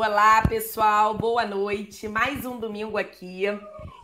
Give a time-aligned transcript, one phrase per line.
[0.00, 2.06] Olá, pessoal, boa noite.
[2.06, 3.46] Mais um domingo aqui.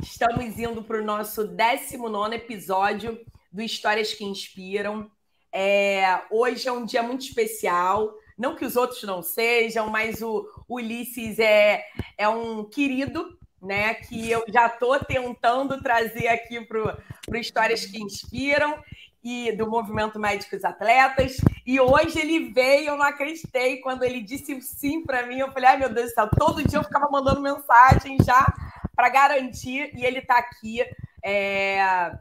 [0.03, 5.09] Estamos indo para o nosso 19 episódio do Histórias que Inspiram.
[5.53, 8.13] É, hoje é um dia muito especial.
[8.37, 11.85] Não que os outros não sejam, mas o, o Ulisses é,
[12.19, 13.95] é um querido, né?
[13.95, 16.99] Que eu já estou tentando trazer aqui para
[17.29, 18.83] o Histórias que Inspiram
[19.25, 21.39] e do Movimento Médicos Atletas.
[21.67, 25.39] E hoje ele veio, eu não acreditei quando ele disse sim para mim.
[25.39, 28.47] Eu falei, ai meu Deus do céu, todo dia eu ficava mandando mensagem já
[28.95, 29.91] para garantir.
[29.97, 30.85] E ele está aqui
[31.25, 32.13] é,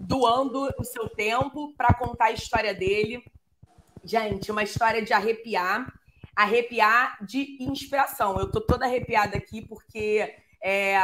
[0.00, 3.22] doando o seu tempo para contar a história dele.
[4.04, 5.86] Gente, uma história de arrepiar,
[6.34, 8.36] arrepiar de inspiração.
[8.40, 10.98] Eu tô toda arrepiada aqui porque é,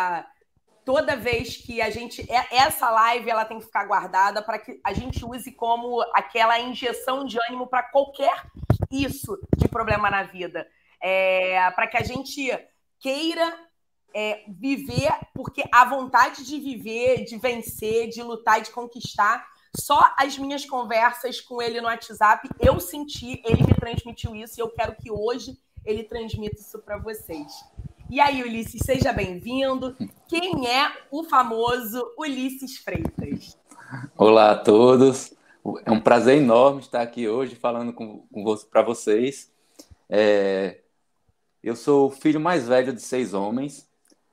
[0.89, 2.27] toda vez que a gente.
[2.33, 6.59] É, essa live ela tem que ficar guardada para que a gente use como aquela
[6.59, 8.47] injeção de ânimo para qualquer
[8.91, 10.67] isso de problema na vida.
[10.99, 12.51] É, para que a gente
[12.99, 13.55] queira
[14.15, 20.39] é, viver, porque a vontade de viver, de vencer, de lutar, de conquistar, só as
[20.39, 24.97] minhas conversas com ele no WhatsApp, eu senti, ele me transmitiu isso e eu quero
[24.97, 27.53] que hoje ele transmita isso para vocês.
[28.11, 29.95] E aí, Ulisses, seja bem-vindo.
[30.27, 33.59] Quem é o famoso Ulisses Freitas?
[34.17, 35.35] Olá a todos.
[35.85, 39.53] É um prazer enorme estar aqui hoje falando com, com para vocês.
[40.09, 40.79] É,
[41.63, 43.87] eu sou o filho mais velho de seis homens.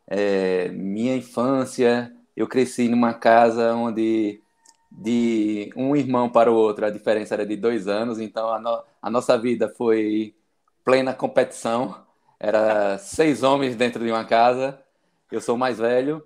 [0.08, 4.42] É, minha infância, eu cresci numa casa onde
[4.90, 8.81] de um irmão para o outro a diferença era de dois anos, então a, no,
[9.02, 10.34] a nossa vida foi
[10.86, 12.05] plena competição
[12.39, 14.80] era seis homens dentro de uma casa.
[15.31, 16.23] Eu sou o mais velho.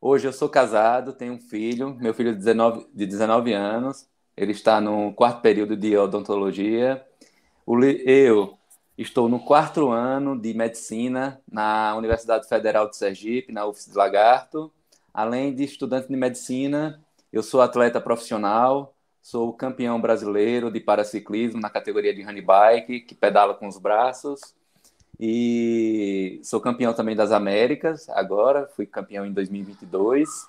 [0.00, 4.08] Hoje eu sou casado, tenho um filho, meu filho de 19, de 19 anos.
[4.36, 7.04] Ele está no quarto período de odontologia.
[8.04, 8.56] Eu
[8.96, 14.72] estou no quarto ano de medicina na Universidade Federal de Sergipe, na UFS de Lagarto.
[15.12, 21.68] Além de estudante de medicina, eu sou atleta profissional, sou campeão brasileiro de paraciclismo na
[21.68, 24.54] categoria de handbike, que pedala com os braços.
[25.20, 30.46] E sou campeão também das Américas agora, fui campeão em 2022.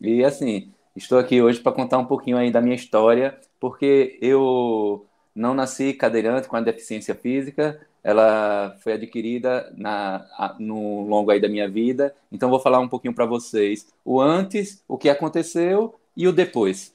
[0.00, 5.06] E assim, estou aqui hoje para contar um pouquinho aí da minha história, porque eu
[5.34, 10.26] não nasci cadeirante com a deficiência física, ela foi adquirida na,
[10.58, 12.14] no longo aí da minha vida.
[12.30, 16.94] Então vou falar um pouquinho para vocês o antes, o que aconteceu e o depois.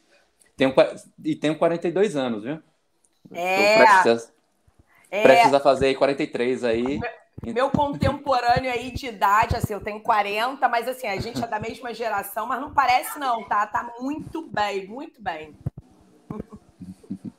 [0.58, 0.74] Tenho,
[1.24, 2.60] e tenho 42 anos, viu?
[3.32, 4.33] É.
[5.14, 5.22] É...
[5.22, 7.00] Precisa fazer 43 aí.
[7.44, 11.60] Meu contemporâneo aí de idade, assim, eu tenho 40, mas assim, a gente é da
[11.60, 13.68] mesma geração, mas não parece não, tá?
[13.68, 15.56] Tá muito bem, muito bem.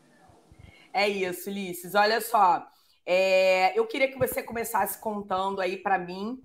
[0.96, 1.96] É isso, Ulisses.
[1.96, 2.64] Olha só,
[3.04, 6.40] é, eu queria que você começasse contando aí para mim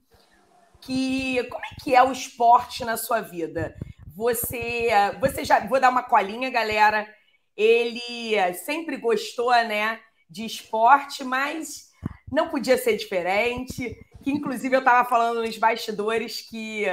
[0.82, 3.76] que como é que é o esporte na sua vida.
[4.16, 4.88] Você,
[5.20, 7.08] você já vou dar uma colinha, galera.
[7.56, 10.00] Ele sempre gostou, né?
[10.30, 11.90] De esporte, mas
[12.32, 13.96] não podia ser diferente.
[14.22, 16.86] Que inclusive eu estava falando nos bastidores que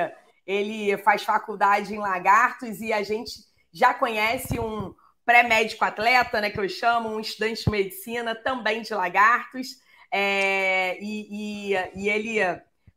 [0.47, 3.33] ele faz faculdade em Lagartos e a gente
[3.73, 4.95] já conhece um
[5.25, 9.69] pré-médico atleta, né, que eu chamo, um estudante de medicina também de Lagartos.
[10.11, 12.39] É, e, e, e ele,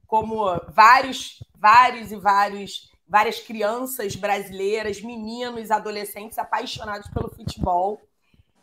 [0.05, 7.99] como vários, vários e vários várias crianças brasileiras, meninos, adolescentes apaixonados pelo futebol.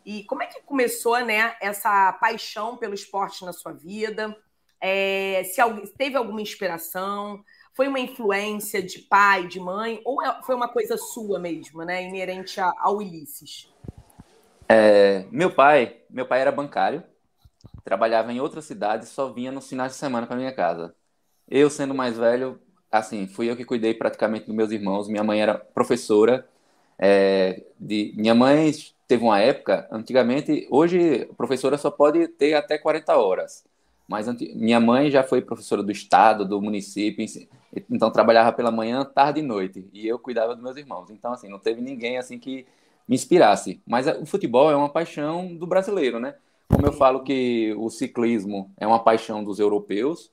[0.07, 4.33] E como é que começou, né, essa paixão pelo esporte na sua vida?
[4.79, 5.61] É, se
[5.97, 7.43] teve alguma inspiração?
[7.73, 9.99] Foi uma influência de pai, de mãe?
[10.05, 13.69] Ou é, foi uma coisa sua mesmo, né, inerente ao Ulisses?
[14.69, 17.03] É, meu pai, meu pai era bancário,
[17.83, 20.95] trabalhava em outra cidade, só vinha nos finais de semana para minha casa.
[21.49, 25.09] Eu, sendo mais velho, assim, fui eu que cuidei praticamente dos meus irmãos.
[25.09, 26.47] Minha mãe era professora.
[26.97, 28.71] É, de, minha mãe
[29.07, 33.63] teve uma época, antigamente, hoje a professora só pode ter até 40 horas.
[34.07, 37.25] Mas minha mãe já foi professora do estado, do município,
[37.89, 41.09] então trabalhava pela manhã, tarde e noite, e eu cuidava dos meus irmãos.
[41.09, 42.65] Então assim, não teve ninguém assim que
[43.07, 43.81] me inspirasse.
[43.85, 46.35] Mas o futebol é uma paixão do brasileiro, né?
[46.69, 50.31] Como eu falo que o ciclismo é uma paixão dos europeus,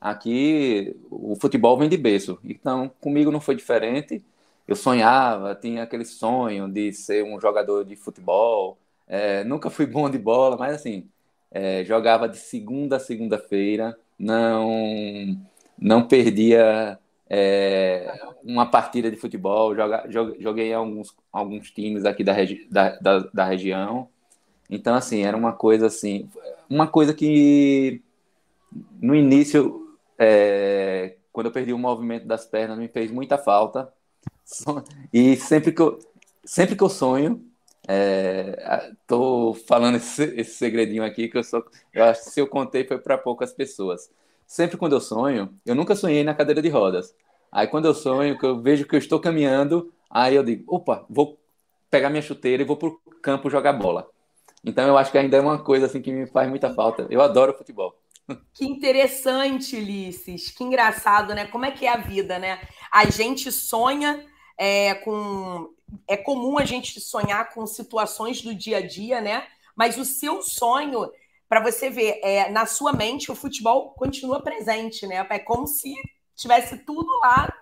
[0.00, 2.38] aqui o futebol vem de berço.
[2.44, 4.22] Então, comigo não foi diferente
[4.70, 8.78] eu sonhava, tinha aquele sonho de ser um jogador de futebol.
[9.08, 11.08] É, nunca fui bom de bola, mas assim,
[11.50, 15.36] é, jogava de segunda a segunda-feira, não,
[15.76, 16.96] não perdia
[17.28, 20.04] é, uma partida de futebol, joga,
[20.38, 24.08] joguei alguns, alguns times aqui da, regi da, da, da, região.
[24.70, 26.30] Então, assim, era uma coisa assim,
[26.68, 28.00] uma coisa que
[29.02, 33.92] no início, é, quando eu perdi o movimento das pernas, me fez muita falta.
[35.12, 35.98] E sempre que eu,
[36.44, 37.44] sempre que eu sonho,
[37.86, 41.62] é, tô falando esse, esse, segredinho aqui que eu só,
[41.92, 44.10] eu acho que se eu contei foi para poucas pessoas.
[44.46, 47.14] Sempre quando eu sonho, eu nunca sonhei na cadeira de rodas.
[47.50, 51.04] Aí quando eu sonho, que eu vejo que eu estou caminhando, aí eu digo, opa,
[51.08, 51.38] vou
[51.90, 54.08] pegar minha chuteira e vou pro campo jogar bola.
[54.64, 57.06] Então eu acho que ainda é uma coisa assim que me faz muita falta.
[57.10, 57.96] Eu adoro futebol.
[58.54, 60.50] Que interessante, Ulisses.
[60.50, 61.46] Que engraçado, né?
[61.46, 62.60] Como é que é a vida, né?
[62.92, 64.24] A gente sonha
[64.60, 65.72] é, com.
[66.06, 69.44] É comum a gente sonhar com situações do dia a dia, né?
[69.74, 71.10] Mas o seu sonho,
[71.48, 75.26] para você ver, é, na sua mente, o futebol continua presente, né?
[75.30, 75.92] É como se
[76.36, 77.52] tivesse tudo lá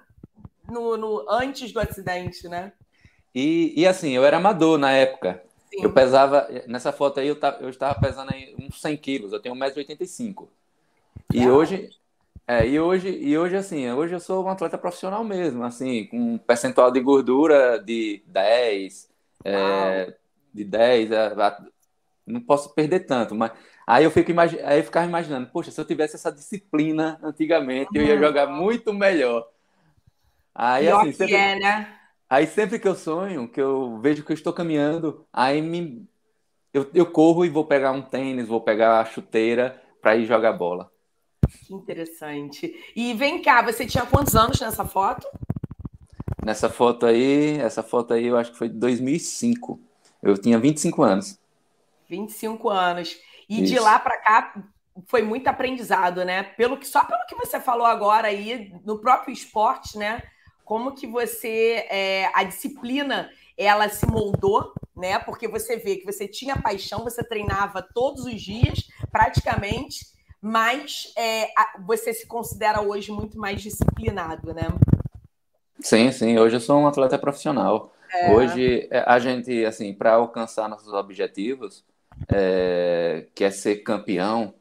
[0.68, 2.72] no, no antes do acidente, né?
[3.34, 5.42] E, e assim, eu era amador na época.
[5.70, 5.84] Sim.
[5.84, 9.40] Eu pesava, nessa foto aí, eu, tava, eu estava pesando aí uns 100 quilos, eu
[9.40, 10.48] tenho 1,85m.
[11.32, 11.50] E é.
[11.50, 11.90] hoje,
[12.50, 16.16] é, e hoje, e hoje, assim, hoje eu sou um atleta profissional mesmo, assim, com
[16.16, 19.10] um percentual de gordura de 10,
[19.44, 20.14] é,
[20.54, 21.34] de 10, é,
[22.26, 23.52] não posso perder tanto, mas
[23.86, 27.90] aí eu fico imagi aí eu ficava imaginando, poxa, se eu tivesse essa disciplina antigamente,
[27.94, 28.20] eu ia uhum.
[28.20, 29.46] jogar muito melhor.
[30.54, 31.34] Aí, Pior assim, sempre...
[31.34, 31.98] é, né?
[32.30, 36.08] Aí sempre que eu sonho, que eu vejo que eu estou caminhando, aí me...
[36.72, 40.54] eu, eu corro e vou pegar um tênis, vou pegar a chuteira para ir jogar
[40.54, 40.90] bola.
[41.66, 42.74] Que interessante.
[42.94, 45.26] E vem cá, você tinha quantos anos nessa foto?
[46.44, 49.80] Nessa foto aí, essa foto aí eu acho que foi de 2005.
[50.22, 51.38] Eu tinha 25 anos.
[52.08, 53.16] 25 anos.
[53.48, 53.72] E Isso.
[53.72, 54.62] de lá para cá
[55.06, 56.42] foi muito aprendizado, né?
[56.42, 60.22] Pelo que só pelo que você falou agora aí no próprio esporte, né?
[60.68, 65.18] como que você é, a disciplina ela se moldou, né?
[65.18, 70.06] Porque você vê que você tinha paixão, você treinava todos os dias, praticamente,
[70.40, 71.48] mas é,
[71.86, 74.68] você se considera hoje muito mais disciplinado, né?
[75.80, 76.38] Sim, sim.
[76.38, 77.92] Hoje eu sou um atleta profissional.
[78.12, 78.32] É.
[78.32, 81.84] Hoje é, a gente, assim, para alcançar nossos objetivos,
[82.28, 84.54] é, que é ser campeão,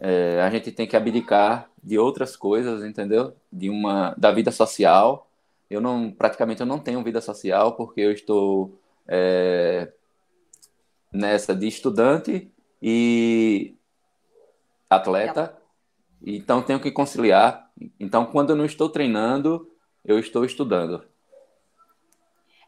[0.00, 3.34] é, a gente tem que abdicar de outras coisas, entendeu?
[3.52, 5.28] De uma da vida social
[5.70, 9.92] eu não, praticamente eu não tenho vida social porque eu estou é,
[11.12, 12.50] nessa de estudante
[12.80, 13.74] e
[14.88, 15.56] atleta,
[16.24, 17.70] então tenho que conciliar.
[17.98, 19.70] Então, quando eu não estou treinando,
[20.04, 21.04] eu estou estudando.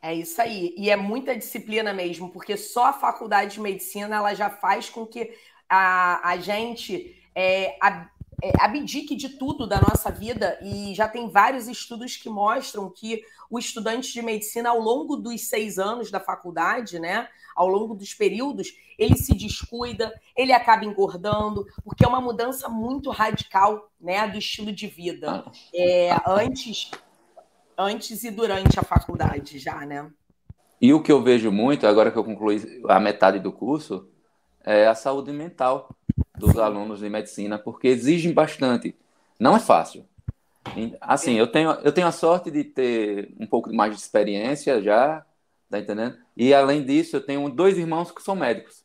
[0.03, 0.75] É isso aí.
[0.77, 5.07] E é muita disciplina mesmo, porque só a faculdade de medicina ela já faz com
[5.07, 5.31] que
[5.69, 8.09] a, a gente é, a, é,
[8.59, 13.59] abdique de tudo da nossa vida e já tem vários estudos que mostram que o
[13.59, 18.75] estudante de medicina, ao longo dos seis anos da faculdade, né, ao longo dos períodos,
[18.99, 24.73] ele se descuida, ele acaba engordando, porque é uma mudança muito radical, né, do estilo
[24.73, 25.45] de vida,
[25.75, 26.91] é, antes,
[27.77, 30.11] antes e durante a faculdade já, né?
[30.81, 34.09] E o que eu vejo muito, agora que eu concluí a metade do curso,
[34.65, 35.95] é a saúde mental
[36.41, 38.97] dos alunos de medicina, porque exigem bastante.
[39.39, 40.05] Não é fácil.
[41.01, 45.25] Assim, eu tenho, eu tenho a sorte de ter um pouco mais de experiência já,
[45.69, 46.17] tá entendendo?
[46.37, 48.85] E além disso, eu tenho dois irmãos que são médicos.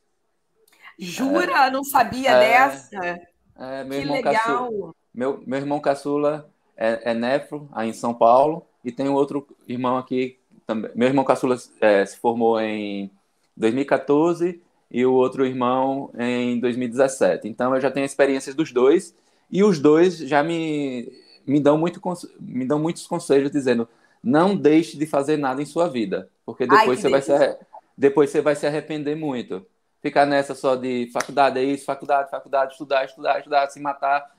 [0.97, 1.67] Jura?
[1.67, 3.21] É, não sabia é, dessa?
[3.57, 4.33] É, meu que irmão legal.
[4.33, 9.47] Caçula, meu, meu irmão caçula é, é nefro, aí em São Paulo, e tem outro
[9.67, 10.91] irmão aqui também.
[10.95, 13.11] Meu irmão caçula é, se formou em
[13.55, 14.61] 2014
[14.95, 17.49] e o outro irmão em 2017.
[17.49, 19.13] Então eu já tenho experiências dos dois
[19.51, 21.11] e os dois já me,
[21.45, 22.01] me, dão, muito,
[22.39, 23.89] me dão muitos conselhos dizendo
[24.23, 27.57] não deixe de fazer nada em sua vida, porque depois, Ai, você, vai se,
[27.97, 29.65] depois você vai se arrepender muito.
[30.01, 34.33] Ficar nessa só de faculdade é isso, faculdade, faculdade, estudar, estudar, estudar, se matar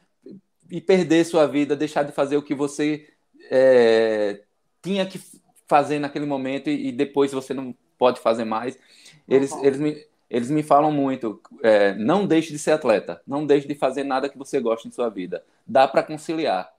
[0.71, 3.07] e perder sua vida, deixar de fazer o que você
[3.51, 4.41] é,
[4.81, 5.21] tinha que
[5.69, 8.79] fazer naquele momento e, e, depois você não pode fazer mais.
[9.29, 9.65] Eles, uhum.
[9.65, 13.75] eles me eles me falam muito, é, não deixe de ser atleta, não deixe de
[13.75, 15.45] fazer nada que você goste em sua vida.
[15.67, 16.73] Dá para conciliar.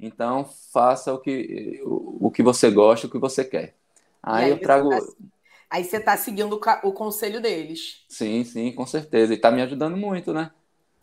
[0.00, 3.74] Então, faça o que, o, o, que você gosta, o que você quer.
[4.22, 4.90] Aí, aí eu trago...
[4.90, 5.00] Tá,
[5.68, 8.04] aí você está seguindo o, o conselho deles.
[8.08, 9.32] Sim, sim, com certeza.
[9.32, 10.50] E está me ajudando muito, né?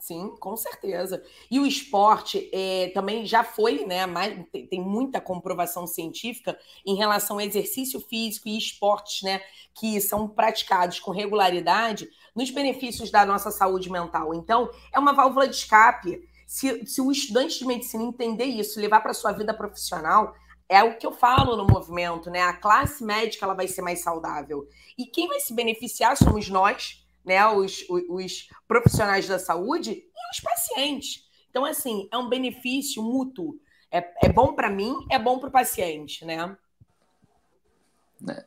[0.06, 1.24] Sim, com certeza.
[1.50, 4.06] E o esporte é, também já foi, né?
[4.06, 9.42] Mais, tem, tem, muita comprovação científica em relação ao exercício físico e esportes, né?
[9.74, 14.36] Que são praticados com regularidade nos benefícios da nossa saúde mental.
[14.36, 16.22] Então, é uma válvula de escape.
[16.46, 20.36] Se, se o estudante de medicina entender isso, levar para sua vida profissional,
[20.70, 22.44] é o que eu falo no movimento, né?
[22.44, 24.68] A classe médica ela vai ser mais saudável.
[24.96, 30.32] E quem vai se beneficiar somos nós né, os, os, os profissionais da saúde e
[30.32, 31.26] os pacientes.
[31.50, 33.58] Então, assim, é um benefício mútuo.
[33.92, 36.56] É, é bom para mim, é bom para o paciente, né?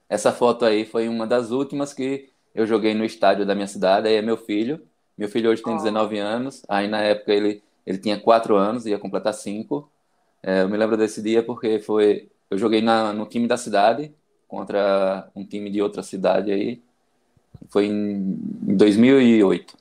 [0.08, 4.08] Essa foto aí foi uma das últimas que eu joguei no estádio da minha cidade.
[4.08, 4.87] Aí é meu filho.
[5.16, 5.76] Meu filho hoje tem oh.
[5.76, 6.62] 19 anos.
[6.68, 9.90] Aí na época ele, ele tinha 4 anos, ia completar 5.
[10.42, 12.30] É, eu me lembro desse dia porque foi.
[12.50, 14.14] Eu joguei na, no time da cidade
[14.47, 16.82] contra um time de outra cidade aí.
[17.68, 19.76] Foi em, em 2008.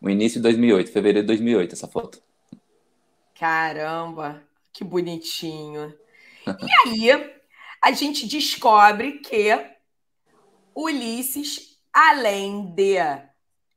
[0.00, 2.22] O início de 2008, fevereiro de 2008, essa foto.
[3.34, 5.94] Caramba, que bonitinho.
[6.46, 7.34] E aí,
[7.82, 9.48] a gente descobre que
[10.74, 12.96] Ulisses, além de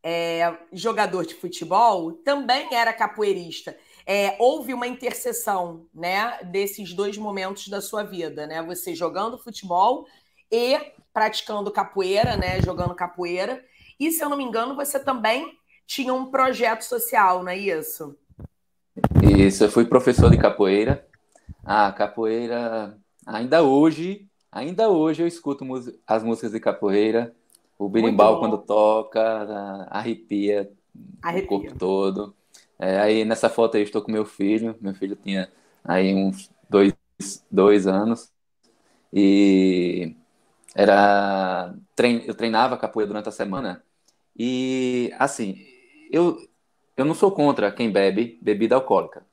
[0.03, 3.77] é, jogador de futebol, também era capoeirista.
[4.05, 8.63] É, houve uma interseção né, desses dois momentos da sua vida, né?
[8.63, 10.07] Você jogando futebol
[10.51, 10.77] e
[11.17, 12.61] praticando capoeira, né?
[12.61, 13.65] Jogando capoeira.
[13.99, 15.57] E, se eu não me engano, você também
[15.87, 18.15] tinha um projeto social, não é isso?
[19.23, 21.03] Isso, eu fui professor de capoeira.
[21.65, 22.95] Ah, capoeira
[23.25, 25.65] Ainda hoje, ainda hoje eu escuto
[26.05, 27.35] as músicas de capoeira.
[27.79, 29.19] O berimbau, quando toca,
[29.89, 30.71] arrepia,
[31.19, 31.45] arrepia.
[31.45, 32.35] o corpo todo.
[32.77, 34.75] É, aí nessa foto aí eu estou com meu filho.
[34.79, 35.51] Meu filho tinha
[35.83, 36.93] aí uns dois,
[37.49, 38.31] dois anos.
[39.11, 40.15] E
[40.77, 41.73] era
[42.27, 43.83] eu treinava capoeira durante a semana.
[44.37, 45.57] E assim,
[46.11, 46.37] eu,
[46.95, 49.25] eu não sou contra quem bebe bebida alcoólica.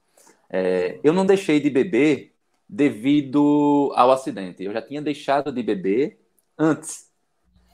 [0.49, 2.33] É, eu não deixei de beber
[2.67, 4.65] devido ao acidente.
[4.65, 6.19] Eu já tinha deixado de beber
[6.59, 7.11] antes.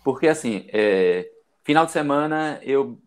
[0.05, 1.31] Porque, assim, é,
[1.63, 2.99] final de semana eu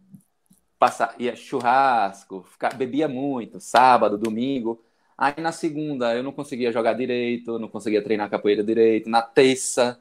[0.80, 2.46] passava, ia churrasco,
[2.78, 4.82] bebia muito, sábado, domingo.
[5.18, 9.10] Aí na segunda eu não conseguia jogar direito, não conseguia treinar capoeira direito.
[9.10, 10.00] Na terça,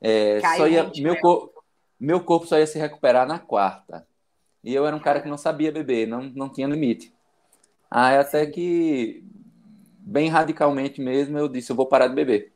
[0.00, 1.50] é, só ia, meu, cor,
[1.98, 4.06] meu corpo só ia se recuperar na quarta.
[4.62, 7.12] E eu era um cara que não sabia beber, não, não tinha limite.
[7.90, 9.24] Aí até que
[9.98, 12.52] bem radicalmente mesmo, eu disse: eu vou parar de beber.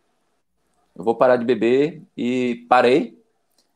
[0.95, 3.19] Eu vou parar de beber e parei.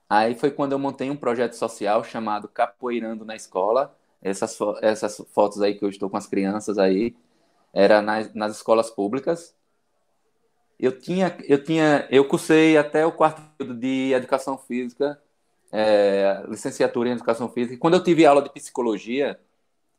[0.09, 3.95] Aí foi quando eu montei um projeto social chamado Capoeirando na Escola.
[4.23, 7.15] Essas, essas fotos aí que eu estou com as crianças aí,
[7.73, 9.55] era nas, nas escolas públicas.
[10.79, 13.43] Eu tinha, eu tinha, eu cursei até o quarto
[13.75, 15.21] de educação física,
[15.73, 17.75] é, licenciatura em educação física.
[17.75, 19.41] E quando eu tive aula de psicologia,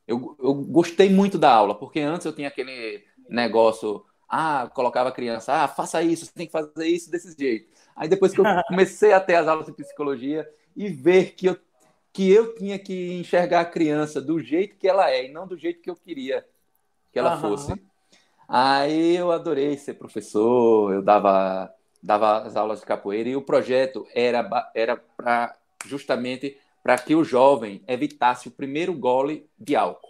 [0.08, 5.12] eu, eu gostei muito da aula, porque antes eu tinha aquele negócio, ah, colocava a
[5.12, 7.70] criança, ah, faça isso, você tem que fazer isso desse jeito.
[7.96, 11.58] Aí depois que eu comecei a ter as aulas de psicologia e ver que eu,
[12.14, 15.58] que eu tinha que enxergar a criança do jeito que ela é e não do
[15.58, 16.46] jeito que eu queria
[17.12, 17.42] que ela uhum.
[17.42, 17.89] fosse.
[18.50, 24.08] Aí eu adorei ser professor, eu dava, dava as aulas de capoeira e o projeto
[24.16, 30.10] era, era para justamente para que o jovem evitasse o primeiro gole de álcool.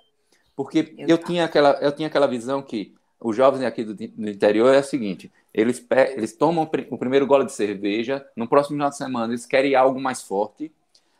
[0.55, 4.73] Porque eu tinha, aquela, eu tinha aquela visão que os jovens aqui do, do, interior
[4.73, 8.95] é o seguinte: eles, eles tomam o primeiro gole de cerveja, no próximo final de
[8.95, 10.71] semana eles querem algo mais forte,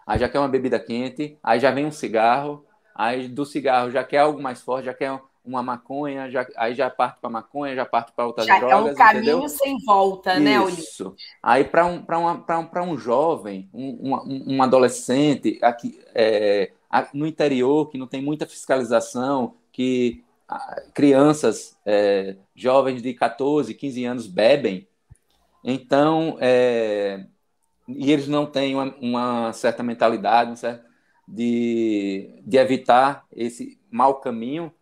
[0.07, 4.05] aí já quer uma bebida quente, aí já vem um cigarro, aí do cigarro já
[4.05, 7.85] quer algo mais forte, já quer uma maconha, já, aí já parte para maconha, já
[7.85, 8.89] parte para outras já drogas.
[8.89, 9.49] É um caminho entendeu?
[9.49, 10.43] sem volta, Isso.
[10.43, 11.15] né, Isso.
[11.41, 16.71] Aí para um, um, um jovem, um, um, um adolescente aqui, é,
[17.13, 20.23] no interior, que não tem muita fiscalização, que
[20.93, 24.87] crianças, é, jovens de 14, 15 anos bebem,
[25.63, 27.25] então, é,
[27.87, 30.59] e eles não têm uma, uma certa mentalidade
[31.27, 34.73] de, de evitar esse mau caminho.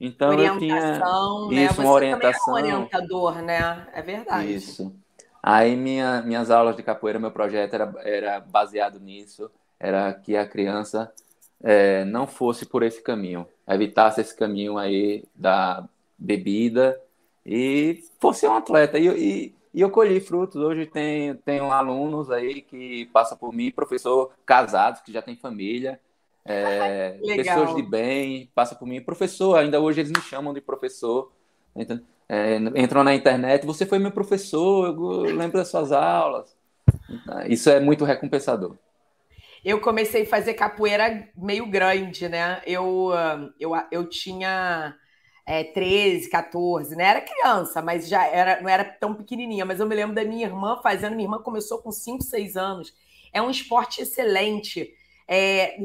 [0.00, 1.64] Então, orientação, eu tinha né?
[1.64, 2.58] isso, Você uma orientação.
[2.58, 3.86] É um orientador, né?
[3.92, 4.54] É verdade.
[4.54, 4.94] Isso.
[5.42, 10.46] Aí, minha, minhas aulas de capoeira, meu projeto era, era baseado nisso, era que a
[10.46, 11.12] criança
[11.62, 15.86] é, não fosse por esse caminho, evitasse esse caminho aí da
[16.18, 17.00] bebida
[17.44, 18.98] e fosse um atleta.
[18.98, 20.56] E, e, e eu colhi frutos.
[20.56, 26.00] Hoje tem, tenho alunos aí que passam por mim, professor casados, que já tem família,
[26.44, 29.00] é, pessoas de bem, passam por mim.
[29.00, 31.32] Professor, ainda hoje eles me chamam de professor.
[31.74, 36.56] Então, é, entram na internet, você foi meu professor, eu lembro das suas aulas.
[37.48, 38.76] Isso é muito recompensador
[39.64, 42.62] eu comecei a fazer capoeira meio grande, né?
[42.66, 43.10] Eu,
[43.58, 44.96] eu, eu tinha
[45.46, 47.04] é, 13, 14, né?
[47.04, 49.64] Era criança, mas já era, não era tão pequenininha.
[49.64, 51.14] Mas eu me lembro da minha irmã fazendo.
[51.14, 52.94] Minha irmã começou com 5, 6 anos.
[53.32, 54.94] É um esporte excelente.
[55.32, 55.76] É,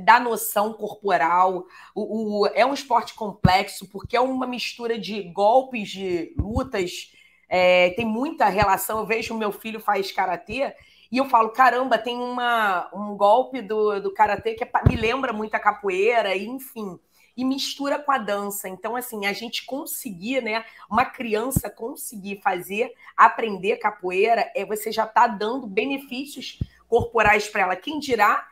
[0.00, 1.64] da noção corporal.
[1.94, 7.12] O, o, é um esporte complexo, porque é uma mistura de golpes, de lutas,
[7.48, 8.98] é, tem muita relação.
[8.98, 10.74] Eu vejo meu filho faz karatê
[11.12, 15.32] e eu falo, caramba, tem uma, um golpe do, do karatê que é, me lembra
[15.32, 16.98] muito a capoeira, enfim.
[17.36, 18.68] e mistura com a dança.
[18.68, 20.64] Então, assim, a gente conseguir, né?
[20.90, 26.58] Uma criança conseguir fazer, aprender capoeira, é você já está dando benefícios
[26.88, 27.76] corporais para ela.
[27.76, 28.46] Quem dirá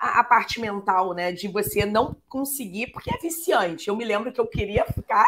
[0.00, 1.32] a, a, parte mental, né?
[1.32, 3.88] De você não conseguir, porque é viciante.
[3.88, 5.26] Eu me lembro que eu queria ficar.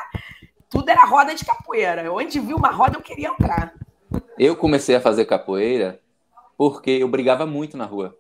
[0.69, 2.13] Tudo era roda de capoeira.
[2.13, 3.75] Onde vi uma roda, eu queria entrar.
[4.39, 6.01] Eu comecei a fazer capoeira
[6.57, 8.17] porque eu brigava muito na rua.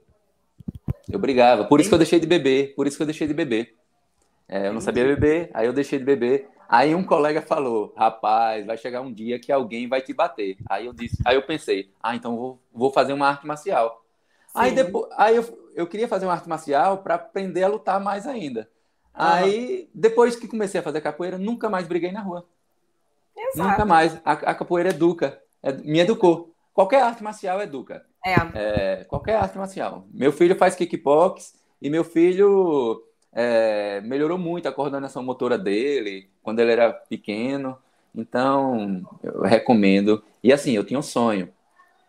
[1.11, 1.65] Eu brigava.
[1.65, 2.75] Por isso que eu deixei de beber.
[2.75, 3.75] Por isso que eu deixei de beber.
[4.49, 6.49] É, eu não sabia beber, aí eu deixei de beber.
[6.69, 10.57] Aí um colega falou: rapaz, vai chegar um dia que alguém vai te bater.
[10.69, 14.05] Aí eu disse, aí eu pensei, ah, então vou, vou fazer uma arte marcial.
[14.49, 14.53] Sim.
[14.55, 18.27] Aí depois, aí eu, eu queria fazer uma arte marcial para aprender a lutar mais
[18.27, 18.61] ainda.
[18.61, 18.67] Uhum.
[19.15, 22.47] Aí depois que comecei a fazer capoeira, nunca mais briguei na rua.
[23.37, 23.69] Exato.
[23.69, 24.19] Nunca mais.
[24.25, 26.55] A, a capoeira educa, é, me educou.
[26.73, 28.05] Qualquer arte marcial educa.
[28.25, 28.35] É.
[28.55, 29.05] é.
[29.05, 30.07] Qualquer arte marcial.
[30.13, 33.03] Meu filho faz kickbox e meu filho
[33.33, 37.77] é, melhorou muito a coordenação motora dele quando ele era pequeno.
[38.15, 40.25] Então, eu recomendo.
[40.43, 41.51] E assim, eu tinha um sonho.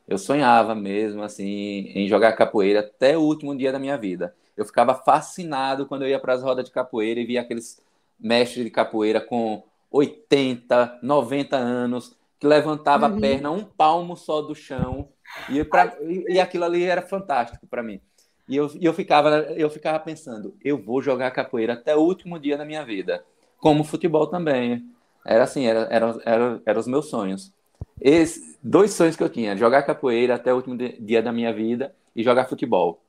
[0.08, 4.34] Eu sonhava mesmo, assim, em jogar capoeira até o último dia da minha vida.
[4.56, 7.82] Eu ficava fascinado quando eu ia para as rodas de capoeira e via aqueles
[8.20, 13.18] mestres de capoeira com 80, 90 anos, que levantava uhum.
[13.18, 15.10] a perna um palmo só do chão.
[15.50, 18.00] E, pra, e, aquilo ali era fantástico para mim.
[18.48, 22.58] E eu, eu, ficava, eu ficava pensando, eu vou jogar capoeira até o último dia
[22.58, 23.24] da minha vida.
[23.60, 24.90] Como futebol também.
[25.26, 27.52] Era assim, era, era, era, era os meus sonhos.
[28.00, 31.96] Esses, dois sonhos que eu tinha, jogar capoeira até o último dia da minha vida
[32.16, 33.01] e jogar futebol.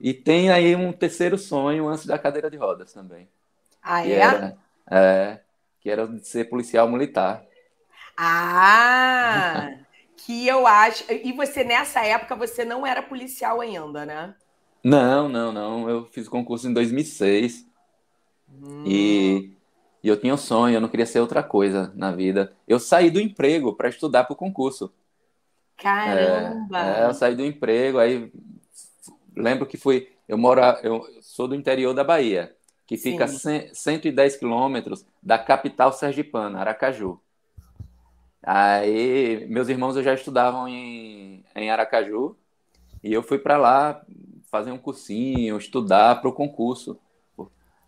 [0.00, 3.28] E tem aí um terceiro sonho antes da cadeira de rodas também.
[3.82, 4.12] Ah, é?
[4.12, 4.58] Era,
[4.90, 5.40] é?
[5.80, 7.44] Que era ser policial militar.
[8.16, 9.70] Ah!
[10.24, 11.04] que eu acho.
[11.10, 14.34] E você, nessa época, você não era policial ainda, né?
[14.84, 15.88] Não, não, não.
[15.88, 17.66] Eu fiz o concurso em 2006.
[18.48, 18.84] Hum.
[18.86, 19.56] E,
[20.02, 22.52] e eu tinha um sonho, eu não queria ser outra coisa na vida.
[22.66, 24.92] Eu saí do emprego para estudar para o concurso.
[25.76, 26.78] Caramba!
[26.78, 28.32] É, é, eu saí do emprego, aí
[29.36, 30.08] lembro que fui.
[30.28, 32.54] Eu moro, eu sou do interior da Bahia,
[32.86, 33.68] que fica Sim.
[33.72, 37.20] 110 quilômetros da capital sergipana, Aracaju.
[38.42, 42.36] Aí meus irmãos já estudavam em, em Aracaju
[43.04, 44.02] e eu fui para lá
[44.50, 46.98] fazer um cursinho, estudar para o concurso.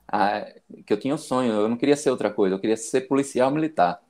[0.06, 0.46] Ah,
[0.86, 3.50] que eu tinha um sonho, eu não queria ser outra coisa, eu queria ser policial
[3.50, 4.00] militar.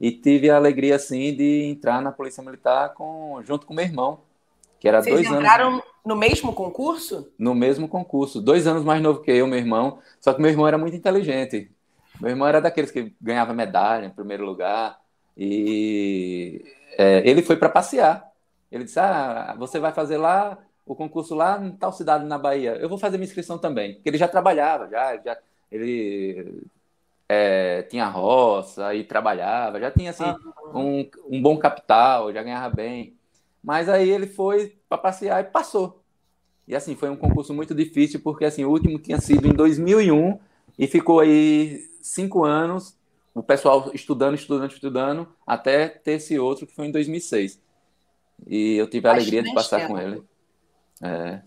[0.00, 4.20] E tive a alegria, assim, de entrar na Polícia Militar com, junto com meu irmão,
[4.78, 5.40] que era Vocês dois anos.
[5.40, 7.32] entraram no mesmo concurso?
[7.36, 8.40] No mesmo concurso.
[8.40, 9.98] Dois anos mais novo que eu, meu irmão.
[10.20, 11.70] Só que meu irmão era muito inteligente.
[12.20, 15.00] Meu irmão era daqueles que ganhava medalha em primeiro lugar.
[15.36, 16.64] E
[16.96, 18.24] é, ele foi para passear.
[18.70, 20.56] Ele disse: Ah, você vai fazer lá
[20.88, 22.76] o concurso lá em tal cidade na Bahia.
[22.76, 23.94] Eu vou fazer minha inscrição também.
[23.94, 25.38] Porque ele já trabalhava, já, já
[25.70, 26.62] ele
[27.28, 30.24] é, tinha roça e trabalhava, já tinha assim,
[30.74, 33.14] um, um bom capital, já ganhava bem.
[33.62, 36.02] Mas aí ele foi para passear e passou.
[36.66, 40.38] E assim, foi um concurso muito difícil, porque assim, o último tinha sido em 2001
[40.78, 42.96] e ficou aí cinco anos,
[43.34, 47.60] o pessoal estudando, estudando, estudando, até ter esse outro que foi em 2006.
[48.46, 49.92] E eu tive a alegria de passar tempo.
[49.92, 50.22] com ele.
[51.02, 51.42] É.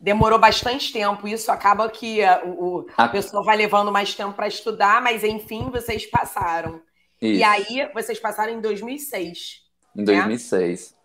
[0.00, 4.46] Demorou bastante tempo, isso acaba que a, o, a pessoa vai levando mais tempo para
[4.46, 6.80] estudar, mas enfim, vocês passaram.
[7.20, 7.40] Isso.
[7.40, 9.62] E aí, vocês passaram em 2006.
[9.96, 10.92] Em 2006.
[10.92, 10.98] Né?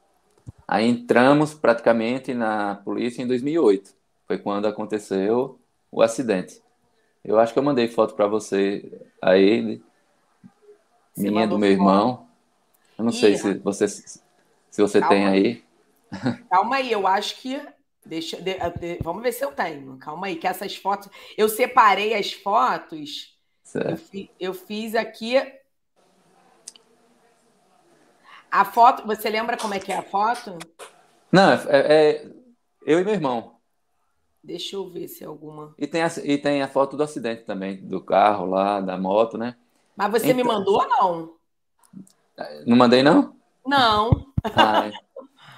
[0.67, 3.93] Aí entramos praticamente na polícia em 2008.
[4.27, 5.59] Foi quando aconteceu
[5.91, 6.61] o acidente.
[7.23, 9.81] Eu acho que eu mandei foto para você aí,
[11.15, 11.71] você minha do meu foto.
[11.71, 12.27] irmão.
[12.97, 15.63] Eu não Ih, sei se você se você tem aí.
[16.49, 17.61] Calma aí, eu acho que.
[18.05, 19.97] Deixa, de, de, vamos ver se eu tenho.
[19.97, 21.09] Calma aí, que essas fotos.
[21.37, 23.37] Eu separei as fotos.
[23.73, 25.35] Eu, fi, eu, fiz aqui.
[28.51, 29.05] A foto.
[29.07, 30.57] Você lembra como é que é a foto?
[31.31, 32.31] Não, é, é
[32.85, 33.55] eu e meu irmão.
[34.43, 35.73] Deixa eu ver se é alguma.
[35.77, 39.37] E tem, a, e tem a foto do acidente também, do carro lá, da moto,
[39.37, 39.55] né?
[39.95, 40.37] Mas você então...
[40.37, 41.33] me mandou ou não?
[42.65, 43.35] Não mandei, não?
[43.65, 44.33] Não.
[44.43, 44.91] Ah,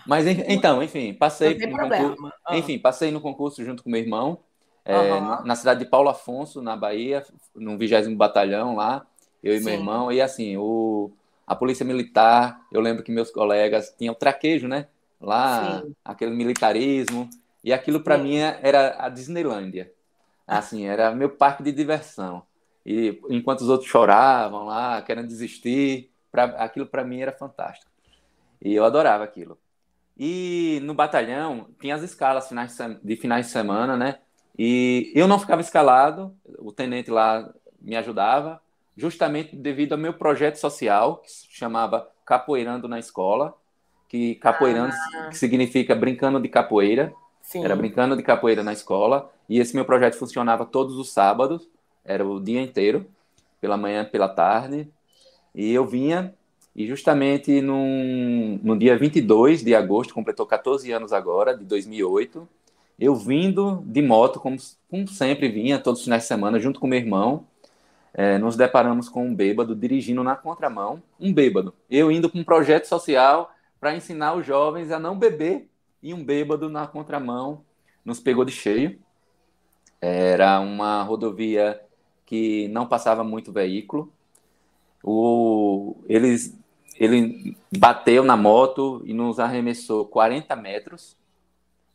[0.05, 2.57] mas então, enfim, passei no concurso, ah.
[2.57, 4.39] enfim, passei no concurso junto com meu irmão,
[4.83, 5.43] é, uhum.
[5.43, 7.23] na cidade de Paulo Afonso, na Bahia,
[7.55, 9.05] no 20 batalhão lá,
[9.43, 9.65] eu e Sim.
[9.65, 11.11] meu irmão, e assim, o,
[11.45, 14.87] a polícia militar, eu lembro que meus colegas tinham traquejo, né?
[15.19, 15.95] Lá, Sim.
[16.03, 17.29] aquele militarismo,
[17.63, 19.91] e aquilo para mim era a Disneylândia.
[20.45, 22.43] Assim, era meu parque de diversão.
[22.85, 27.91] E enquanto os outros choravam lá, querendo desistir, pra, aquilo para mim era fantástico.
[28.61, 29.57] E eu adorava aquilo.
[30.17, 32.49] E no batalhão tinha as escalas
[33.03, 34.19] de, finais de semana, né?
[34.57, 38.61] E eu não ficava escalado, o tenente lá me ajudava,
[38.95, 43.53] justamente devido ao meu projeto social, que se chamava Capoeirando na Escola,
[44.07, 45.27] que capoeirando ah.
[45.29, 47.13] que significa brincando de capoeira.
[47.41, 47.63] Sim.
[47.63, 49.31] Era brincando de capoeira na escola.
[49.47, 51.69] E esse meu projeto funcionava todos os sábados,
[52.03, 53.05] era o dia inteiro,
[53.61, 54.89] pela manhã, pela tarde.
[55.53, 56.33] E eu vinha,
[56.75, 62.47] e justamente num, no dia 22 de agosto, completou 14 anos agora, de 2008,
[62.99, 64.57] eu vindo de moto, como,
[64.89, 67.45] como sempre vinha, todos os finais de semana, junto com meu irmão,
[68.13, 71.73] é, nos deparamos com um bêbado dirigindo na contramão, um bêbado.
[71.89, 75.69] Eu indo com um projeto social para ensinar os jovens a não beber
[76.01, 77.61] e um bêbado na contramão
[78.05, 78.97] nos pegou de cheio.
[79.99, 81.81] Era uma rodovia
[82.25, 84.11] que não passava muito veículo.
[85.03, 86.57] O, eles,
[86.97, 91.17] ele bateu na moto e nos arremessou 40 metros.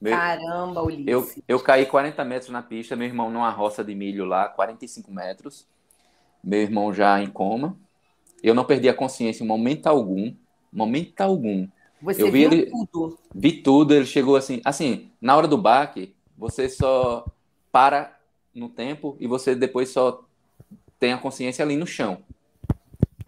[0.03, 1.07] Caramba, Ulisses.
[1.07, 5.13] Eu, eu caí 40 metros na pista, meu irmão numa roça de milho lá, 45
[5.13, 5.67] metros.
[6.43, 7.77] Meu irmão já em coma.
[8.43, 10.35] Eu não perdi a consciência em momento algum.
[10.73, 11.69] Momento algum.
[12.01, 13.19] Você eu vi viu ele, tudo?
[13.35, 13.95] Vi tudo.
[13.95, 14.63] Ele chegou assim.
[14.65, 17.27] Assim, na hora do baque, você só
[17.71, 18.19] para
[18.55, 20.25] no tempo e você depois só
[20.99, 22.23] tem a consciência ali no chão.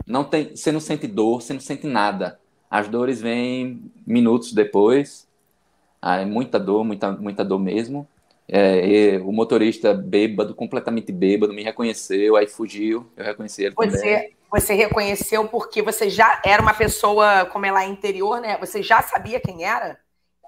[0.06, 2.38] Não tem, você não sente dor, você não sente nada.
[2.70, 5.28] As dores vêm minutos depois.
[6.00, 8.08] Aí, muita dor, muita, muita dor mesmo.
[8.48, 13.06] É, o motorista bêbado, completamente bêbado, me reconheceu, aí fugiu.
[13.16, 14.36] Eu reconheci ele você, também.
[14.50, 18.58] Você reconheceu porque você já era uma pessoa, como ela é interior, né?
[18.58, 19.98] Você já sabia quem era?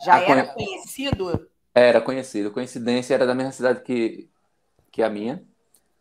[0.04, 1.48] Já era conhecido?
[1.74, 2.50] Era conhecido.
[2.50, 4.28] Coincidência era da mesma cidade que,
[4.90, 5.42] que a minha,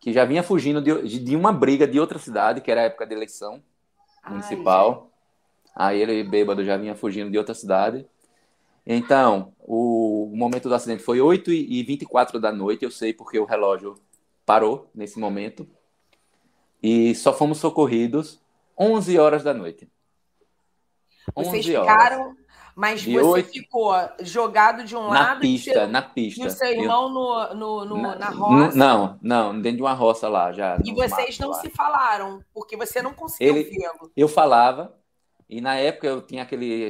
[0.03, 3.07] que já vinha fugindo de, de uma briga de outra cidade, que era a época
[3.07, 3.63] de eleição
[4.27, 5.09] municipal.
[5.73, 8.05] Ai, Aí ele, bêbado, já vinha fugindo de outra cidade.
[8.85, 13.39] Então, o, o momento do acidente foi 8 e 24 da noite, eu sei porque
[13.39, 13.95] o relógio
[14.45, 15.65] parou nesse momento
[16.81, 18.41] e só fomos socorridos
[18.77, 19.87] 11 horas da noite.
[21.33, 22.37] Vocês ficaram, horas.
[22.75, 23.49] Mas de você 8...
[23.51, 26.43] ficou jogado de um na lado pista, seu, na pista.
[26.43, 27.09] E o seu irmão eu...
[27.09, 28.77] no, no, no na, na, roça?
[28.77, 30.77] Não, não, dentro de uma roça lá já.
[30.83, 31.59] E vocês não lá.
[31.59, 34.11] se falaram, porque você não conseguiu vê-lo.
[34.15, 34.95] Eu falava,
[35.49, 36.89] e na época eu tinha aquele,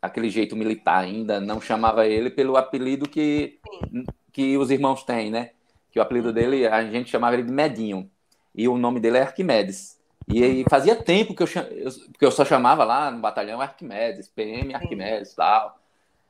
[0.00, 3.58] aquele jeito militar ainda, não chamava ele pelo apelido que,
[4.32, 5.50] que os irmãos têm, né?
[5.90, 8.10] Que o apelido dele, a gente chamava ele de Medinho
[8.54, 10.00] e o nome dele é Arquimedes.
[10.28, 14.74] E aí fazia tempo que eu, que eu só chamava lá no batalhão Arquimedes, PM
[14.74, 15.78] Arquimedes e tal.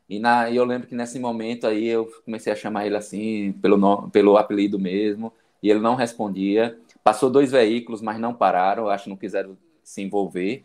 [0.09, 3.53] E, na, e eu lembro que nesse momento aí eu comecei a chamar ele assim,
[3.63, 6.79] pelo, nome, pelo apelido mesmo, e ele não respondia.
[7.03, 10.65] Passou dois veículos, mas não pararam, acho que não quiseram se envolver.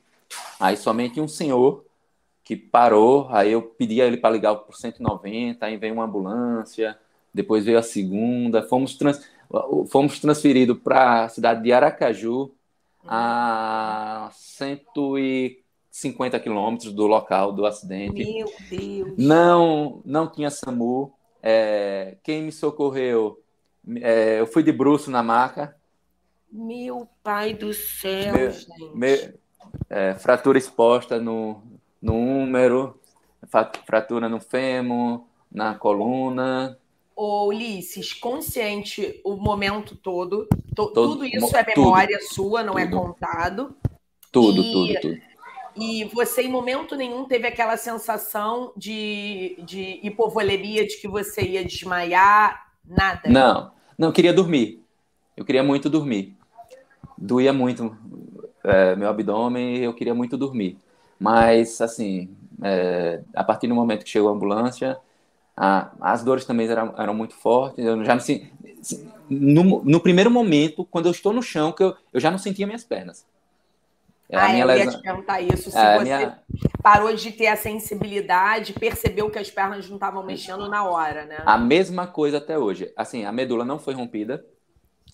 [0.60, 1.86] Aí somente um senhor
[2.44, 6.98] que parou, aí eu pedi a ele para ligar por 190, aí veio uma ambulância,
[7.34, 9.22] depois veio a segunda, fomos trans
[9.90, 12.52] fomos transferidos para a cidade de Aracaju,
[13.08, 18.24] a 150 quilômetros do local do acidente.
[18.24, 19.14] Meu Deus!
[19.18, 21.14] Não, não tinha SAMU.
[21.42, 23.42] É, quem me socorreu,
[24.02, 25.76] é, eu fui de bruxo na maca.
[26.52, 28.96] Meu pai do céu, meu, gente.
[28.96, 29.34] Meu,
[29.90, 31.62] é, fratura exposta no,
[32.02, 33.00] no úmero,
[33.86, 36.78] fratura no fêmur, na coluna,
[37.18, 40.48] Ô, Ulisses, consciente o momento todo.
[40.76, 42.96] To, todo tudo isso é memória tudo, sua, não é tudo.
[42.96, 43.76] é contado.
[44.32, 45.22] Tudo, e, tudo, tudo.
[45.76, 51.66] E você, em momento nenhum, teve aquela sensação de, de hipovolemia, de que você ia
[51.66, 53.28] desmaiar, nada?
[53.28, 54.84] Não, não, queria dormir.
[55.36, 56.38] Eu queria muito dormir.
[57.18, 57.98] Doía muito
[58.64, 60.78] é, meu abdômen e eu queria muito dormir.
[61.20, 62.30] Mas, assim,
[62.62, 65.00] é, a partir do momento que chegou a ambulância,
[65.58, 67.84] ah, as dores também eram, eram muito fortes.
[67.84, 68.22] Eu já não
[69.28, 72.68] no, no primeiro momento, quando eu estou no chão, que eu, eu já não sentia
[72.68, 73.26] minhas pernas.
[74.32, 74.86] Ah, eu lesão...
[74.86, 75.72] ia te perguntar isso.
[75.72, 76.40] Se é, você minha...
[76.84, 81.42] parou de ter a sensibilidade, percebeu que as pernas não estavam mexendo na hora, né?
[81.46, 82.92] A mesma coisa até hoje.
[82.96, 84.46] Assim, a medula não foi rompida,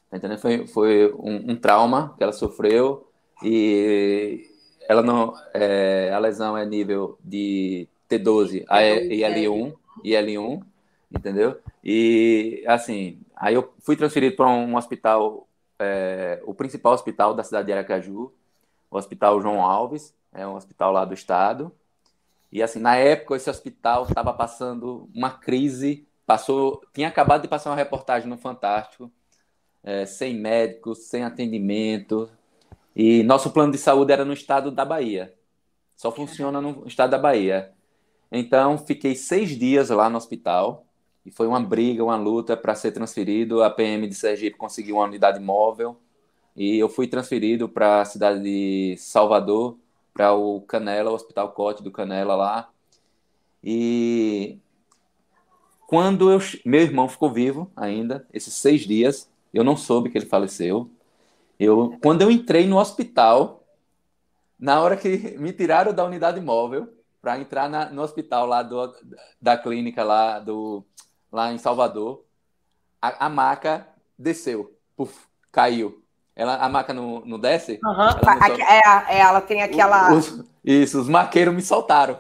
[0.10, 0.40] tá entendendo?
[0.40, 3.08] Foi, foi um, um trauma que ela sofreu
[3.42, 4.50] e
[4.90, 8.66] ela não, é, a lesão é nível de T12
[9.10, 10.64] e L1 e L1,
[11.12, 11.60] entendeu?
[11.84, 17.68] E, assim, aí eu fui transferido para um hospital, é, o principal hospital da cidade
[17.68, 18.32] de Aracaju,
[18.90, 21.72] o Hospital João Alves, é um hospital lá do estado.
[22.52, 27.72] E, assim, na época, esse hospital estava passando uma crise, passou, tinha acabado de passar
[27.72, 29.12] uma reportagem no Fantástico,
[29.84, 32.30] é, sem médicos, sem atendimento,
[32.96, 35.34] e nosso plano de saúde era no estado da Bahia.
[35.96, 37.72] Só funciona no estado da Bahia.
[38.36, 40.88] Então, fiquei seis dias lá no hospital
[41.24, 43.62] e foi uma briga, uma luta para ser transferido.
[43.62, 45.96] A PM de Sergipe conseguiu uma unidade móvel
[46.56, 49.78] e eu fui transferido para a cidade de Salvador,
[50.12, 52.72] para o Canela, o Hospital Cote do Canela lá.
[53.64, 54.58] E
[55.86, 60.26] quando eu, meu irmão ficou vivo ainda, esses seis dias, eu não soube que ele
[60.26, 60.90] faleceu.
[61.60, 63.64] Eu, quando eu entrei no hospital,
[64.58, 66.90] na hora que me tiraram da unidade móvel
[67.24, 68.94] para entrar na, no hospital lá do,
[69.42, 70.86] da clínica lá do
[71.32, 72.26] lá em Salvador,
[73.02, 73.88] a, a maca
[74.20, 76.04] desceu, puf, caiu.
[76.36, 77.80] Ela, a maca não, não desce?
[77.82, 77.92] Uhum.
[77.94, 78.58] Ela, sol...
[78.60, 80.14] é, é, ela tem aquela.
[80.14, 82.20] Os, isso, os maqueiros me soltaram.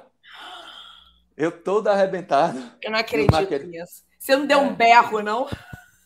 [1.35, 2.63] Eu todo arrebentado.
[2.81, 4.03] Eu não acredito nisso.
[4.17, 4.61] Você não deu é.
[4.61, 5.49] um berro, não?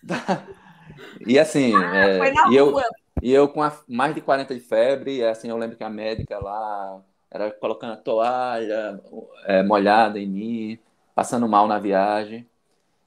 [1.27, 1.75] e assim.
[1.75, 2.81] Ah, é, foi na e rua.
[2.81, 5.89] Eu, e eu com a, mais de 40 de febre, assim, eu lembro que a
[5.89, 9.01] médica lá era colocando a toalha
[9.45, 10.79] é, molhada em mim,
[11.13, 12.47] passando mal na viagem.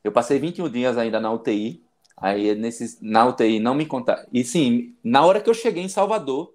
[0.05, 1.83] Eu passei 21 dias ainda na UTI.
[2.17, 4.27] Aí nesses, na UTI não me contar.
[4.33, 6.53] E sim, na hora que eu cheguei em Salvador,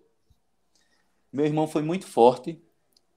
[1.33, 2.61] meu irmão foi muito forte,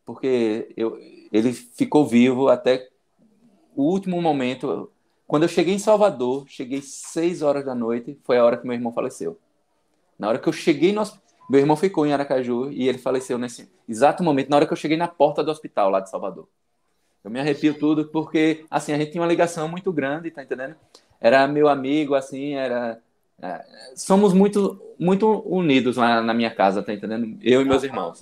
[0.04, 0.98] porque eu,
[1.30, 2.88] ele ficou vivo até
[3.76, 4.90] o último momento.
[5.26, 8.74] Quando eu cheguei em Salvador, cheguei 6 horas da noite, foi a hora que meu
[8.74, 9.38] irmão faleceu.
[10.18, 11.02] Na hora que eu cheguei no
[11.48, 14.76] meu irmão ficou em Aracaju e ele faleceu nesse exato momento, na hora que eu
[14.76, 16.46] cheguei na porta do hospital lá de Salvador.
[17.24, 20.76] Eu me arrepio tudo porque, assim, a gente tinha uma ligação muito grande, tá entendendo?
[21.20, 23.00] Era meu amigo, assim, era...
[23.40, 27.38] É, somos muito, muito unidos lá na minha casa, tá entendendo?
[27.42, 28.20] Eu e meus irmãos.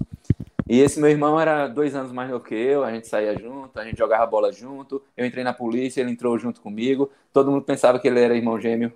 [0.68, 3.78] E esse meu irmão era dois anos mais do que eu, a gente saía junto,
[3.78, 7.62] a gente jogava bola junto, eu entrei na polícia, ele entrou junto comigo, todo mundo
[7.62, 8.92] pensava que ele era irmão gêmeo,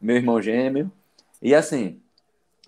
[0.00, 0.92] meu irmão gêmeo.
[1.40, 2.00] E assim,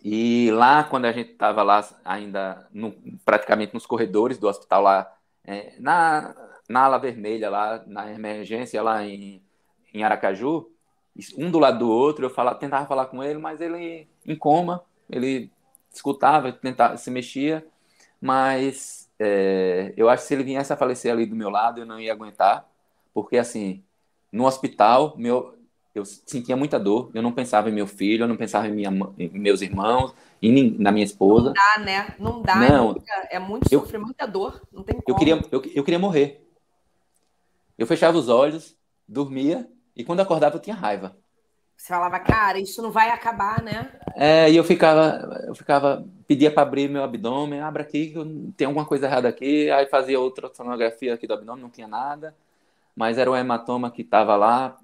[0.05, 2.93] e lá, quando a gente estava lá ainda no,
[3.25, 6.35] praticamente nos corredores do hospital lá, é, na,
[6.69, 9.43] na ala vermelha, lá na emergência, lá em,
[9.95, 10.69] em Aracaju,
[11.37, 14.85] um do lado do outro, eu falava, tentava falar com ele, mas ele em coma,
[15.09, 15.53] ele
[15.93, 17.65] escutava, tentava, se mexia,
[18.21, 21.87] mas é, eu acho que se ele viesse a falecer ali do meu lado, eu
[21.87, 22.69] não ia aguentar,
[23.15, 23.85] porque assim,
[24.33, 25.57] no hospital, meu,
[25.95, 28.91] eu sentia muita dor, eu não pensava em meu filho, eu não pensava em, minha,
[29.19, 31.49] em meus irmãos, em, na minha esposa.
[31.49, 32.15] Não dá, né?
[32.19, 32.97] Não dá, não,
[33.31, 35.05] é, muito eu, sofrer, muita dor, não tem como.
[35.07, 36.47] Eu queria, eu, eu queria morrer.
[37.77, 38.75] Eu fechava os olhos,
[39.07, 41.17] dormia, e quando acordava eu tinha raiva.
[41.77, 43.91] Você falava, cara, isso não vai acabar, né?
[44.15, 48.15] É, e eu ficava, eu ficava, pedia para abrir meu abdômen, abra aqui,
[48.57, 52.35] tem alguma coisa errada aqui, aí fazia outra sonografia aqui do abdômen, não tinha nada,
[52.95, 54.79] mas era um hematoma que estava lá,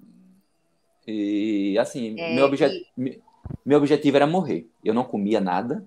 [1.09, 2.65] e assim, é, meu, obje...
[2.97, 3.19] e...
[3.65, 4.67] meu objetivo era morrer.
[4.83, 5.83] Eu não comia nada,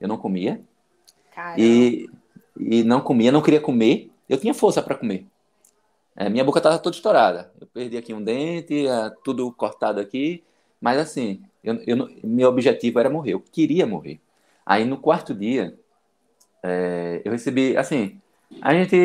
[0.00, 0.60] eu não comia,
[1.56, 2.08] e,
[2.58, 5.26] e não comia, não queria comer, eu tinha força para comer.
[6.16, 7.52] É, minha boca estava toda estourada.
[7.60, 10.44] Eu perdi aqui um dente, é, tudo cortado aqui.
[10.80, 13.34] Mas assim, eu, eu, meu objetivo era morrer.
[13.34, 14.20] Eu queria morrer.
[14.64, 15.76] Aí no quarto dia,
[16.62, 18.20] é, eu recebi, assim,
[18.62, 18.96] a gente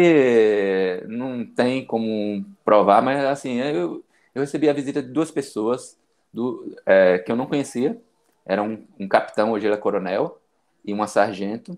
[1.07, 4.03] não tem como provar, mas assim, eu,
[4.39, 5.97] eu recebi a visita de duas pessoas
[6.33, 8.01] do, é, que eu não conhecia.
[8.45, 10.39] Era um, um capitão, hoje ele é coronel,
[10.83, 11.77] e uma sargento.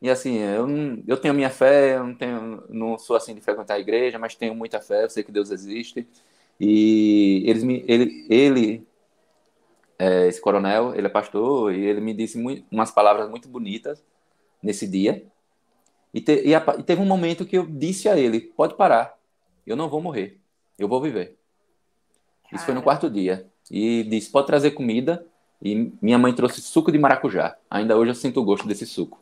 [0.00, 0.66] E assim, eu,
[1.06, 4.34] eu tenho minha fé, eu não, tenho, não sou assim de frequentar a igreja, mas
[4.34, 6.06] tenho muita fé, eu sei que Deus existe.
[6.60, 8.86] E eles me, ele, ele
[9.98, 14.04] é, esse coronel, ele é pastor, e ele me disse muito, umas palavras muito bonitas
[14.62, 15.26] nesse dia.
[16.12, 19.18] E, te, e, a, e teve um momento que eu disse a ele: pode parar,
[19.66, 20.38] eu não vou morrer,
[20.78, 21.36] eu vou viver.
[22.46, 22.56] Cara.
[22.56, 23.46] Isso foi no quarto dia.
[23.70, 25.26] E disse: pode trazer comida.
[25.62, 27.56] E minha mãe trouxe suco de maracujá.
[27.70, 29.18] Ainda hoje eu sinto o gosto desse suco.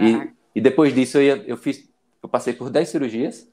[0.00, 1.88] E, e depois disso eu, eu fiz,
[2.22, 3.48] eu passei por 10 cirurgias.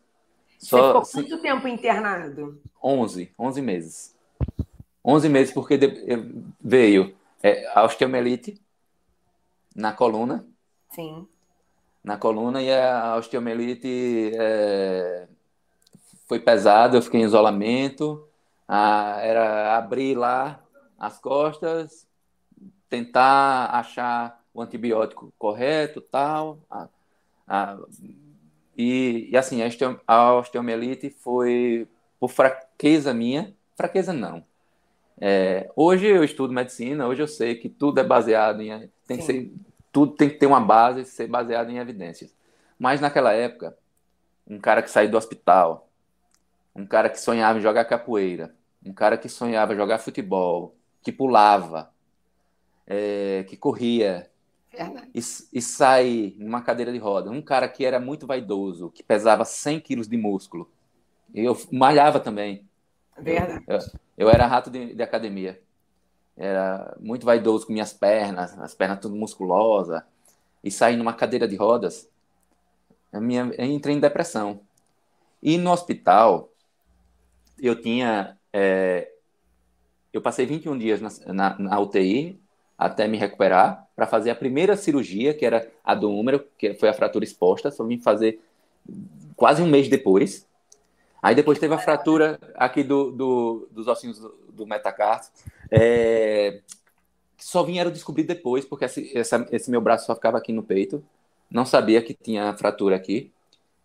[0.57, 2.61] Só, Você ficou quanto tempo internado?
[2.83, 4.15] 11, 11 meses.
[5.03, 5.87] 11 meses porque de,
[6.61, 8.61] veio é, a osteomielite
[9.75, 10.45] na coluna.
[10.91, 11.27] Sim.
[12.03, 15.27] Na coluna e a osteomielite é,
[16.27, 18.27] foi pesada, eu fiquei em isolamento.
[18.73, 20.63] A, era abrir lá
[20.97, 22.07] as costas,
[22.89, 26.59] tentar achar o antibiótico correto, tal.
[26.69, 26.87] A,
[27.45, 27.77] a,
[28.77, 29.59] e, e, assim,
[30.07, 31.85] a osteomielite foi
[32.17, 34.41] por fraqueza minha, fraqueza não.
[35.19, 39.23] É, hoje eu estudo medicina, hoje eu sei que tudo é baseado em tem que
[39.23, 39.51] ser
[39.91, 42.33] tudo tem que ter uma base, ser baseado em evidências.
[42.79, 43.77] Mas naquela época,
[44.47, 45.89] um cara que saiu do hospital,
[46.73, 48.55] um cara que sonhava em jogar capoeira,
[48.85, 51.91] um cara que sonhava jogar futebol, que pulava,
[52.87, 54.29] é, que corria,
[55.13, 57.29] e, e sai numa cadeira de roda.
[57.29, 60.69] Um cara que era muito vaidoso, que pesava 100 quilos de músculo.
[61.33, 62.67] Eu malhava também.
[63.17, 63.63] Verdade.
[63.67, 63.79] Eu,
[64.17, 65.61] eu era rato de, de, academia.
[66.35, 70.05] era muito vaidoso com minhas pernas, as pernas tudo musculosa,
[70.63, 72.09] e saí numa cadeira de rodas,
[73.11, 74.61] a minha, eu entrei em depressão.
[75.41, 76.49] E no hospital,
[77.59, 78.37] eu tinha.
[78.53, 79.09] É,
[80.11, 82.39] eu passei 21 dias na, na, na UTI
[82.77, 86.89] até me recuperar para fazer a primeira cirurgia, que era a do úmero, que foi
[86.89, 88.39] a fratura exposta, só vim fazer
[89.35, 90.47] quase um mês depois.
[91.21, 95.31] Aí depois teve a fratura aqui do, do dos ossinhos do, do metacarso,
[95.69, 96.61] é,
[97.37, 100.63] que só vieram descobrir depois, porque esse, essa, esse meu braço só ficava aqui no
[100.63, 101.03] peito.
[101.51, 103.31] Não sabia que tinha fratura aqui.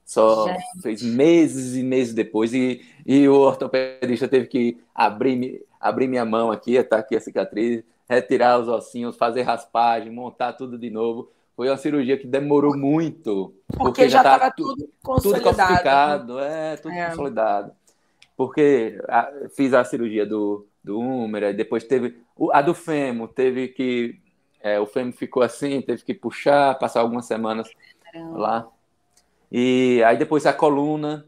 [0.06, 0.82] Só Gente.
[0.82, 2.54] fez meses e meses depois.
[2.54, 7.82] E, e o ortopedista teve que abrir, abrir minha mão aqui, tá aqui a cicatriz,
[8.08, 11.28] retirar os ossinhos, fazer raspagem, montar tudo de novo.
[11.56, 13.52] Foi uma cirurgia que demorou muito.
[13.66, 15.44] Porque, porque já estava tudo consolidado.
[15.44, 17.08] Tudo calcificado, é, tudo é.
[17.08, 17.72] consolidado.
[18.36, 22.16] Porque a, fiz a cirurgia do, do húmero, depois teve
[22.52, 24.20] a do fêmur, teve que.
[24.60, 27.68] É, o fêmur ficou assim, teve que puxar, passar algumas semanas
[28.12, 28.38] Caramba.
[28.38, 28.68] lá.
[29.50, 31.26] E aí depois a coluna.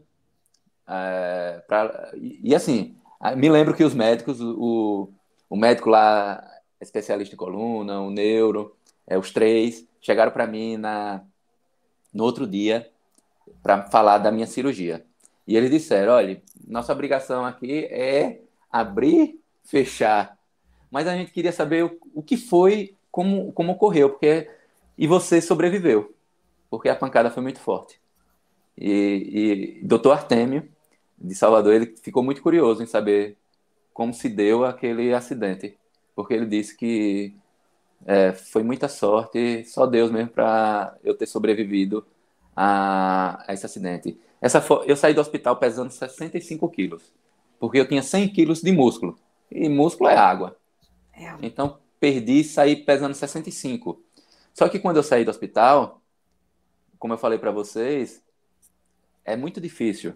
[0.87, 2.95] É, pra, e, e, assim,
[3.37, 5.09] me lembro que os médicos, o,
[5.49, 6.43] o médico lá,
[6.81, 11.21] especialista em coluna, o neuro, é, os três, chegaram para mim na,
[12.13, 12.89] no outro dia
[13.61, 15.05] para falar da minha cirurgia.
[15.47, 20.37] E eles disseram: olha, nossa obrigação aqui é abrir, fechar.
[20.91, 24.49] Mas a gente queria saber o, o que foi, como, como ocorreu, porque
[24.97, 26.13] e você sobreviveu,
[26.69, 27.99] porque a pancada foi muito forte.
[28.79, 30.67] E, e doutor Artemio,
[31.17, 33.37] de Salvador, ele ficou muito curioso em saber
[33.93, 35.77] como se deu aquele acidente,
[36.15, 37.35] porque ele disse que
[38.05, 42.05] é, foi muita sorte, só Deus mesmo para eu ter sobrevivido
[42.55, 44.17] a, a, esse acidente.
[44.41, 47.13] Essa eu saí do hospital pesando 65 quilos,
[47.59, 49.17] porque eu tinha 100 quilos de músculo,
[49.51, 50.55] e músculo é água.
[51.13, 51.35] É.
[51.41, 54.01] Então, perdi e saí pesando 65.
[54.53, 56.01] Só que quando eu saí do hospital,
[56.97, 58.23] como eu falei para vocês,
[59.31, 60.15] é muito difícil.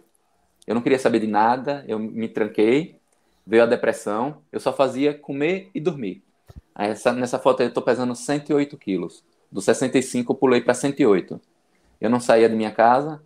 [0.65, 2.99] Eu não queria saber de nada, eu me tranquei,
[3.45, 6.23] veio a depressão, eu só fazia comer e dormir.
[6.76, 9.23] Essa, nessa foto eu estou pesando 108 quilos.
[9.52, 11.39] Do 65 eu pulei para 108.
[12.02, 13.21] Eu não saía de minha casa,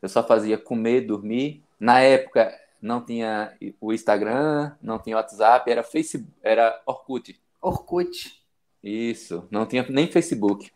[0.00, 1.62] eu só fazia comer, dormir.
[1.78, 7.38] Na época não tinha o Instagram, não tinha o WhatsApp, era Facebook, era Orkut.
[7.60, 8.42] Orkut.
[8.82, 10.70] Isso, não tinha nem Facebook.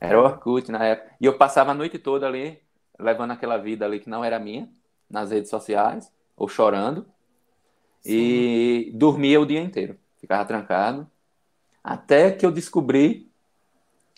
[0.00, 1.10] Era Orkut na época.
[1.20, 2.60] E eu passava a noite toda ali,
[2.98, 4.68] levando aquela vida ali que não era minha,
[5.08, 7.06] nas redes sociais, ou chorando.
[8.00, 8.12] Sim.
[8.12, 9.98] E dormia o dia inteiro.
[10.18, 11.06] Ficava trancado.
[11.82, 13.28] Até que eu descobri.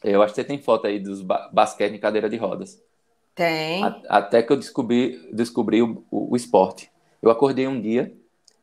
[0.03, 2.83] Eu acho que você tem foto aí dos ba basquete em cadeira de rodas.
[3.35, 3.83] Tem.
[3.85, 6.90] A até que eu descobri, descobri o, o, o esporte.
[7.23, 8.14] Eu acordei um dia,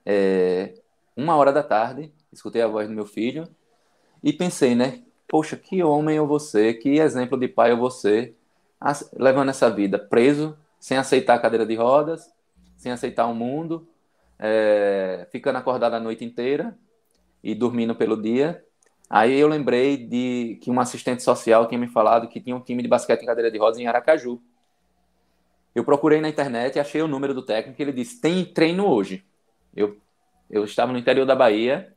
[0.05, 0.73] é,
[1.15, 3.47] uma hora da tarde, escutei a voz do meu filho
[4.23, 5.03] e pensei, né?
[5.27, 8.36] Poxa, que homem eu vou ser, que exemplo de pai eu vou ser,
[9.13, 12.31] levando essa vida preso, sem aceitar a cadeira de rodas,
[12.75, 13.87] sem aceitar o mundo,
[14.39, 16.77] é, ficando acordado a noite inteira
[17.43, 18.63] e dormindo pelo dia.
[19.09, 22.83] Aí eu lembrei de que uma assistente social tinha me falado que tinha um time
[22.83, 24.41] de basquete em cadeira de rodas em Aracaju.
[25.73, 27.81] Eu procurei na internet e achei o número do técnico.
[27.81, 29.25] Ele disse: tem treino hoje.
[29.75, 29.97] Eu,
[30.49, 31.93] eu estava no interior da Bahia,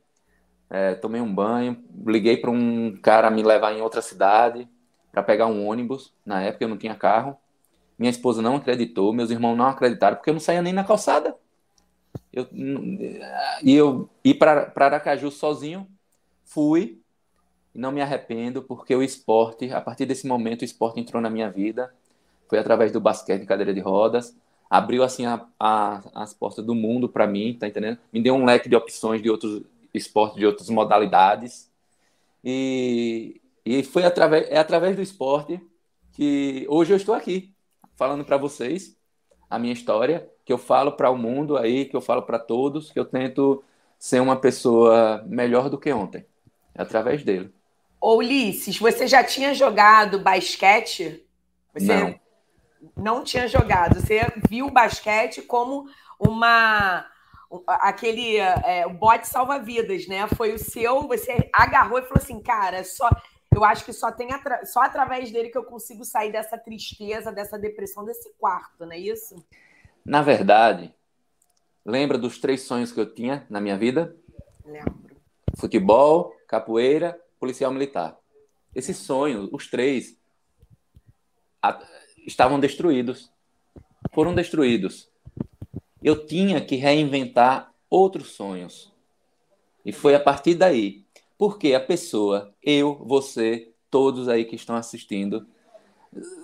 [0.69, 4.67] é, tomei um banho, liguei para um cara me levar em outra cidade
[5.11, 6.13] para pegar um ônibus.
[6.25, 7.37] Na época eu não tinha carro.
[7.97, 11.35] Minha esposa não acreditou, meus irmãos não acreditaram, porque eu não saía nem na calçada.
[12.33, 12.47] Eu,
[13.61, 15.87] e eu ir para Aracaju sozinho,
[16.45, 16.99] fui,
[17.75, 21.29] e não me arrependo, porque o esporte, a partir desse momento, o esporte entrou na
[21.29, 21.93] minha vida.
[22.47, 24.35] Foi através do basquete em cadeira de rodas.
[24.69, 27.97] Abriu, assim, a, a, as portas do mundo para mim, tá entendendo?
[28.11, 31.69] Me deu um leque de opções de outros esportes, de outras modalidades.
[32.43, 35.59] E, e foi através, é através do esporte
[36.13, 37.53] que hoje eu estou aqui,
[37.95, 38.97] falando para vocês
[39.49, 42.91] a minha história, que eu falo para o mundo aí, que eu falo para todos,
[42.91, 43.63] que eu tento
[43.99, 46.25] ser uma pessoa melhor do que ontem.
[46.73, 47.53] É através dele.
[47.99, 51.23] Ô, Ulisses, você já tinha jogado basquete?
[51.73, 52.19] Você não.
[52.95, 53.99] não tinha jogado.
[53.99, 55.85] Você viu o basquete como
[56.19, 57.05] uma
[57.67, 60.27] aquele é, bote salva-vidas, né?
[60.35, 63.09] Foi o seu, você agarrou e falou assim, cara, só
[63.53, 64.65] eu acho que só tem atra...
[64.65, 68.99] só através dele que eu consigo sair dessa tristeza, dessa depressão, desse quarto, não é
[68.99, 69.35] isso?
[70.05, 70.93] Na verdade,
[71.85, 74.15] lembra dos três sonhos que eu tinha na minha vida?
[74.65, 75.15] Lembro.
[75.57, 78.17] Futebol, capoeira, policial militar.
[78.73, 80.17] Esses sonhos, os três,
[82.25, 83.31] estavam destruídos.
[84.13, 85.09] Foram destruídos.
[86.01, 88.91] Eu tinha que reinventar outros sonhos.
[89.85, 91.00] E foi a partir daí.
[91.41, 95.47] Porque a pessoa, eu, você, todos aí que estão assistindo,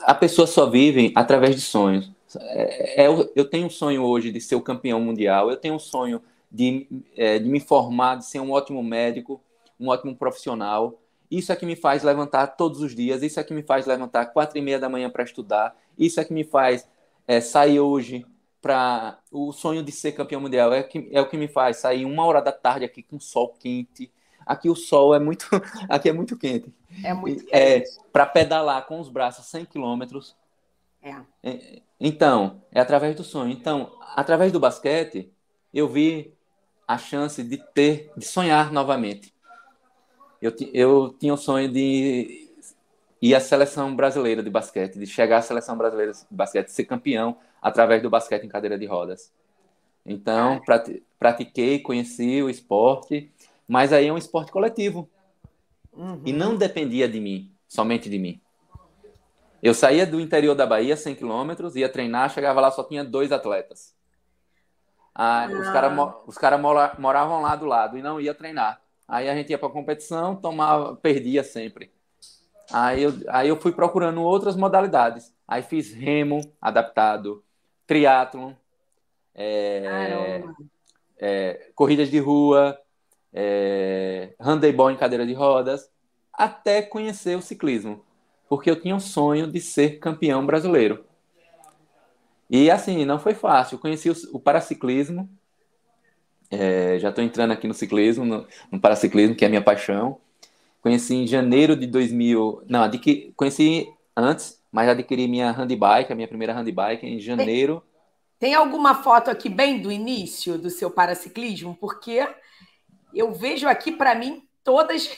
[0.02, 2.12] a pessoa só vive através de sonhos.
[2.40, 5.80] É, é, eu tenho um sonho hoje de ser o campeão mundial, eu tenho um
[5.80, 6.20] sonho
[6.52, 9.40] de, é, de me formar, de ser um ótimo médico,
[9.80, 11.00] um ótimo profissional.
[11.30, 14.26] Isso é que me faz levantar todos os dias, isso é que me faz levantar
[14.26, 16.90] quatro e meia da manhã para estudar, isso é que me faz
[17.28, 18.26] é, sair hoje
[18.60, 22.04] para o sonho de ser campeão mundial, é, que, é o que me faz sair
[22.04, 24.12] uma hora da tarde aqui com sol quente.
[24.48, 25.46] Aqui o sol é muito,
[25.90, 26.74] aqui é muito quente.
[27.04, 28.00] É muito é, quente.
[28.00, 30.36] É, para pedalar com os braços 100 quilômetros.
[31.02, 31.16] É.
[31.44, 31.82] é.
[32.00, 33.52] Então, é através do sonho.
[33.52, 35.32] Então, através do basquete,
[35.74, 36.34] eu vi
[36.88, 39.34] a chance de ter, de sonhar novamente.
[40.42, 42.48] Eu, eu tinha o sonho de
[43.22, 47.38] ir à seleção brasileira de basquete, de chegar à seleção brasileira de basquete, ser campeão
[47.62, 49.32] através do basquete em cadeira de rodas.
[50.06, 50.62] Então,
[51.20, 53.30] pratiquei, conheci o esporte,
[53.68, 55.10] mas aí é um esporte coletivo.
[55.92, 56.22] Uhum.
[56.26, 58.40] E não dependia de mim, somente de mim.
[59.62, 63.32] Eu saía do interior da Bahia, 100 quilômetros, ia treinar, chegava lá, só tinha dois
[63.32, 63.96] atletas.
[65.14, 65.48] Ah, ah.
[65.48, 68.80] Os caras os cara moravam lá do lado e não ia treinar.
[69.08, 71.92] Aí a gente ia para competição, tomava, perdia sempre.
[72.72, 75.34] Aí eu, aí eu fui procurando outras modalidades.
[75.48, 77.44] Aí fiz remo adaptado,
[77.88, 78.54] triatlon,
[79.34, 80.44] é,
[81.18, 82.78] é, corridas de rua,
[83.34, 85.90] é, handebol em cadeira de rodas,
[86.34, 88.04] até conhecer o ciclismo,
[88.48, 91.04] porque eu tinha um sonho de ser campeão brasileiro.
[92.50, 93.76] E assim, não foi fácil.
[93.76, 95.30] Eu conheci o, o paraciclismo,
[96.50, 100.20] é, já estou entrando aqui no ciclismo, no, no, paraciclismo, que é a minha paixão.
[100.82, 106.28] Conheci em janeiro de 2000, não, adqui, conheci antes, mas adquiri minha handbike, a minha
[106.28, 107.84] primeira handbike em janeiro.
[108.40, 111.76] Tem, tem alguma foto aqui bem do início do seu paraciclismo?
[111.76, 112.26] Porque
[113.14, 115.10] eu vejo aqui para mim todas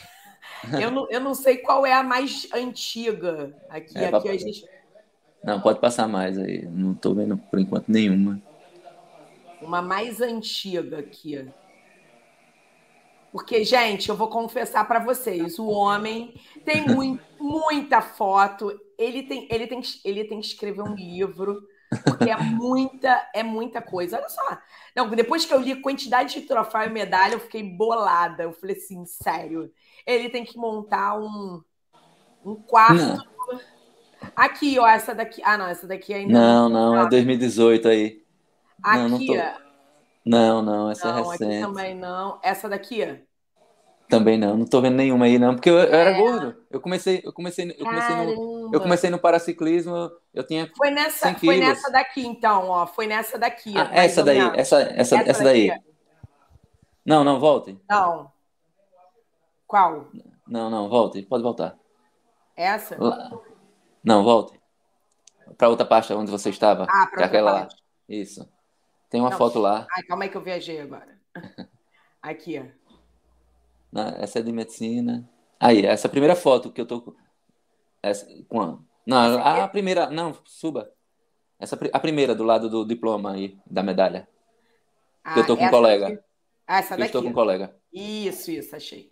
[0.82, 3.56] eu não, eu não sei qual é a mais antiga.
[3.70, 4.66] Aqui, é, aqui a gente.
[5.44, 6.66] Não, pode passar mais aí.
[6.66, 8.42] Não estou vendo por enquanto nenhuma.
[9.62, 11.50] Uma mais antiga aqui.
[13.32, 16.34] Porque, gente, eu vou confessar para vocês, o homem
[16.66, 21.62] tem muito, muita foto, ele tem, ele, tem, ele tem que escrever um livro,
[22.04, 24.18] porque é muita, é muita coisa.
[24.18, 24.58] Olha só.
[24.96, 28.44] Não, depois que eu li a quantidade de troféu e medalha, eu fiquei bolada.
[28.44, 29.72] Eu falei assim, sério.
[30.06, 31.62] Ele tem que montar um,
[32.46, 32.96] um quarto.
[32.96, 33.30] Não.
[34.36, 35.42] Aqui, ó, essa daqui.
[35.44, 36.34] Ah, não, essa daqui ainda.
[36.34, 38.24] Não, não, não é 2018 aí.
[38.84, 39.34] Aqui, não, não, tô...
[40.26, 41.44] não, não, essa não, é recente.
[41.44, 42.40] Aqui também não.
[42.44, 43.26] Essa daqui,
[44.10, 46.18] Também não, não tô vendo nenhuma aí não, porque eu, eu era é.
[46.18, 46.56] gordo.
[46.72, 51.32] Eu comecei, eu comecei, eu comecei no, eu comecei no paraciclismo, eu tinha Foi nessa,
[51.36, 53.72] foi nessa daqui então, ó, foi nessa daqui.
[53.78, 55.72] Ah, essa daí, essa, essa, essa, essa daí.
[57.06, 57.80] Não, não, volte.
[57.88, 58.32] Não.
[59.68, 60.08] Qual?
[60.48, 61.22] Não, não, volte.
[61.22, 61.78] Pode voltar.
[62.56, 62.98] Essa?
[63.00, 63.30] Lá.
[64.04, 64.60] Não, volte.
[65.56, 66.88] Para outra parte onde você estava.
[66.90, 67.76] Ah, para é aquela parte.
[67.76, 67.82] lá.
[68.10, 68.50] Isso.
[69.08, 69.38] Tem uma não.
[69.38, 69.86] foto lá.
[69.96, 71.16] Ai, calma aí que eu viajei agora.
[72.22, 72.79] Aqui, ó.
[73.92, 75.28] Não, essa é de medicina.
[75.60, 77.16] Aí, essa primeira foto que eu tô.
[78.02, 80.10] Essa, com Não, a, a primeira.
[80.10, 80.92] Não, suba.
[81.60, 84.28] Essa, a primeira do lado do diploma aí, da medalha.
[85.24, 86.08] Ah, que eu tô com um colega.
[86.08, 86.20] Aqui.
[86.66, 87.02] Ah, essa daqui.
[87.02, 87.76] Eu estou com um colega.
[87.92, 89.12] Isso, isso, achei.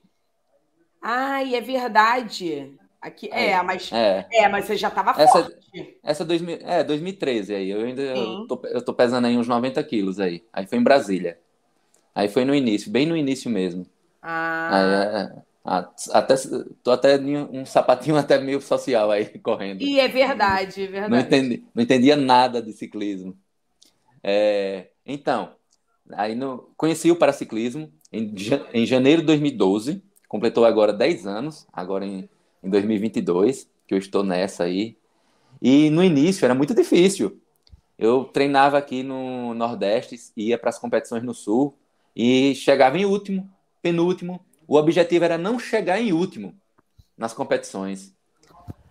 [1.01, 2.78] Ai, é verdade.
[3.01, 4.28] Aqui, é, mas, é.
[4.32, 5.57] é mas você já estava forte.
[6.03, 7.69] Essa 2000, é 2013 aí.
[7.69, 10.43] Eu ainda eu tô, eu tô pesando aí uns 90 quilos aí.
[10.51, 11.39] Aí foi em Brasília.
[12.15, 13.86] Aí foi no início, bem no início mesmo.
[14.22, 15.34] Ah.
[15.63, 16.36] Aí, é, até,
[16.82, 19.82] tô até um sapatinho até meio social aí correndo.
[19.82, 21.11] E é verdade, é verdade.
[21.11, 23.38] Não, entendi, não entendia nada de ciclismo.
[24.24, 25.51] É, então,
[26.13, 28.34] aí no, conheci o paraciclismo em,
[28.74, 32.30] em janeiro de 2012 completou agora 10 anos, agora em,
[32.63, 34.97] em 2022, que eu estou nessa aí.
[35.61, 37.39] E no início era muito difícil.
[37.97, 41.76] Eu treinava aqui no Nordeste, ia para as competições no Sul
[42.15, 43.49] e chegava em último,
[43.82, 44.45] penúltimo.
[44.67, 46.53] O objetivo era não chegar em último
[47.17, 48.13] nas competições.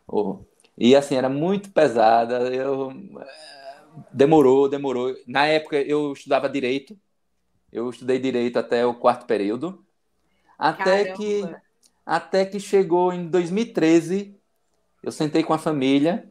[0.06, 0.38] Oh.
[0.76, 2.52] E assim, era muito pesada.
[2.52, 2.92] Eu...
[4.12, 5.14] Demorou, demorou.
[5.26, 6.98] Na época eu estudava direito.
[7.72, 9.84] Eu estudei direito até o quarto período.
[10.58, 11.42] Até que,
[12.04, 14.34] até que chegou em 2013,
[15.02, 16.28] eu sentei com a família,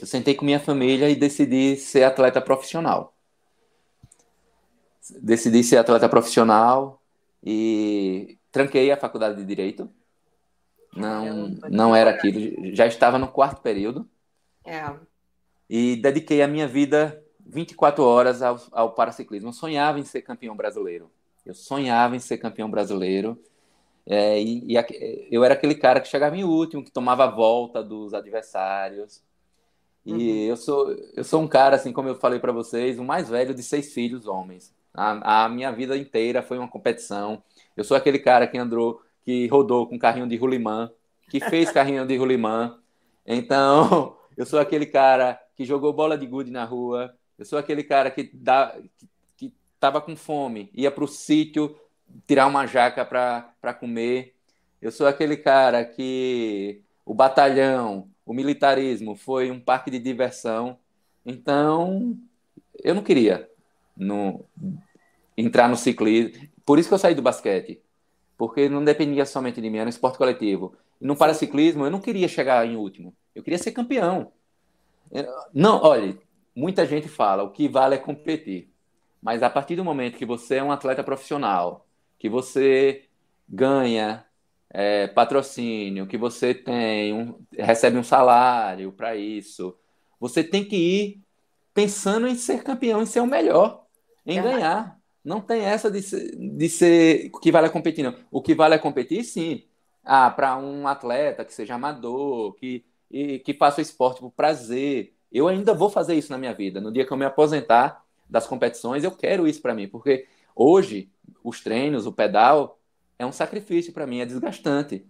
[0.00, 3.14] eu sentei com minha família e decidi ser atleta profissional.
[5.20, 7.01] Decidi ser atleta profissional
[7.42, 9.90] e tranquei a faculdade de Direito.
[10.94, 14.08] Não, não era aquilo, já estava no quarto período.
[14.64, 14.94] É.
[15.68, 19.48] E dediquei a minha vida 24 horas ao, ao paraciclismo.
[19.48, 21.10] Eu sonhava em ser campeão brasileiro.
[21.44, 23.36] Eu sonhava em ser campeão brasileiro
[24.06, 27.82] É, e, e, eu era aquele cara que chegava em último, que tomava a volta
[27.82, 29.22] dos adversários.
[30.04, 30.48] E uhum.
[30.48, 33.54] eu sou eu sou um cara, assim como eu falei para vocês, o mais velho
[33.54, 34.74] de seis filhos homens.
[34.94, 37.42] A, a, minha vida inteira foi uma competição.
[37.76, 40.90] Eu sou aquele cara que andou, que rodou com carrinho de rolimã,
[41.30, 42.78] que fez carrinho de rolimã.
[43.26, 47.14] Então, eu sou aquele cara que jogou bola de gude na rua.
[47.38, 51.76] Eu sou aquele cara que dá, que, que tava com fome, ia para o sítio
[52.26, 54.34] tirar uma jaca para comer.
[54.80, 60.78] Eu sou aquele cara que o batalhão, o militarismo foi um parque de diversão.
[61.24, 62.18] Então,
[62.82, 63.51] eu não queria
[63.96, 64.44] no,
[65.36, 66.48] entrar no ciclismo.
[66.64, 67.80] Por isso que eu saí do basquete.
[68.36, 70.74] Porque não dependia somente de mim, era um esporte coletivo.
[71.00, 73.14] No paraciclismo, eu não queria chegar em último.
[73.34, 74.32] Eu queria ser campeão.
[75.52, 76.18] Não, olha,
[76.54, 78.70] muita gente fala, o que vale é competir.
[79.20, 81.86] Mas a partir do momento que você é um atleta profissional,
[82.18, 83.04] que você
[83.48, 84.24] ganha
[84.70, 89.76] é, patrocínio, que você tem um, recebe um salário para isso,
[90.18, 91.22] você tem que ir
[91.74, 93.81] pensando em ser campeão, em ser o melhor,
[94.26, 94.42] em é.
[94.42, 94.98] ganhar.
[95.24, 98.14] Não tem essa de ser, de ser o que vale a competir, não.
[98.30, 99.64] O que vale a competir, sim.
[100.04, 105.14] Ah, para um atleta que seja amador, que, e, que faça o esporte por prazer.
[105.30, 106.80] Eu ainda vou fazer isso na minha vida.
[106.80, 111.10] No dia que eu me aposentar das competições, eu quero isso para mim, porque hoje
[111.44, 112.78] os treinos, o pedal,
[113.18, 115.06] é um sacrifício para mim, é desgastante.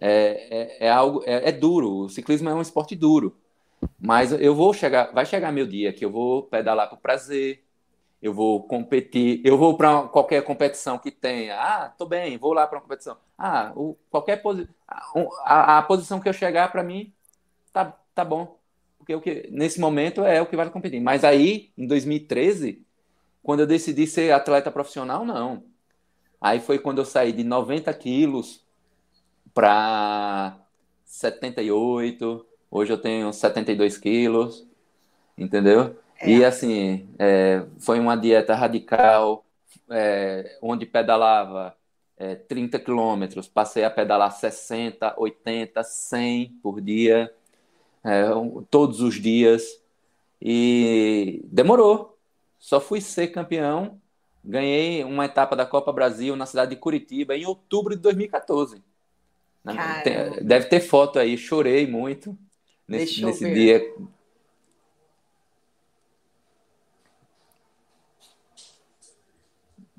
[0.00, 1.90] É, é, é algo, é, é, duro.
[1.90, 3.36] O ciclismo é um esporte duro.
[3.98, 7.63] Mas eu vou chegar, vai chegar meu dia que eu vou pedalar por prazer,
[8.24, 11.60] eu vou competir, eu vou para qualquer competição que tenha.
[11.60, 13.18] Ah, tô bem, vou lá para uma competição.
[13.36, 14.74] Ah, o, qualquer posição,
[15.44, 17.12] a, a, posição que eu chegar para mim
[17.70, 18.58] tá, tá bom,
[18.96, 21.02] porque o que nesse momento é o que vale competir.
[21.02, 22.82] Mas aí, em 2013,
[23.42, 25.62] quando eu decidi ser atleta profissional, não.
[26.40, 28.64] Aí foi quando eu saí de 90 quilos
[29.52, 30.56] para
[31.04, 32.46] 78.
[32.70, 34.66] Hoje eu tenho 72 quilos,
[35.36, 35.94] entendeu?
[36.20, 36.30] É.
[36.30, 39.44] E assim, é, foi uma dieta radical,
[39.90, 41.76] é, onde pedalava
[42.16, 47.32] é, 30 quilômetros, passei a pedalar 60, 80, 100 por dia,
[48.02, 48.24] é,
[48.70, 49.80] todos os dias.
[50.40, 52.16] E demorou,
[52.58, 53.98] só fui ser campeão,
[54.44, 58.82] ganhei uma etapa da Copa Brasil na cidade de Curitiba em outubro de 2014.
[60.02, 62.36] Tem, deve ter foto aí, chorei muito
[62.86, 63.82] nesse, nesse dia.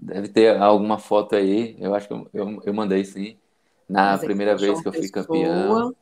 [0.05, 3.39] Deve ter alguma foto aí, eu acho que eu, eu, eu mandei sim,
[3.89, 5.95] na primeira vez que eu fui campeão.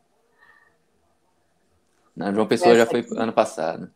[2.13, 3.89] Na João Pessoa já foi ano passado.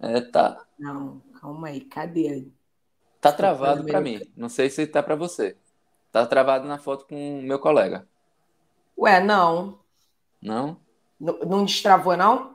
[0.00, 0.64] É, tá.
[0.78, 2.46] Não, calma aí, cadê?
[3.20, 4.20] Tá travado para mim.
[4.36, 5.56] Não sei se tá para você.
[6.12, 8.06] Tá travado na foto com o meu colega.
[8.96, 9.80] Ué, não.
[10.40, 10.76] Não?
[11.20, 12.54] N não destravou, não?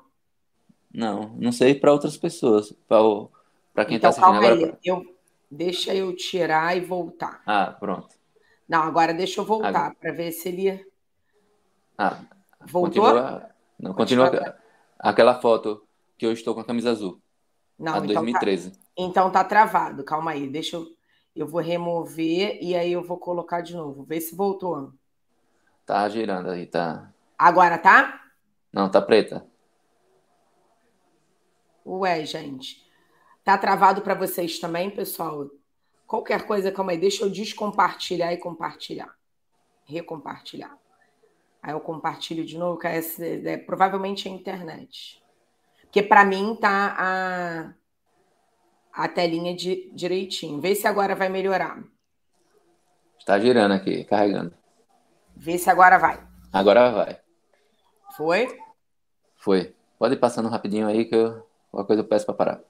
[0.93, 2.73] Não, não sei para outras pessoas.
[2.87, 4.55] Para quem tá então, tá assistindo calma agora.
[4.55, 4.77] Aí.
[4.85, 5.18] Eu,
[5.49, 7.41] deixa eu tirar e voltar.
[7.45, 8.15] Ah, pronto.
[8.67, 10.85] Não, agora deixa eu voltar para ver se ele.
[11.97, 12.19] Ah,
[12.61, 13.03] voltou?
[13.03, 13.49] Continua...
[13.79, 14.55] Não, continua, continua
[14.99, 15.85] aquela foto
[16.17, 17.21] que eu estou com a camisa azul.
[17.77, 18.67] Não, a 2013.
[18.67, 20.03] Então tá, então tá travado.
[20.03, 20.85] Calma aí, deixa eu.
[21.35, 24.03] Eu vou remover e aí eu vou colocar de novo.
[24.03, 24.91] Vê se voltou.
[25.85, 27.09] Tá girando aí, tá.
[27.37, 28.21] Agora tá?
[28.73, 29.45] Não, tá preta.
[31.85, 32.85] Ué, gente.
[33.49, 35.49] Tá travado para vocês também, pessoal?
[36.05, 39.11] Qualquer coisa, calma aí, deixa eu descompartilhar e compartilhar.
[39.85, 40.77] Recompartilhar.
[41.59, 42.99] Aí eu compartilho de novo, que é,
[43.45, 45.19] é provavelmente a internet.
[45.81, 47.73] Porque para mim tá a,
[48.93, 50.61] a telinha de, direitinho.
[50.61, 51.83] Vê se agora vai melhorar.
[53.17, 54.53] Está girando aqui, carregando.
[55.35, 56.23] Vê se agora vai.
[56.53, 57.19] Agora vai.
[58.15, 58.59] Foi?
[59.37, 59.75] Foi.
[59.97, 62.68] Pode ir passando rapidinho aí que eu, qualquer coisa eu peço para parar.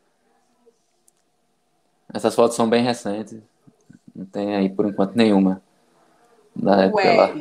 [2.13, 3.39] Essas fotos são bem recentes.
[4.15, 5.61] Não tem aí por enquanto nenhuma.
[6.55, 7.33] Da Ué, lá.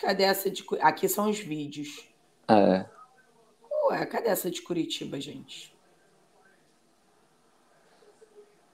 [0.00, 0.64] cadê essa de.
[0.80, 2.04] Aqui são os vídeos.
[2.48, 2.84] É.
[3.90, 5.74] Ué, cadê essa de Curitiba, gente?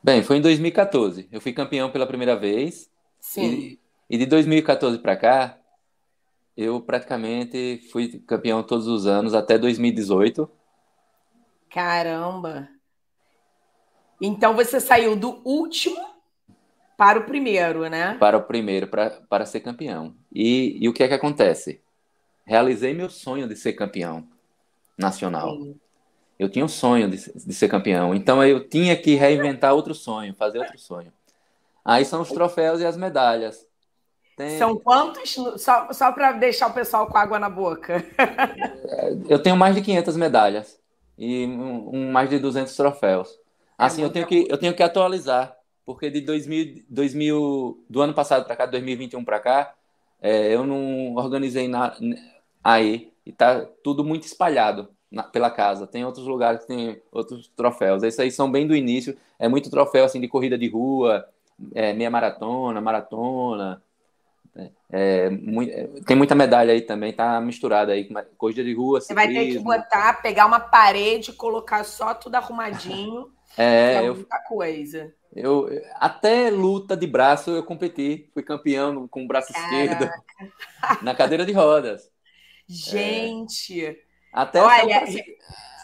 [0.03, 1.29] Bem, foi em 2014.
[1.31, 2.91] Eu fui campeão pela primeira vez.
[3.21, 3.45] Sim.
[3.45, 3.81] E,
[4.11, 5.59] e de 2014 para cá,
[6.57, 10.51] eu praticamente fui campeão todos os anos até 2018.
[11.71, 12.69] Caramba!
[14.27, 16.03] Então você saiu do último
[16.97, 18.17] para o primeiro, né?
[18.19, 20.15] Para o primeiro, para, para ser campeão.
[20.33, 21.83] E, e o que é que acontece?
[22.47, 24.27] Realizei meu sonho de ser campeão
[24.97, 25.51] nacional.
[25.51, 25.79] Sim.
[26.39, 30.35] Eu tinha um sonho de, de, ser campeão, então eu tinha que reinventar outro sonho,
[30.35, 31.13] fazer outro sonho.
[31.85, 33.67] Aí são os troféus e as medalhas.
[34.39, 34.59] Tem...
[34.59, 35.37] São quantos?
[35.59, 38.03] Só, só para deixar o pessoal com água na boca.
[39.29, 40.81] eu tenho mais de 500 medalhas
[41.19, 43.44] e um, um mais de 200 troféus.
[43.85, 48.01] É assim, é eu, tenho que, eu tenho que atualizar, porque de 2000, 2000 do
[48.01, 49.75] ano passado para cá, 2021 para cá,
[50.21, 51.97] é, eu não organizei na,
[52.63, 55.87] aí e tá tudo muito espalhado na, pela casa.
[55.87, 58.03] Tem outros lugares que tem outros troféus.
[58.03, 59.17] Esses aí são bem do início.
[59.39, 61.27] É muito troféu assim de corrida de rua,
[61.75, 63.83] é, meia maratona, maratona.
[64.89, 68.09] É, muito, é, tem muita medalha aí também, tá misturada aí,
[68.39, 69.01] corrida de rua.
[69.01, 73.34] Você vai ter que botar, pegar uma parede, colocar só tudo arrumadinho.
[73.57, 75.15] É, é eu, muita coisa.
[75.35, 79.75] Eu, até luta de braço eu competi, fui campeão com o braço Caraca.
[79.75, 80.11] esquerdo
[81.03, 82.11] na cadeira de rodas.
[82.69, 83.97] Gente, é,
[84.33, 85.05] até olha,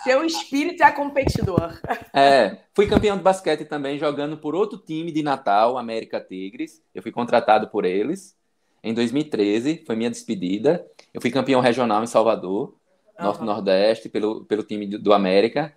[0.03, 1.79] seu espírito é competidor.
[2.13, 6.83] É, fui campeão de basquete também jogando por outro time de Natal, América Tigres.
[6.95, 8.37] Eu fui contratado por eles
[8.83, 10.87] em 2013, foi minha despedida.
[11.13, 12.75] Eu fui campeão regional em Salvador,
[13.19, 13.25] uhum.
[13.25, 15.75] Norte Nordeste, pelo, pelo time do América.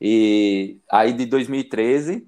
[0.00, 2.26] E aí de 2013,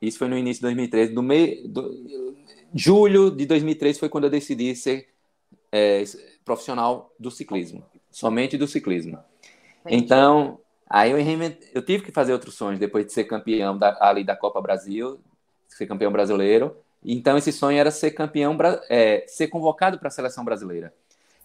[0.00, 2.36] isso foi no início de 2013, do meio, do,
[2.74, 5.08] julho de 2013 foi quando eu decidi ser
[5.70, 6.02] é,
[6.44, 9.18] profissional do ciclismo, somente do ciclismo.
[9.84, 10.02] Entendi.
[10.02, 10.58] Então,
[10.88, 11.18] aí eu,
[11.74, 15.20] eu tive que fazer outros sonhos depois de ser campeão da, ali da Copa Brasil,
[15.68, 16.76] ser campeão brasileiro.
[17.04, 18.56] Então, esse sonho era ser campeão,
[18.88, 20.92] é, ser convocado para a seleção brasileira.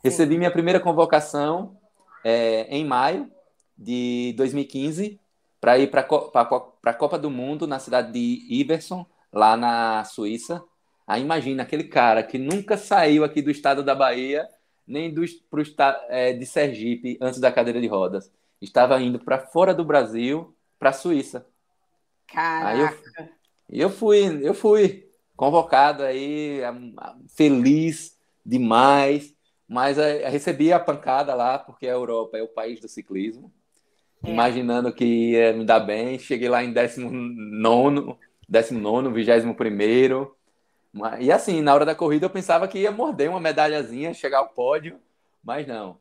[0.04, 1.78] Recebi minha primeira convocação
[2.24, 3.30] é, em maio
[3.78, 5.20] de 2015
[5.66, 9.04] para ir para a Copa do Mundo na cidade de Iverson,
[9.34, 10.64] lá na Suíça.
[11.08, 14.48] Aí imagina aquele cara que nunca saiu aqui do estado da Bahia,
[14.86, 15.64] nem do pro
[16.08, 18.32] é, de Sergipe antes da cadeira de rodas.
[18.62, 21.48] Estava indo para fora do Brasil, para a Suíça.
[22.28, 22.68] Caraca.
[22.68, 26.60] Aí eu, eu fui, eu fui convocado aí,
[27.36, 29.34] feliz demais,
[29.68, 33.52] mas é, recebi a pancada lá porque a Europa é o país do ciclismo.
[34.26, 34.32] É.
[34.32, 36.18] imaginando que ia me dar bem.
[36.20, 38.16] Cheguei lá em 19,
[38.48, 40.28] 19, 21.
[41.20, 44.50] E assim, na hora da corrida eu pensava que ia morder uma medalhazinha, chegar ao
[44.50, 44.98] pódio,
[45.44, 45.98] mas não.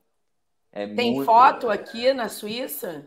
[0.73, 1.27] É Tem muito...
[1.27, 3.07] foto aqui na Suíça?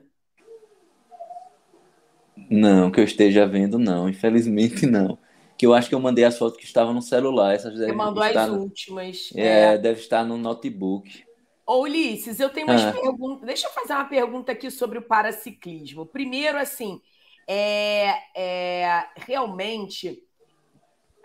[2.49, 4.07] Não, que eu esteja vendo, não.
[4.07, 5.18] Infelizmente, não.
[5.57, 7.55] Que eu acho que eu mandei as fotos que estavam no celular.
[7.55, 8.59] Essas Você mandou as no...
[8.59, 9.32] últimas.
[9.36, 11.26] É, é, deve estar no notebook.
[11.68, 12.93] Ô, Ulisses, eu tenho umas ah.
[12.93, 13.45] perguntas.
[13.45, 16.05] Deixa eu fazer uma pergunta aqui sobre o paraciclismo.
[16.05, 17.01] Primeiro, assim,
[17.45, 20.24] é, é realmente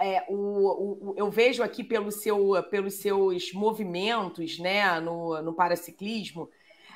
[0.00, 6.50] é, o, o, eu vejo aqui pelo seu, pelos seus movimentos né, no, no paraciclismo,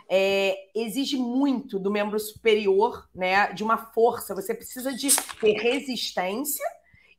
[0.09, 4.34] é, exige muito do membro superior, né, de uma força.
[4.34, 5.09] Você precisa de
[5.40, 6.66] ter resistência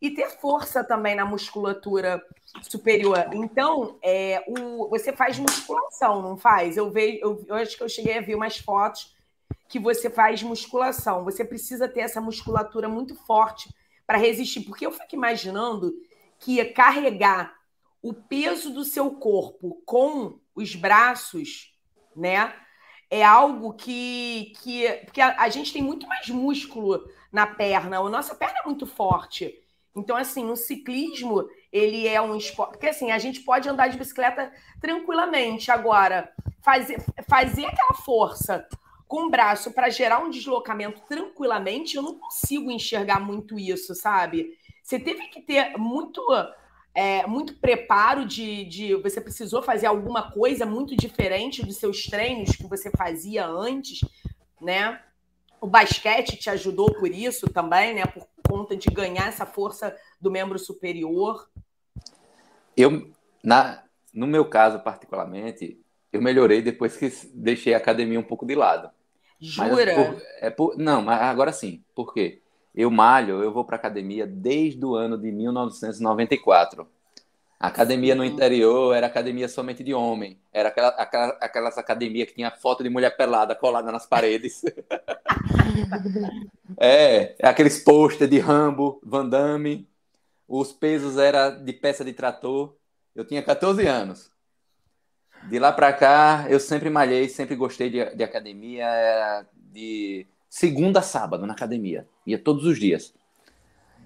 [0.02, 2.24] e ter força também na musculatura
[2.62, 3.30] superior.
[3.34, 6.78] Então, é, o, você faz musculação, não faz?
[6.78, 9.16] Eu vejo, eu, eu acho que eu cheguei a ver umas fotos
[9.68, 11.24] que você faz musculação.
[11.24, 13.74] Você precisa ter essa musculatura muito forte
[14.06, 15.93] para resistir, porque eu fico imaginando
[16.39, 17.56] que carregar
[18.02, 21.74] o peso do seu corpo com os braços,
[22.16, 22.54] né?
[23.10, 28.10] É algo que, que porque a, a gente tem muito mais músculo na perna, a
[28.10, 29.64] nossa perna é muito forte.
[29.98, 32.74] Então, assim, o ciclismo, ele é um esporte.
[32.74, 35.72] Porque, assim, a gente pode andar de bicicleta tranquilamente.
[35.72, 36.32] Agora,
[36.62, 38.68] fazer, fazer aquela força
[39.08, 44.56] com o braço para gerar um deslocamento tranquilamente, eu não consigo enxergar muito isso, sabe?
[44.84, 46.22] Você teve que ter muito.
[46.93, 48.95] É, muito preparo de, de.
[48.95, 54.00] Você precisou fazer alguma coisa muito diferente dos seus treinos que você fazia antes,
[54.60, 55.00] né?
[55.60, 58.05] O basquete te ajudou por isso também, né?
[58.05, 61.49] Por conta de ganhar essa força do membro superior?
[62.76, 63.12] Eu,
[63.43, 63.84] na,
[64.14, 65.80] no meu caso particularmente,
[66.12, 68.89] eu melhorei depois que deixei a academia um pouco de lado.
[69.39, 69.93] Jura?
[69.95, 71.84] Por, é por, não, mas agora sim.
[71.93, 72.41] Por quê?
[72.74, 76.88] Eu malho, eu vou para academia desde o ano de 1994.
[77.60, 80.39] A academia no interior era academia somente de homem.
[80.53, 84.62] Era aquela, aquela, aquelas academias que tinha foto de mulher pelada colada nas paredes.
[86.78, 89.89] é, aqueles pôster de Rambo, Van Damme.
[90.47, 92.76] Os pesos eram de peça de trator.
[93.16, 94.32] Eu tinha 14 anos.
[95.49, 99.45] De lá para cá, eu sempre malhei, sempre gostei de, de academia.
[99.55, 102.08] de segunda a sábado na academia.
[102.26, 103.16] Ia todos os dias.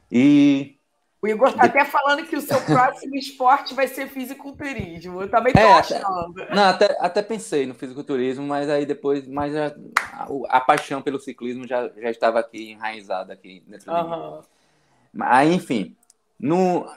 [0.09, 0.77] E
[1.21, 5.21] o Igor está até falando que o seu próximo esporte vai ser fisiculturismo.
[5.21, 6.41] Eu também estou é, achando.
[6.41, 9.75] Até, não, até, até pensei no fisiculturismo, mas aí depois, mas a,
[10.13, 14.41] a, a, paixão pelo ciclismo já, já estava aqui enraizada aqui dentro uhum.
[14.41, 15.21] de.
[15.21, 15.95] Aí, enfim,
[16.39, 16.87] no,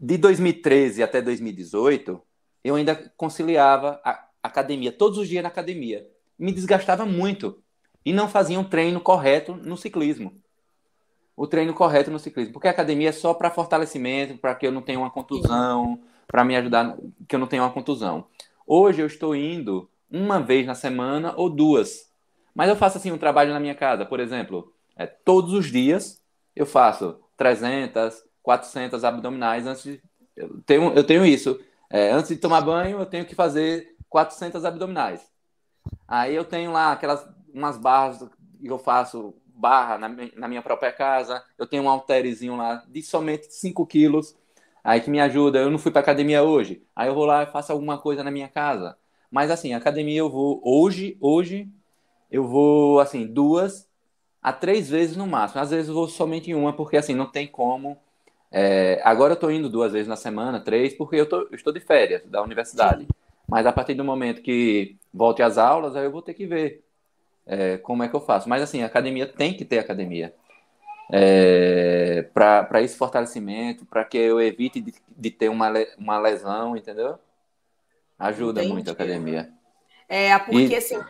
[0.00, 2.20] De 2013 até 2018,
[2.64, 6.04] eu ainda conciliava a academia, todos os dias na academia.
[6.36, 7.62] Me desgastava muito
[8.04, 10.32] e não fazia um treino correto no ciclismo.
[11.38, 14.72] O treino correto no ciclismo, porque a academia é só para fortalecimento, para que eu
[14.72, 16.96] não tenha uma contusão, para me ajudar
[17.28, 18.26] que eu não tenha uma contusão.
[18.66, 22.10] Hoje eu estou indo uma vez na semana ou duas.
[22.52, 26.20] Mas eu faço assim um trabalho na minha casa, por exemplo, é, todos os dias
[26.56, 30.02] eu faço 300, 400 abdominais antes de,
[30.34, 31.60] eu tenho eu tenho isso.
[31.88, 35.24] É, antes de tomar banho, eu tenho que fazer 400 abdominais.
[36.08, 37.24] Aí eu tenho lá aquelas
[37.54, 38.28] umas barras
[38.60, 41.42] que eu faço barra na, na minha própria casa.
[41.58, 44.36] Eu tenho um halterzinho lá de somente 5 quilos,
[44.82, 45.58] aí que me ajuda.
[45.58, 48.30] Eu não fui para academia hoje, aí eu vou lá e faço alguma coisa na
[48.30, 48.96] minha casa.
[49.30, 51.68] Mas assim, academia eu vou hoje, hoje
[52.30, 53.88] eu vou assim duas
[54.42, 55.60] a três vezes no máximo.
[55.60, 57.98] Às vezes eu vou somente em uma porque assim não tem como.
[58.50, 61.72] É, agora eu estou indo duas vezes na semana, três, porque eu, tô, eu estou
[61.72, 63.02] de férias da universidade.
[63.02, 63.08] Sim.
[63.46, 66.84] Mas a partir do momento que volte às aulas, aí eu vou ter que ver
[67.48, 68.48] é, como é que eu faço.
[68.48, 70.34] Mas assim, a academia tem que ter academia.
[71.10, 77.18] É, para esse fortalecimento, para que eu evite de, de, ter uma, uma lesão, entendeu?
[78.18, 78.74] Ajuda Entendi.
[78.74, 79.50] muito a academia.
[80.06, 80.76] É, porque e...
[80.76, 81.00] assim,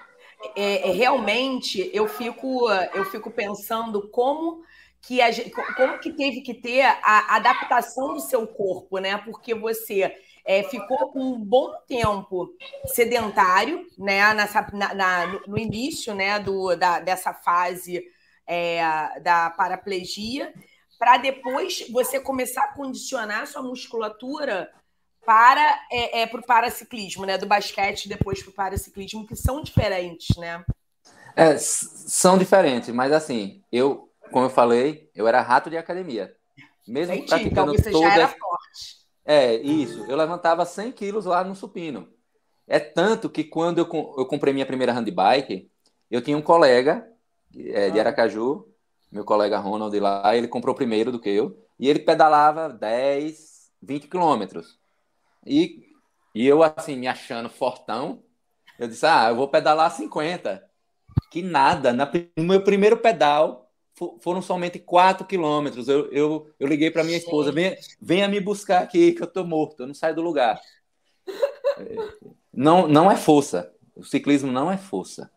[0.54, 4.62] é, é, realmente eu fico, eu fico pensando como
[5.02, 5.30] que, a,
[5.76, 9.18] como que teve que ter a adaptação do seu corpo, né?
[9.18, 10.14] Porque você
[10.48, 12.48] é, ficou um bom tempo
[12.86, 18.02] sedentário, né, nessa, na, na, no início né, do, da, dessa fase
[18.46, 20.54] é, da paraplegia,
[20.98, 24.72] para depois você começar a condicionar sua musculatura
[25.22, 27.36] para é, é, para o paraciclismo, né?
[27.36, 30.64] Do basquete depois para o paraciclismo, que são diferentes, né?
[31.36, 36.34] É, são diferentes, mas assim, eu, como eu falei, eu era rato de academia.
[36.86, 38.08] Mesmo Entendi, praticando então você toda...
[38.08, 38.97] já era forte.
[39.28, 40.06] É, isso.
[40.08, 42.08] Eu levantava 100 quilos lá no supino.
[42.66, 45.70] É tanto que quando eu, eu comprei minha primeira handbike,
[46.10, 47.06] eu tinha um colega
[47.54, 48.02] é, de ah.
[48.02, 48.66] Aracaju,
[49.12, 54.08] meu colega Ronald lá, ele comprou primeiro do que eu, e ele pedalava 10, 20
[54.08, 54.78] quilômetros.
[55.46, 55.92] E,
[56.34, 58.22] e eu, assim, me achando fortão,
[58.78, 60.64] eu disse, ah, eu vou pedalar 50.
[61.30, 63.67] Que nada, na, no meu primeiro pedal,
[64.20, 65.88] foram somente 4 quilômetros.
[65.88, 69.46] Eu, eu, eu liguei para minha esposa: venha, venha me buscar aqui, que eu estou
[69.46, 70.60] morto, eu não saio do lugar.
[72.52, 73.72] Não, não é força.
[73.94, 75.30] O ciclismo não é força.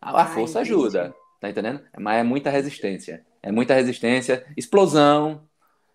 [0.00, 0.74] A, a força entendi.
[0.74, 1.82] ajuda, tá entendendo?
[1.98, 3.24] Mas é muita resistência.
[3.42, 5.42] É muita resistência, explosão.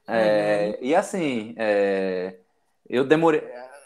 [0.08, 2.38] É, e assim, é,
[2.90, 3.42] eu demorei.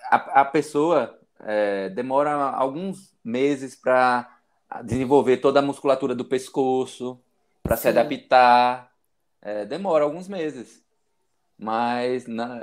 [0.09, 4.39] A, a pessoa é, demora alguns meses para
[4.83, 7.19] desenvolver toda a musculatura do pescoço,
[7.63, 8.91] para se adaptar.
[9.41, 10.81] É, demora alguns meses.
[11.57, 12.59] Mas não,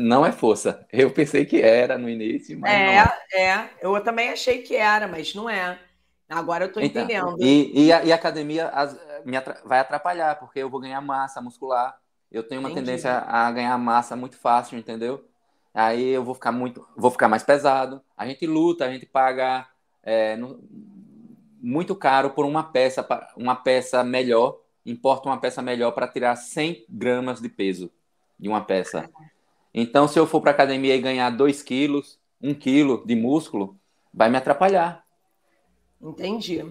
[0.00, 0.84] não é força.
[0.92, 2.72] Eu pensei que era no início, mas.
[2.72, 2.96] É,
[3.32, 3.70] é, é.
[3.80, 5.78] Eu também achei que era, mas não é.
[6.28, 7.36] Agora eu estou então, entendendo.
[7.40, 8.94] E, e, a, e a academia as,
[9.24, 11.98] me atra vai atrapalhar, porque eu vou ganhar massa muscular.
[12.30, 12.84] Eu tenho uma Entendi.
[12.84, 15.24] tendência a ganhar massa muito fácil, entendeu?
[15.72, 18.02] Aí eu vou ficar muito, vou ficar mais pesado.
[18.16, 19.66] A gente luta, a gente paga
[20.02, 20.60] é, no,
[21.60, 23.06] muito caro por uma peça,
[23.36, 27.90] uma peça melhor, importa uma peça melhor para tirar 100 gramas de peso
[28.38, 29.10] de uma peça.
[29.74, 33.76] Então, se eu for para academia e ganhar 2 quilos, 1 quilo de músculo,
[34.12, 35.04] vai me atrapalhar.
[36.00, 36.64] Entendi.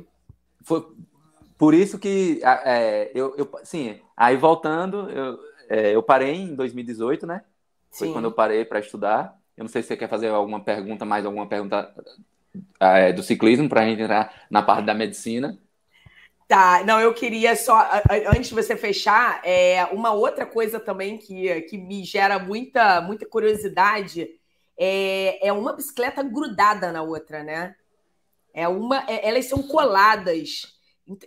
[0.61, 0.85] Foi
[1.57, 7.25] por isso que é, eu, eu, sim, aí voltando, eu, é, eu parei em 2018,
[7.27, 7.43] né?
[7.91, 8.13] Foi sim.
[8.13, 9.37] quando eu parei para estudar.
[9.55, 11.93] Eu não sei se você quer fazer alguma pergunta, mais alguma pergunta
[12.79, 15.57] é, do ciclismo para a gente entrar na parte da medicina.
[16.47, 17.85] Tá, não, eu queria só,
[18.33, 23.25] antes de você fechar, é, uma outra coisa também que, que me gera muita, muita
[23.25, 24.29] curiosidade
[24.77, 27.75] é, é uma bicicleta grudada na outra, né?
[28.53, 30.73] É uma, é, elas são coladas.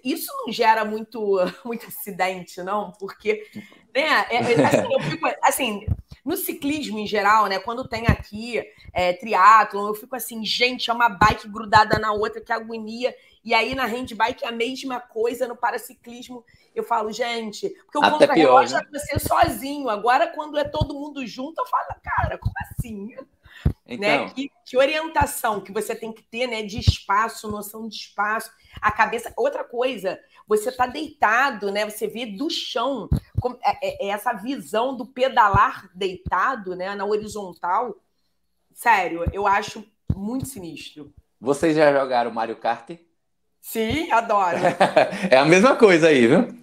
[0.02, 2.92] Isso não gera muito, muito acidente, não?
[2.92, 3.46] Porque,
[3.94, 4.26] né?
[4.30, 5.86] É, é assim, eu fico, assim,
[6.30, 7.58] no ciclismo em geral, né?
[7.58, 8.62] Quando tem aqui
[8.92, 13.12] é, triatlon, eu fico assim, gente, é uma bike grudada na outra, que agonia.
[13.44, 18.10] E aí na handbike é a mesma coisa, no paraciclismo eu falo, gente, porque o
[18.10, 18.86] contra-relógio né?
[18.92, 19.88] você sozinho.
[19.88, 23.16] Agora, quando é todo mundo junto, eu falo, cara, como assim?
[23.66, 23.74] Né?
[23.86, 24.26] Então...
[24.26, 24.32] Né?
[24.34, 26.62] Que, que, orientação que você tem que ter, né?
[26.62, 28.50] De espaço, noção de espaço,
[28.80, 29.32] a cabeça.
[29.36, 31.88] Outra coisa, você está deitado, né?
[31.88, 33.08] Você vê do chão
[33.62, 36.94] é, é, é essa visão do pedalar deitado, né?
[36.94, 37.96] Na horizontal.
[38.72, 39.84] Sério, eu acho
[40.14, 41.12] muito sinistro.
[41.40, 42.90] Vocês já jogaram Mario Kart?
[43.60, 44.58] Sim, adoro.
[45.30, 46.59] é a mesma coisa aí, viu?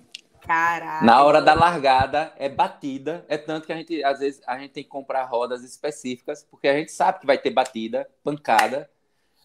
[1.03, 4.71] Na hora da largada é batida, é tanto que a gente às vezes a gente
[4.71, 8.89] tem que comprar rodas específicas, porque a gente sabe que vai ter batida, pancada.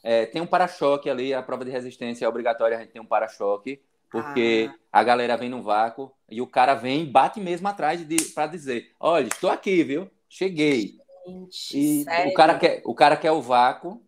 [0.02, 3.06] É, tem um para-choque ali, a prova de resistência é obrigatória, a gente tem um
[3.06, 3.80] para-choque,
[4.10, 5.00] porque ah.
[5.00, 8.00] a galera vem no vácuo e o cara vem e bate mesmo atrás
[8.34, 10.10] para dizer: olha, estou aqui, viu?
[10.28, 10.98] Cheguei.
[11.26, 14.02] Gente, e o cara, quer, o cara quer o vácuo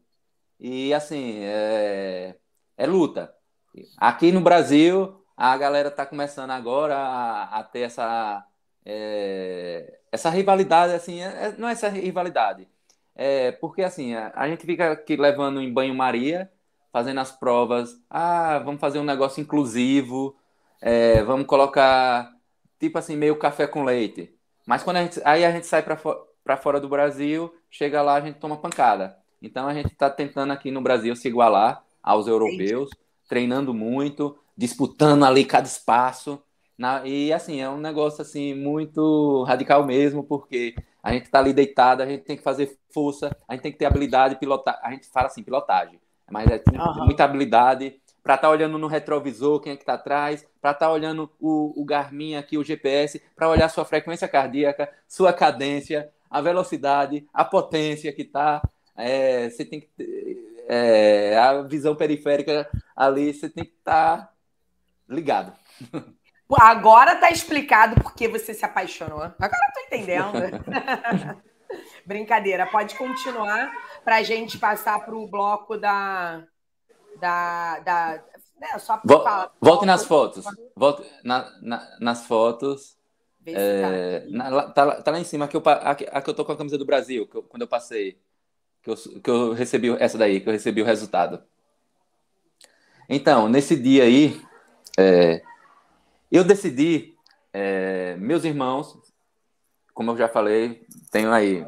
[0.58, 2.34] e assim, é,
[2.76, 3.34] é luta.
[3.96, 8.46] Aqui no Brasil, a galera está começando agora a, a ter essa,
[8.84, 12.68] é, essa rivalidade, assim, é, é, não é essa rivalidade,
[13.14, 16.50] é porque assim, a, a, gente fica aqui levando em banho-maria,
[16.92, 20.36] fazendo as provas, ah, vamos fazer um negócio inclusivo,
[20.80, 22.32] é, vamos colocar,
[22.78, 24.32] tipo assim, meio café com leite.
[24.66, 26.14] Mas quando a gente, aí a gente sai para fo
[26.60, 29.16] fora do Brasil, chega lá, a gente toma pancada.
[29.40, 32.90] Então a gente está tentando aqui no Brasil se igualar aos europeus,
[33.26, 36.42] treinando muito, disputando ali cada espaço.
[36.76, 41.52] Na, e assim, é um negócio assim muito radical mesmo, porque a gente está ali
[41.52, 44.80] deitado, a gente tem que fazer força, a gente tem que ter habilidade, pilotar.
[44.82, 46.00] A gente fala assim, pilotagem,
[46.30, 47.04] mas é uhum.
[47.04, 50.86] muita habilidade para estar tá olhando no retrovisor quem é que está atrás, para estar
[50.86, 56.10] tá olhando o, o Garmin aqui, o GPS, para olhar sua frequência cardíaca, sua cadência,
[56.30, 58.62] a velocidade, a potência que está.
[58.96, 64.33] É, você tem que ter, é, a visão periférica ali, você tem que estar tá
[65.08, 65.52] ligado.
[66.60, 69.20] Agora tá explicado porque você se apaixonou.
[69.22, 70.32] Agora eu tô entendendo.
[72.06, 73.72] Brincadeira, pode continuar
[74.04, 76.44] para a gente passar para o bloco da.
[77.18, 78.24] da, da
[78.60, 80.44] né, só Vol, falar, volte nas fotos.
[80.76, 82.96] Volte na, na, nas fotos.
[83.46, 84.26] É, tá.
[84.30, 86.78] Na, tá, tá, lá em cima, aqui eu, aqui, aqui eu tô com a camisa
[86.78, 88.18] do Brasil, eu, quando eu passei.
[88.82, 91.42] Que eu, que eu recebi essa daí, que eu recebi o resultado.
[93.08, 94.40] Então, nesse dia aí,
[94.98, 95.42] é,
[96.30, 97.14] eu decidi,
[97.52, 98.98] é, meus irmãos,
[99.92, 101.64] como eu já falei, tenho aí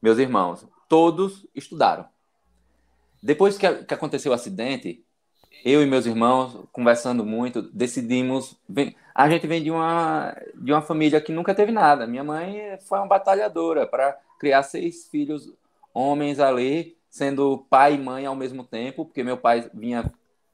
[0.00, 2.06] meus irmãos, todos estudaram.
[3.22, 5.04] Depois que, que aconteceu o acidente,
[5.64, 8.56] eu e meus irmãos, conversando muito, decidimos.
[9.14, 12.06] A gente vem de uma, de uma família que nunca teve nada.
[12.06, 15.52] Minha mãe foi uma batalhadora para criar seis filhos
[15.92, 20.12] homens ali, sendo pai e mãe ao mesmo tempo, porque meu pai vinha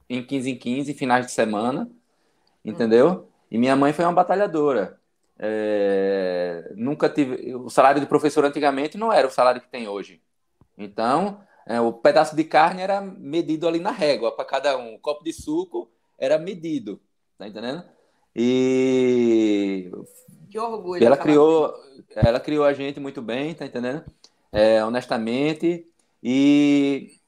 [0.09, 1.91] em 15 em 15, finais de semana
[2.65, 3.29] entendeu?
[3.51, 4.99] E minha mãe foi uma batalhadora.
[5.39, 7.55] É, nunca tive.
[7.55, 10.23] O salário de professor antigamente não era o salário que tem hoje.
[10.77, 14.95] Então, é, o pedaço de carne era medido ali na régua para cada um.
[14.95, 17.01] O copo de suco era medido,
[17.39, 17.85] tá entendendo?
[18.35, 19.91] E
[20.51, 21.05] que orgulho.
[21.05, 21.75] Ela criou,
[22.15, 24.05] ela criou a gente muito bem, tá entendendo?
[24.53, 25.87] É, honestamente
[26.23, 27.19] e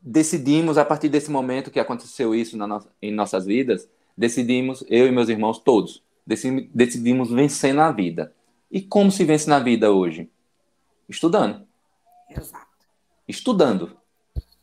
[0.00, 5.12] decidimos a partir desse momento que aconteceu isso na em nossas vidas decidimos, eu e
[5.12, 8.32] meus irmãos todos, decidimos vencer na vida.
[8.70, 10.28] E como se vence na vida hoje?
[11.08, 11.66] Estudando.
[12.28, 12.66] Exato.
[13.28, 13.96] Estudando.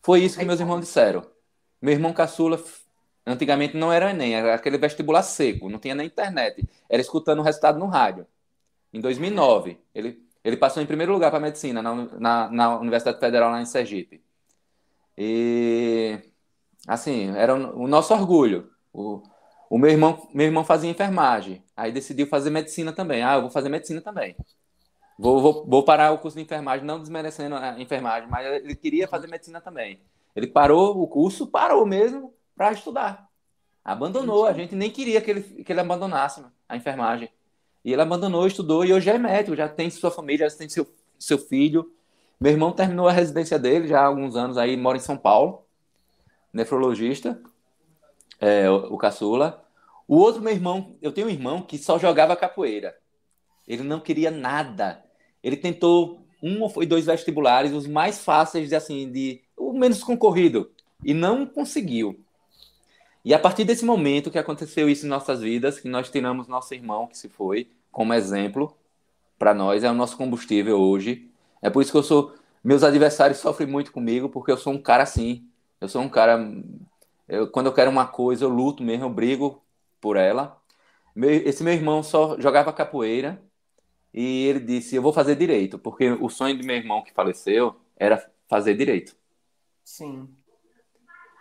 [0.01, 1.26] Foi isso que meus irmãos disseram.
[1.82, 2.62] Meu irmão caçula,
[3.26, 6.68] antigamente não era Enem, era aquele vestibular seco, não tinha nem internet.
[6.89, 8.28] Era escutando o resultado no rádio.
[8.93, 13.51] Em 2009, ele, ele passou em primeiro lugar para medicina na, na, na Universidade Federal
[13.51, 14.22] lá em Sergipe.
[15.18, 16.20] E,
[16.88, 18.70] assim, era o, o nosso orgulho.
[18.91, 19.24] O,
[19.74, 23.24] o meu irmão, meu irmão fazia enfermagem, aí decidiu fazer medicina também.
[23.24, 24.36] Ah, eu vou fazer medicina também.
[25.17, 29.07] Vou, vou, vou parar o curso de enfermagem, não desmerecendo a enfermagem, mas ele queria
[29.07, 29.99] fazer medicina também.
[30.36, 33.28] Ele parou o curso, parou mesmo para estudar.
[33.84, 37.28] Abandonou, a gente nem queria que ele, que ele abandonasse a enfermagem.
[37.84, 40.86] E ele abandonou, estudou e hoje é médico, já tem sua família, já tem seu,
[41.17, 41.91] seu filho.
[42.39, 45.65] Meu irmão terminou a residência dele já há alguns anos aí, mora em São Paulo,
[46.53, 47.41] nefrologista,
[48.39, 49.62] é, o, o caçula.
[50.14, 52.95] O outro meu irmão, eu tenho um irmão que só jogava capoeira.
[53.68, 55.03] Ele não queria nada.
[55.43, 60.70] Ele tentou um ou dois vestibulares, os mais fáceis de assim, de o menos concorrido,
[61.03, 62.24] e não conseguiu.
[63.26, 66.76] E a partir desse momento que aconteceu isso em nossas vidas, que nós tiramos nosso
[66.76, 68.78] irmão que se foi como exemplo
[69.39, 71.28] para nós, é o nosso combustível hoje.
[71.59, 74.80] É por isso que eu sou meus adversários sofrem muito comigo, porque eu sou um
[74.80, 75.43] cara assim.
[75.82, 76.39] Eu sou um cara
[77.28, 79.64] eu, quando eu quero uma coisa, eu luto mesmo, eu brigo
[80.04, 80.62] por ela.
[81.45, 83.41] esse meu irmão só jogava capoeira
[84.14, 87.74] e ele disse: Eu vou fazer direito, porque o sonho do meu irmão que faleceu
[87.95, 89.16] era fazer direito.
[89.82, 90.28] Sim.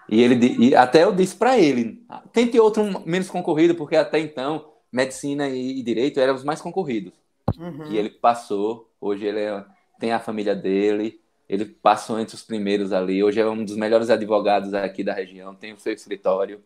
[0.09, 4.73] E ele e até eu disse para ele: tente outro menos concorrido, porque até então
[4.93, 7.13] medicina e, e direito eram os mais concorridos.
[7.59, 7.91] Uhum.
[7.91, 8.89] E ele passou.
[9.01, 9.65] Hoje ele é,
[9.99, 11.21] tem a família dele.
[11.49, 13.25] Ele passou entre os primeiros ali.
[13.25, 15.55] Hoje é um dos melhores advogados aqui da região.
[15.55, 16.63] Tem o seu escritório.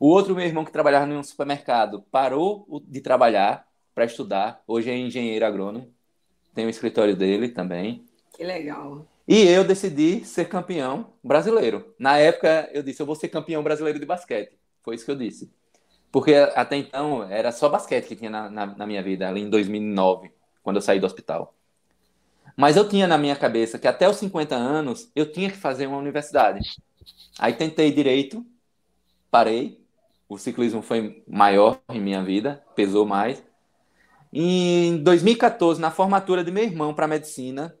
[0.00, 4.62] O outro meu irmão que trabalhava num supermercado parou de trabalhar para estudar.
[4.66, 5.92] Hoje é engenheiro agrônomo.
[6.54, 8.06] Tem o escritório dele também.
[8.32, 9.06] Que legal.
[9.28, 11.94] E eu decidi ser campeão brasileiro.
[11.98, 14.58] Na época, eu disse: eu vou ser campeão brasileiro de basquete.
[14.82, 15.52] Foi isso que eu disse.
[16.10, 19.50] Porque até então era só basquete que tinha na, na, na minha vida, ali em
[19.50, 20.32] 2009,
[20.62, 21.54] quando eu saí do hospital.
[22.56, 25.86] Mas eu tinha na minha cabeça que até os 50 anos eu tinha que fazer
[25.86, 26.60] uma universidade.
[27.38, 28.44] Aí tentei direito,
[29.30, 29.79] parei.
[30.30, 33.44] O ciclismo foi maior em minha vida, pesou mais.
[34.32, 37.76] Em 2014, na formatura de meu irmão para medicina,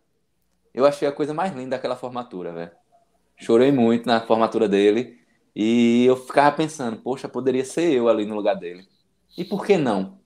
[0.74, 2.72] eu achei a coisa mais linda daquela formatura, velho.
[3.36, 5.16] Chorei muito na formatura dele
[5.54, 8.84] e eu ficava pensando, poxa, poderia ser eu ali no lugar dele.
[9.38, 10.18] E por que não?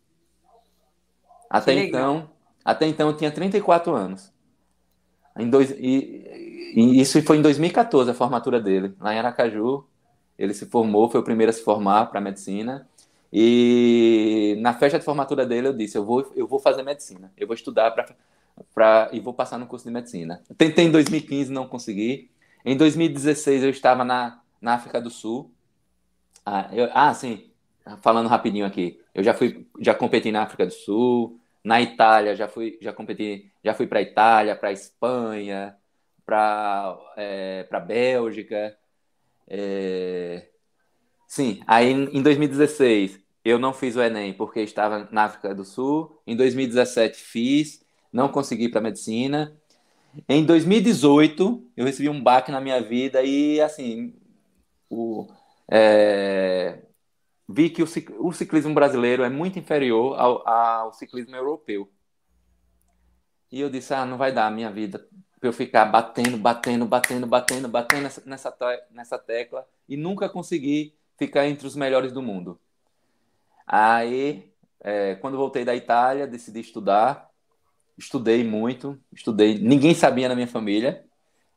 [1.51, 2.31] Até então,
[2.65, 4.33] até então eu tinha 34 anos.
[5.39, 9.87] Em dois, e, e, isso foi em 2014 a formatura dele, lá em Aracaju.
[10.39, 12.89] Ele se formou, foi o primeiro a se formar para medicina.
[13.33, 17.47] E na festa de formatura dele eu disse, eu vou, eu vou fazer medicina, eu
[17.47, 18.15] vou estudar para
[18.73, 20.43] pra, e vou passar no curso de medicina.
[20.57, 22.31] Tentei em 2015, não consegui.
[22.65, 25.51] Em 2016 eu estava na, na África do Sul.
[26.47, 27.51] Ah, eu, ah, sim,
[28.03, 29.01] falando rapidinho aqui.
[29.15, 33.51] Eu já fui, já competi na África do Sul, na Itália já fui, já competi,
[33.65, 35.77] já fui para Itália, para Espanha,
[36.27, 38.77] para é, para Bélgica.
[39.49, 40.49] É...
[41.27, 46.21] Sim, aí em 2016 eu não fiz o Enem porque estava na África do Sul.
[46.27, 49.57] Em 2017 fiz, não consegui para medicina.
[50.29, 54.15] Em 2018 eu recebi um baque na minha vida e assim
[54.89, 55.27] o,
[55.71, 56.83] é,
[57.49, 61.91] vi que o, ciclismo brasileiro é muito inferior ao, ao, ciclismo europeu.
[63.51, 65.07] E eu disse, ah, não vai dar minha vida
[65.45, 68.57] para eu ficar batendo, batendo, batendo, batendo, batendo nessa, nessa,
[68.91, 72.59] nessa tecla e nunca conseguir ficar entre os melhores do mundo.
[73.67, 77.29] Aí, é, quando voltei da Itália, decidi estudar.
[77.99, 79.59] Estudei muito, estudei.
[79.59, 81.05] Ninguém sabia na minha família.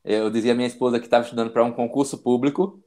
[0.03, 2.83] Eu dizia à minha esposa que estava estudando para um concurso público.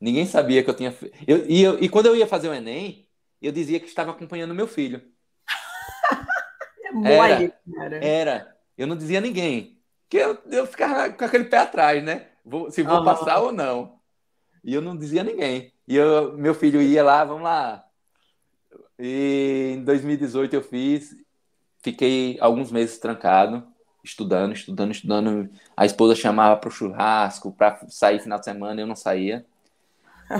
[0.00, 0.94] Ninguém sabia que eu tinha.
[1.26, 3.08] Eu, e, eu, e quando eu ia fazer o Enem,
[3.42, 5.02] eu dizia que estava acompanhando meu filho.
[6.84, 8.56] é mole, era, era.
[8.76, 9.77] Eu não dizia a ninguém.
[10.08, 12.28] Que eu, eu ficava com aquele pé atrás, né?
[12.44, 13.04] Vou, se vou uhum.
[13.04, 13.98] passar ou não.
[14.64, 15.72] E eu não dizia a ninguém.
[15.86, 17.88] E eu, meu filho ia lá, vamos lá,
[18.98, 21.14] e em 2018 eu fiz,
[21.80, 23.64] fiquei alguns meses trancado,
[24.02, 25.50] estudando, estudando, estudando.
[25.76, 29.46] A esposa chamava para o churrasco, para sair final de semana, eu não saía.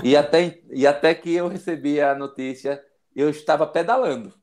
[0.03, 2.83] E até, e até que eu recebi a notícia,
[3.15, 4.33] eu estava pedalando.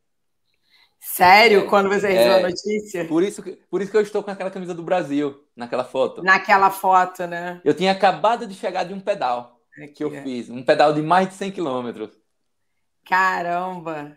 [0.99, 1.61] Sério?
[1.61, 3.05] É, Quando você recebeu é, a notícia?
[3.07, 6.23] Por isso, que, por isso que eu estou com aquela camisa do Brasil, naquela foto.
[6.23, 7.61] Naquela foto, né?
[7.65, 10.23] Eu tinha acabado de chegar de um pedal Aqui, que eu é.
[10.23, 12.11] fiz, um pedal de mais de 100 quilômetros.
[13.05, 14.17] Caramba!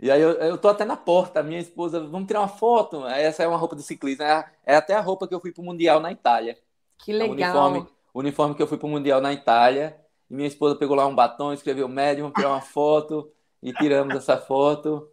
[0.00, 3.04] E aí eu, eu tô até na porta, minha esposa, vamos tirar uma foto.
[3.06, 5.62] Essa é uma roupa de ciclista, é, é até a roupa que eu fui pro
[5.62, 6.56] Mundial na Itália.
[6.98, 7.28] Que legal.
[7.28, 9.96] É o uniforme, uniforme que eu fui pro Mundial na Itália.
[10.30, 13.32] E minha esposa pegou lá um batom, escreveu médio, vamos tirar uma foto.
[13.62, 15.08] E tiramos essa foto.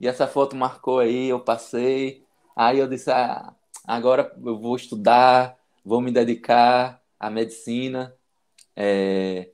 [0.00, 2.24] E essa foto marcou aí, eu passei.
[2.56, 3.54] Aí eu disse, ah,
[3.86, 8.14] agora eu vou estudar, vou me dedicar à medicina.
[8.76, 9.50] É,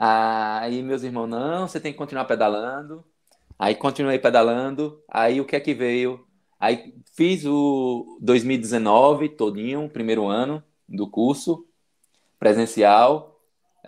[0.00, 3.04] Aí meus irmãos, não, você tem que continuar pedalando.
[3.58, 5.02] Aí continuei pedalando.
[5.08, 6.24] Aí o que é que veio?
[6.60, 11.66] Aí fiz o 2019 todinho, primeiro ano do curso
[12.38, 13.27] presencial.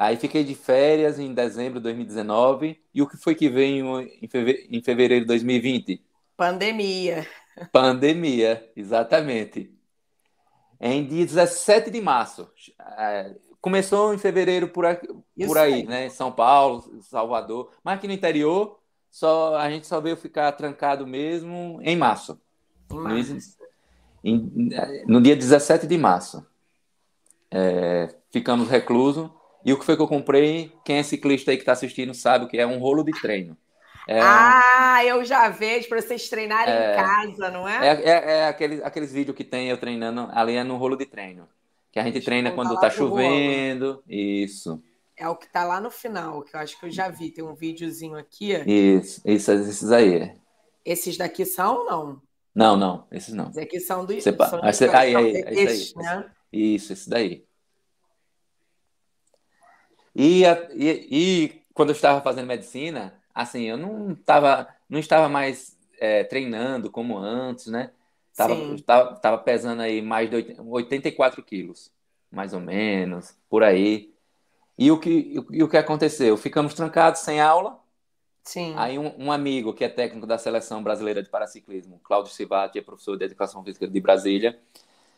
[0.01, 2.81] Aí fiquei de férias em dezembro de 2019.
[2.95, 6.03] E o que foi que veio em fevereiro de 2020?
[6.39, 7.29] Pandemia.
[7.71, 9.71] Pandemia, exatamente.
[10.81, 12.51] Em 17 de março,
[12.97, 15.07] é, Começou em fevereiro por, aqui,
[15.47, 16.09] por aí, né?
[16.09, 17.71] São Paulo, Salvador.
[17.85, 18.79] Mas aqui no interior,
[19.11, 22.41] só, a gente só veio ficar trancado mesmo em março.
[22.91, 23.37] março.
[24.25, 24.71] Em,
[25.07, 26.43] no dia 17 de março.
[27.51, 29.31] É, ficamos reclusos.
[29.65, 30.73] E o que foi que eu comprei?
[30.85, 33.57] Quem é ciclista aí que está assistindo sabe o que é um rolo de treino.
[34.09, 37.89] É ah, eu já vejo para vocês treinarem é, em casa, não é?
[37.89, 41.07] É, é, é aqueles, aqueles vídeos que tem eu treinando ali é no rolo de
[41.07, 41.49] treino.
[41.93, 44.03] Que a gente treina quando tá chovendo.
[44.09, 44.83] Isso.
[45.17, 47.31] É o que tá lá no final, que eu acho que eu já vi.
[47.31, 48.53] Tem um videozinho aqui.
[48.67, 50.35] Isso, isso esses aí.
[50.85, 52.23] Esses daqui são ou não?
[52.55, 53.51] Não, não, esses não.
[53.51, 54.15] Esses aqui são do.
[54.15, 56.31] Você, são aí, aí, aí, é esses, né?
[56.53, 57.45] Isso, esse daí.
[60.23, 60.45] E,
[60.75, 66.25] e, e, quando eu estava fazendo medicina, assim, eu não, tava, não estava mais é,
[66.25, 67.91] treinando como antes, né?
[68.37, 68.55] Tava,
[68.85, 71.91] tava, tava, pesando aí mais de 84 quilos,
[72.31, 74.13] mais ou menos, por aí.
[74.77, 76.37] E o que, e o que aconteceu?
[76.37, 77.79] Ficamos trancados sem aula.
[78.45, 78.75] Sim.
[78.77, 82.83] Aí um, um amigo que é técnico da seleção brasileira de paraciclismo, Cláudio Sivati, é
[82.83, 84.59] professor de educação física de Brasília,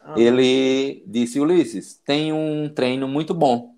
[0.00, 0.14] ah.
[0.16, 3.72] ele disse, Ulisses, tem um treino muito bom.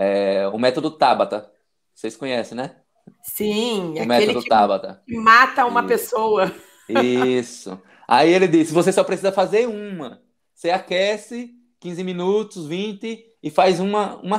[0.00, 1.50] É, o método Tabata.
[1.92, 2.76] Vocês conhecem, né?
[3.20, 5.02] Sim, o método que Tabata.
[5.08, 5.88] mata uma Isso.
[5.88, 6.54] pessoa.
[6.88, 7.82] Isso.
[8.06, 10.22] Aí ele disse: você só precisa fazer uma.
[10.54, 14.38] Você aquece 15 minutos, 20 e faz uma, uma,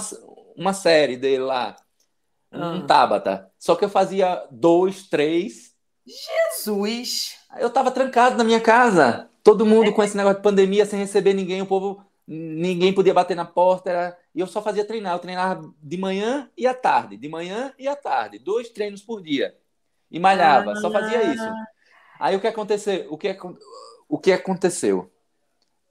[0.56, 1.76] uma série dele lá.
[2.52, 2.86] Um ah.
[2.88, 3.52] Tabata.
[3.60, 5.74] Só que eu fazia dois, três.
[6.64, 7.36] Jesus!
[7.60, 9.30] Eu tava trancado na minha casa.
[9.44, 9.92] Todo mundo é.
[9.92, 12.04] com esse negócio de pandemia, sem receber ninguém, o povo.
[12.32, 13.90] Ninguém podia bater na porta.
[13.90, 14.18] Era...
[14.36, 15.16] E eu só fazia treinar.
[15.16, 17.18] Eu treinava de manhã e à tarde.
[17.18, 18.38] De manhã e à tarde.
[18.38, 19.58] Dois treinos por dia.
[20.12, 20.74] E malhava.
[20.74, 20.76] Ah.
[20.76, 21.44] Só fazia isso.
[21.44, 21.66] Ah.
[22.20, 23.12] Aí o que aconteceu?
[23.12, 23.36] O que,
[24.08, 25.12] o que aconteceu?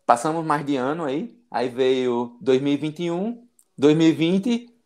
[0.07, 1.36] Passamos mais de ano aí.
[1.51, 3.45] Aí veio 2021,
[3.76, 4.78] 2020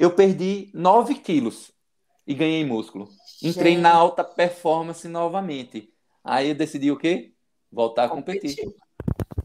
[0.00, 1.70] eu perdi 9 quilos
[2.26, 3.08] e ganhei músculo.
[3.42, 3.82] Entrei Gente.
[3.82, 5.92] na alta performance novamente.
[6.24, 7.34] Aí eu decidi o quê?
[7.70, 8.56] Voltar a competir.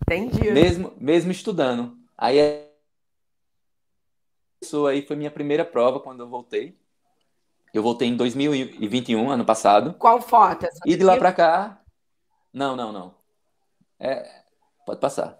[0.07, 0.51] Entendi.
[0.51, 1.97] Mesmo, mesmo estudando.
[2.17, 2.37] Aí
[4.61, 6.77] isso aí foi minha primeira prova quando eu voltei.
[7.73, 9.93] Eu voltei em 2021, ano passado.
[9.95, 10.65] Qual foto?
[10.65, 11.81] Essa e de lá para cá.
[12.53, 13.15] Não, não, não.
[13.99, 14.43] É...
[14.85, 15.39] Pode passar.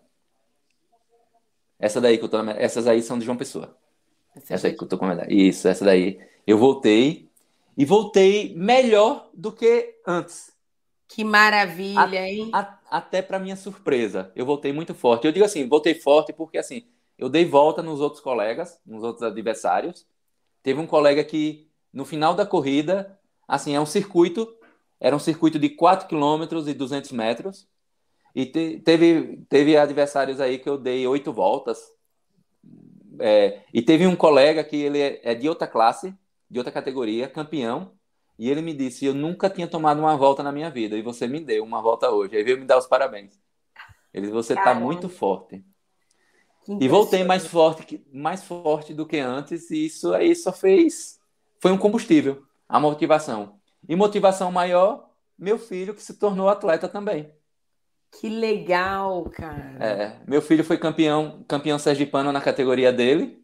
[1.79, 2.37] Essa daí que eu tô.
[2.51, 3.77] Essas aí são de João Pessoa.
[4.35, 5.31] Essa, essa aí que eu tô comentando.
[5.31, 6.19] Isso, essa daí.
[6.45, 7.31] Eu voltei
[7.77, 10.54] e voltei melhor do que antes.
[11.15, 12.49] Que maravilha, a, hein?
[12.51, 15.25] A, até para minha surpresa, eu voltei muito forte.
[15.25, 16.83] Eu digo assim, voltei forte porque assim,
[17.17, 20.05] eu dei volta nos outros colegas, nos outros adversários.
[20.61, 24.45] Teve um colega que no final da corrida, assim, é um circuito,
[24.99, 27.65] era um circuito de 4 km e 200 metros.
[28.35, 31.79] E te, teve, teve adversários aí que eu dei oito voltas,
[33.21, 36.13] é, e teve um colega que ele é, é de outra classe,
[36.51, 37.93] de outra categoria, campeão,
[38.37, 41.27] e ele me disse: Eu nunca tinha tomado uma volta na minha vida, e você
[41.27, 42.35] me deu uma volta hoje.
[42.35, 43.39] Aí veio me dar os parabéns.
[44.13, 45.63] Ele disse: Você está muito forte.
[46.79, 51.19] E voltei mais forte, mais forte do que antes, e isso aí só fez.
[51.59, 53.59] Foi um combustível, a motivação.
[53.87, 57.31] E motivação maior, meu filho que se tornou atleta também.
[58.19, 59.77] Que legal, cara.
[59.79, 63.43] É, meu filho foi campeão, campeão sergipano na categoria dele.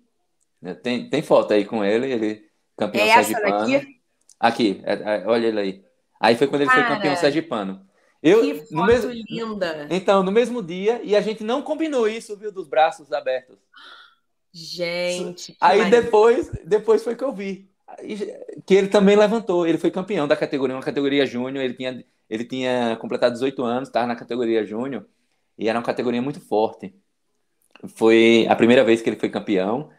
[0.81, 2.45] Tem, tem foto aí com ele, ele
[2.77, 3.71] campeão é sergipano.
[3.71, 4.00] Daqui?
[4.41, 5.85] Aqui, é, é, olha ele aí.
[6.19, 7.85] Aí foi quando ele cara, foi campeão sergipano.
[8.23, 9.87] Eu, que foto no mesmo, linda.
[9.89, 13.57] Então, no mesmo dia, e a gente não combinou isso, viu, dos braços abertos.
[14.51, 15.55] Gente.
[15.61, 17.69] Aí depois, depois foi que eu vi.
[18.65, 22.45] Que ele também levantou, ele foi campeão da categoria, uma categoria júnior, ele tinha ele
[22.45, 25.05] tinha completado 18 anos, estava na categoria júnior
[25.57, 26.95] e era uma categoria muito forte.
[27.89, 29.89] Foi a primeira vez que ele foi campeão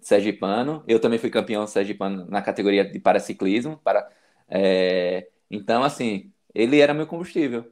[0.00, 0.82] sergipano.
[0.86, 3.78] Eu também fui campeão sergipano na categoria de paraciclismo.
[3.78, 4.08] Para,
[4.48, 5.28] é...
[5.50, 7.70] Então, assim, ele era meu combustível.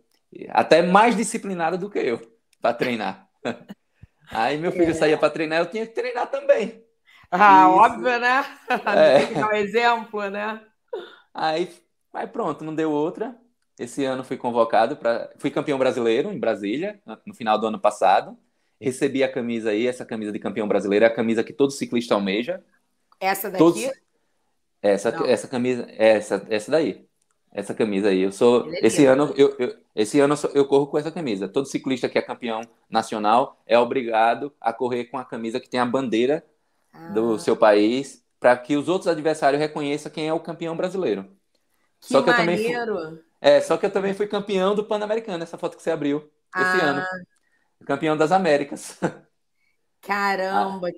[0.50, 2.20] Até mais disciplinado do que eu
[2.60, 3.28] para treinar.
[4.30, 4.94] Aí meu filho é.
[4.94, 6.84] saía para treinar, eu tinha que treinar também.
[7.30, 7.78] Ah, Isso.
[7.78, 8.44] óbvio, né?
[8.86, 9.18] É.
[9.18, 10.60] Tem que dar um exemplo, né?
[11.34, 11.72] Aí,
[12.12, 13.36] aí pronto, não deu outra.
[13.78, 15.32] Esse ano fui convocado para.
[15.38, 18.36] Fui campeão brasileiro em Brasília, no final do ano passado.
[18.80, 22.14] Recebi a camisa aí, essa camisa de campeão brasileiro, é a camisa que todo ciclista
[22.14, 22.62] almeja.
[23.20, 23.58] Essa daqui?
[23.58, 23.90] Todos...
[24.82, 27.06] Essa, essa camisa, essa, essa daí.
[27.52, 28.22] Essa camisa aí.
[28.22, 28.72] Eu sou.
[28.72, 31.48] É esse ano, eu, eu, esse ano eu corro com essa camisa.
[31.48, 35.80] Todo ciclista que é campeão nacional é obrigado a correr com a camisa que tem
[35.80, 36.44] a bandeira
[36.92, 37.08] ah.
[37.08, 41.24] do seu país, para que os outros adversários reconheçam quem é o campeão brasileiro.
[42.00, 42.62] Que Só que maneiro.
[42.62, 45.82] eu também fui, é, só que eu também fui campeão do Pan-Americano, essa foto que
[45.82, 46.84] você abriu esse ah.
[46.84, 47.04] ano.
[47.84, 48.98] Campeão das Américas.
[50.02, 50.88] Caramba!
[50.88, 50.92] Ah,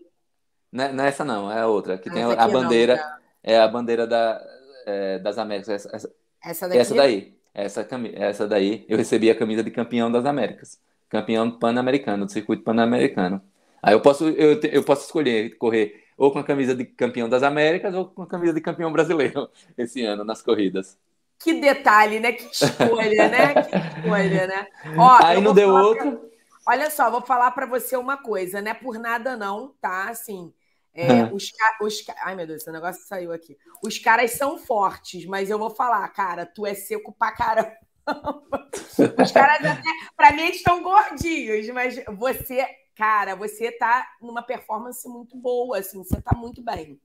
[0.70, 3.59] não, é, não é essa não, é a outra, que tem a bandeira, não, é
[3.59, 4.40] a bandeira da,
[4.86, 5.68] é, das Américas.
[5.68, 6.80] Essa, essa, essa, daqui?
[6.80, 7.36] essa daí.
[7.54, 10.80] Essa, essa daí, eu recebi a camisa de campeão das Américas.
[11.09, 13.42] Campeão pan-americano, do circuito pan-americano.
[13.82, 17.42] Aí eu posso, eu, eu posso escolher correr ou com a camisa de campeão das
[17.42, 20.96] Américas ou com a camisa de campeão brasileiro esse ano nas corridas.
[21.38, 22.32] Que detalhe, né?
[22.32, 23.54] Que escolha, né?
[23.54, 24.66] Que escolha, né?
[24.96, 26.12] Ó, Aí não deu outro.
[26.12, 26.31] Pra...
[26.66, 28.74] Olha só, vou falar para você uma coisa, né?
[28.74, 30.09] Por nada não, tá?
[30.09, 30.52] Assim,
[30.94, 33.56] é, os, os Ai, meu Deus, esse negócio saiu aqui.
[33.82, 37.72] Os caras são fortes, mas eu vou falar, cara, tu é seco pra caramba.
[39.22, 42.66] Os caras até, pra mim, eles estão gordinhos, mas você,
[42.97, 47.01] cara, você tá numa performance muito boa, assim, você tá muito bem.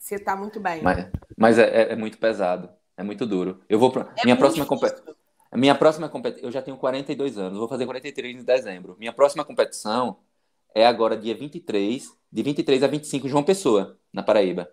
[0.00, 0.82] Você tá muito bem.
[0.82, 1.06] Mas,
[1.36, 2.70] mas é, é muito pesado.
[2.96, 3.62] É muito duro.
[3.68, 4.12] Eu vou pra...
[4.16, 5.14] é minha próxima competição.
[5.54, 8.96] Minha próxima competição, eu já tenho 42 anos, vou fazer 43 em dezembro.
[8.98, 10.18] Minha próxima competição
[10.74, 13.98] é agora dia 23, de 23 a 25 João Pessoa.
[14.12, 14.70] na Paraíba.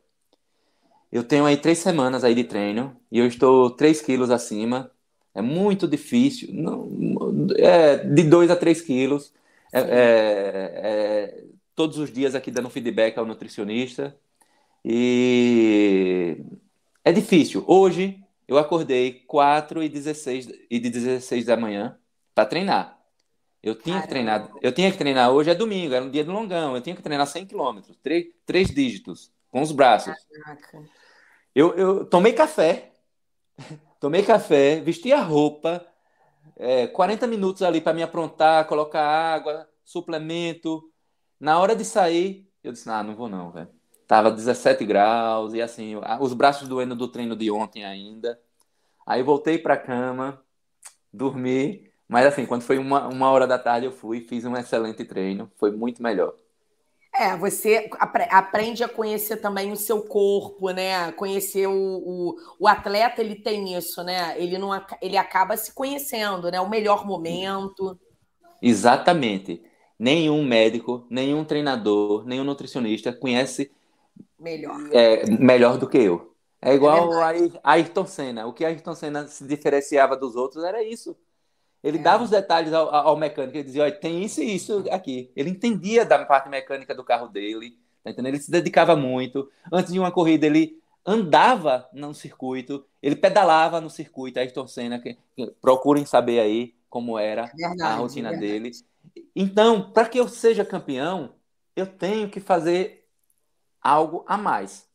[1.11, 4.91] Eu tenho aí três semanas aí de treino e eu estou 3 quilos acima.
[5.33, 6.89] É muito difícil, não,
[7.57, 9.33] é, de 2 a 3 quilos.
[9.73, 9.85] É, é,
[10.83, 11.43] é,
[11.75, 14.15] todos os dias aqui dando feedback ao nutricionista.
[14.83, 16.37] E
[17.03, 17.63] é difícil.
[17.67, 21.95] Hoje eu acordei 4 e 16, e de 16 da manhã
[22.33, 22.99] para treinar.
[23.61, 24.01] Eu tinha Caramba.
[24.01, 26.81] que treinar, eu tinha que treinar hoje é domingo, era um dia de longão, eu
[26.81, 30.15] tinha que treinar 100 quilômetros, três, três dígitos, com os braços.
[30.43, 30.83] Caraca.
[31.53, 32.91] Eu, eu tomei café,
[33.99, 35.85] tomei café, vesti a roupa,
[36.55, 40.91] é, 40 minutos ali para me aprontar, colocar água, suplemento.
[41.39, 43.69] Na hora de sair, eu disse, ah, não vou não, velho.
[44.09, 48.37] Tava 17 graus e assim, os braços doendo do treino de ontem ainda.
[49.05, 50.43] Aí voltei para cama,
[51.13, 55.05] dormi mas assim, quando foi uma, uma hora da tarde, eu fui, fiz um excelente
[55.05, 56.33] treino, foi muito melhor.
[57.13, 57.87] É, você
[58.31, 61.11] aprende a conhecer também o seu corpo, né?
[61.11, 64.33] Conhecer o, o, o, atleta, ele tem isso, né?
[64.41, 64.69] Ele, não,
[65.01, 66.59] ele acaba se conhecendo, né?
[66.59, 67.99] O melhor momento.
[68.59, 69.61] Exatamente.
[69.97, 73.71] Nenhum médico, nenhum treinador, nenhum nutricionista conhece
[74.39, 76.35] melhor, é, melhor do que eu.
[76.61, 78.45] É igual é a Ayrton Senna.
[78.45, 81.15] O que a Ayrton Senna se diferenciava dos outros era isso.
[81.81, 82.01] Ele é.
[82.01, 85.31] dava os detalhes ao, ao, mecânico, ele dizia, olha, tem isso e isso aqui.
[85.35, 88.33] Ele entendia da parte mecânica do carro dele, tá entendendo?
[88.33, 89.49] Ele se dedicava muito.
[89.71, 95.17] Antes de uma corrida, ele andava no circuito, ele pedalava no circuito, Ayrton Senna, que,
[95.35, 98.71] que, procurem saber aí como era verdade, a rotina dele.
[99.35, 101.35] Então, para que eu seja campeão,
[101.75, 102.98] eu tenho que fazer
[103.81, 104.87] algo a mais.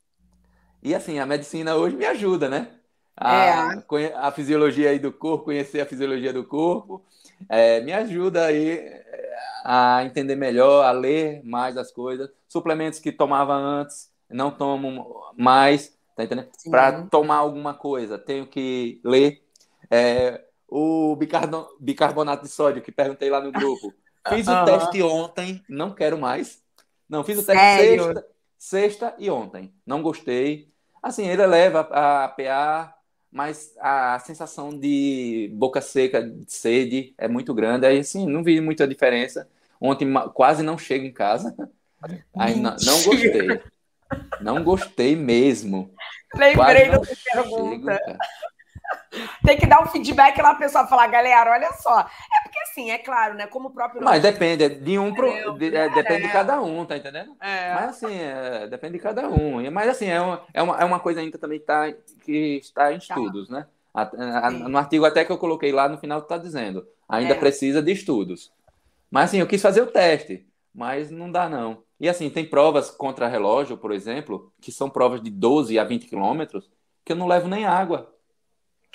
[0.82, 2.68] E assim, a medicina hoje me ajuda, né?
[3.16, 4.14] a, é.
[4.14, 7.04] a fisiologia aí do corpo, conhecer a fisiologia do corpo.
[7.48, 9.34] É, me ajuda aí é,
[9.64, 12.28] a entender melhor, a ler mais as coisas.
[12.48, 16.48] Suplementos que tomava antes, não tomo mais, tá entendendo?
[16.70, 19.42] Para tomar alguma coisa, tenho que ler.
[19.90, 21.16] É, o
[21.80, 23.92] bicarbonato de sódio, que perguntei lá no grupo.
[24.28, 26.62] Fiz o teste ontem, não quero mais.
[27.08, 28.26] Não, fiz o teste sexta,
[28.64, 29.74] sexta e ontem.
[29.86, 30.72] Não gostei.
[31.02, 32.94] Assim, ele leva a PA,
[33.30, 37.84] mas a sensação de boca seca, de sede, é muito grande.
[37.84, 39.46] Aí, assim, não vi muita diferença.
[39.78, 41.54] Ontem quase não chego em casa.
[42.38, 43.62] Aí, não, não, gostei.
[44.40, 45.94] Não gostei mesmo.
[46.34, 47.14] Lembrei da pergunta.
[47.14, 48.18] Chego,
[49.44, 52.00] Tem que dar um feedback lá, a pessoa falar, galera, olha só.
[52.00, 53.46] É porque assim, é claro, né?
[53.46, 54.02] Como o próprio.
[54.02, 55.52] Mas depende, de um pro.
[55.58, 57.36] De, é, depende de cada um, tá entendendo?
[57.40, 57.74] É.
[57.74, 59.70] Mas assim, é, depende de cada um.
[59.70, 61.92] Mas assim, é uma, é uma, é uma coisa ainda também que, tá,
[62.24, 63.04] que está em tá.
[63.04, 63.54] estudos, tá.
[63.54, 63.66] né?
[63.92, 67.38] A, a, no artigo até que eu coloquei lá no final está dizendo, ainda é.
[67.38, 68.52] precisa de estudos.
[69.10, 70.44] Mas assim, eu quis fazer o teste,
[70.74, 71.84] mas não dá não.
[72.00, 76.06] E assim, tem provas contra relógio, por exemplo, que são provas de 12 a 20
[76.06, 76.68] quilômetros,
[77.04, 78.12] que eu não levo nem água.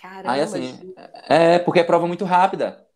[0.01, 0.31] Caramba.
[0.31, 0.93] Aí assim,
[1.27, 2.87] é porque é prova muito rápida.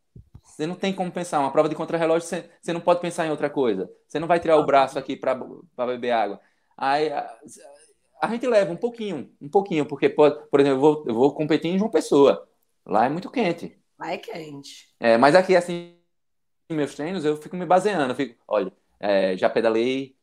[0.43, 1.39] Você não tem como pensar.
[1.39, 3.89] Uma prova de contrarrelógio, você, você não pode pensar em outra coisa.
[4.07, 5.35] Você não vai tirar o braço aqui para
[5.85, 6.39] beber água.
[6.77, 7.37] Aí a,
[8.21, 11.33] a, gente leva um pouquinho, um pouquinho, porque, pode, por exemplo, eu vou, eu vou
[11.33, 12.47] competir em João Pessoa.
[12.85, 13.77] Lá é muito quente.
[13.99, 14.93] Lá é quente.
[14.99, 15.97] É, mas aqui, assim,
[16.69, 18.11] meus treinos, eu fico me baseando.
[18.11, 20.15] Eu fico, olha, é, já pedalei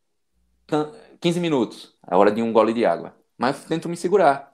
[1.21, 3.15] 15 minutos, a hora de um gole de água.
[3.37, 4.50] Mas tento me segurar.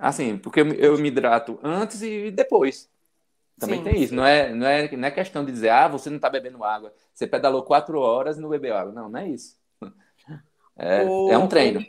[0.00, 2.88] Assim, porque eu me hidrato antes e depois.
[3.58, 3.84] Também Sim.
[3.84, 4.14] tem isso.
[4.14, 6.94] Não é, não, é, não é questão de dizer, ah, você não está bebendo água.
[7.12, 8.94] Você pedalou quatro horas e não bebeu água.
[8.94, 9.56] Não, não é isso.
[10.82, 11.84] É, é um treino.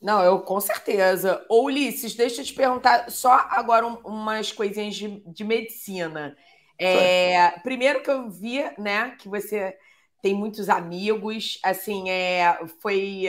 [0.00, 1.46] Não, eu com certeza.
[1.48, 6.36] Ô, Ulisses, deixa eu te perguntar só agora um, umas coisinhas de, de medicina.
[6.76, 9.78] É, primeiro que eu vi, né, que você
[10.20, 13.26] tem muitos amigos, assim, é, foi,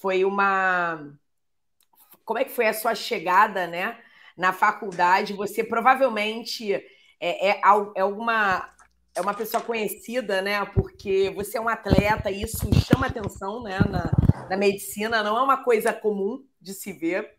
[0.00, 1.12] foi uma
[2.24, 3.98] como é que foi a sua chegada, né,
[4.36, 5.32] na faculdade?
[5.34, 6.82] Você provavelmente é,
[7.20, 7.60] é,
[7.96, 8.70] é alguma
[9.14, 10.64] é uma pessoa conhecida, né?
[10.66, 13.78] Porque você é um atleta e isso chama atenção, né?
[13.88, 14.10] Na,
[14.50, 17.30] na medicina não é uma coisa comum de se ver.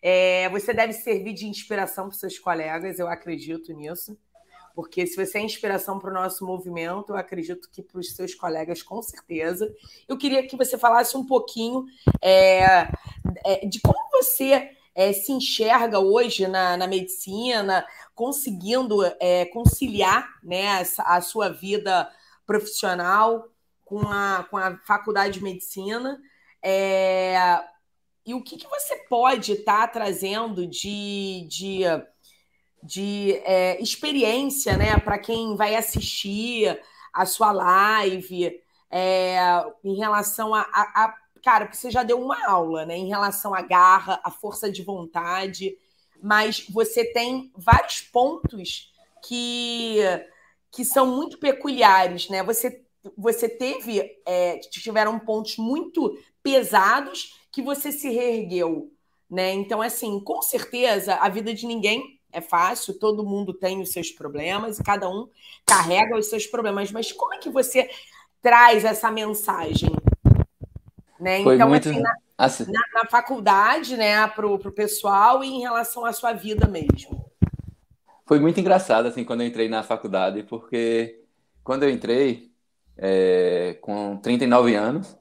[0.00, 4.16] É, você deve servir de inspiração para seus colegas, eu acredito nisso.
[4.78, 8.32] Porque se você é inspiração para o nosso movimento, eu acredito que para os seus
[8.32, 9.74] colegas, com certeza.
[10.06, 11.84] Eu queria que você falasse um pouquinho
[12.22, 12.88] é,
[13.44, 17.84] é, de como você é, se enxerga hoje na, na medicina,
[18.14, 20.68] conseguindo é, conciliar né,
[20.98, 22.08] a, a sua vida
[22.46, 23.48] profissional
[23.84, 26.20] com a, com a faculdade de medicina.
[26.62, 27.36] É,
[28.24, 31.82] e o que, que você pode estar tá trazendo de, de
[32.82, 36.80] de é, experiência, né, para quem vai assistir
[37.12, 38.60] a sua live,
[38.90, 39.38] é,
[39.84, 43.54] em relação a, a, a, cara, porque você já deu uma aula, né, em relação
[43.54, 45.76] à garra, à força de vontade,
[46.22, 48.92] mas você tem vários pontos
[49.24, 49.98] que,
[50.70, 52.42] que são muito peculiares, né?
[52.42, 52.84] Você,
[53.16, 58.92] você teve, é, tiveram pontos muito pesados que você se reergueu,
[59.30, 59.52] né?
[59.52, 64.10] Então, assim, com certeza a vida de ninguém é fácil, todo mundo tem os seus
[64.10, 65.28] problemas e cada um
[65.64, 66.92] carrega os seus problemas.
[66.92, 67.88] Mas como é que você
[68.42, 69.90] traz essa mensagem?
[71.18, 71.42] Né?
[71.42, 71.88] Foi então, muito...
[71.88, 72.64] assim, na, assim.
[72.70, 77.28] Na, na, faculdade, né, para o pessoal e em relação à sua vida mesmo.
[78.26, 81.24] Foi muito engraçado, assim, quando eu entrei na faculdade, porque
[81.64, 82.52] quando eu entrei,
[82.96, 85.16] é, com 39 anos,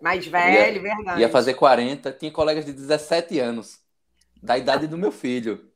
[0.00, 1.20] mais velho, ia, verdade.
[1.20, 3.80] Ia fazer 40, tinha colegas de 17 anos,
[4.42, 5.67] da idade do meu filho.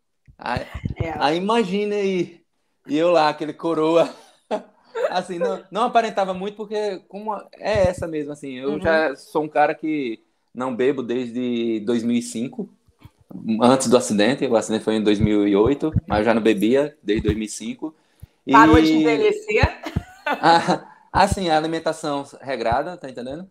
[0.45, 0.67] Aí,
[0.97, 1.15] é.
[1.19, 2.41] aí imagina aí,
[2.89, 4.13] e eu lá, aquele coroa.
[5.09, 8.81] Assim, não, não aparentava muito, porque como é essa mesmo, assim, eu uhum.
[8.81, 10.23] já sou um cara que
[10.55, 12.69] não bebo desde 2005,
[13.63, 17.95] antes do acidente, o acidente foi em 2008, mas eu já não bebia desde 2005.
[18.51, 18.83] Parou e...
[18.83, 19.63] de envelhecer?
[20.25, 23.51] Ah, assim, a alimentação regrada, tá entendendo?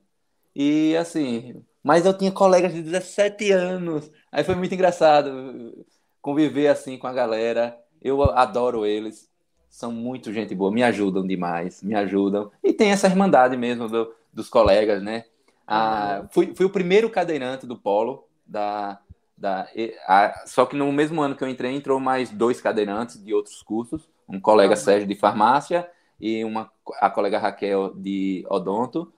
[0.55, 4.09] E assim, mas eu tinha colegas de 17 anos.
[4.31, 5.85] Aí foi muito engraçado
[6.21, 7.77] conviver assim com a galera.
[8.01, 9.29] Eu adoro eles.
[9.69, 12.51] São muito gente boa, me ajudam demais, me ajudam.
[12.61, 15.23] E tem essa irmandade mesmo do, dos colegas, né?
[15.65, 18.99] Ah, fui, fui o primeiro cadeirante do Polo, da,
[19.37, 19.67] da,
[20.05, 23.61] a, só que no mesmo ano que eu entrei, entrou mais dois cadeirantes de outros
[23.63, 25.89] cursos, um colega Sérgio de farmácia
[26.19, 26.69] e uma,
[26.99, 29.11] a colega Raquel de odonto.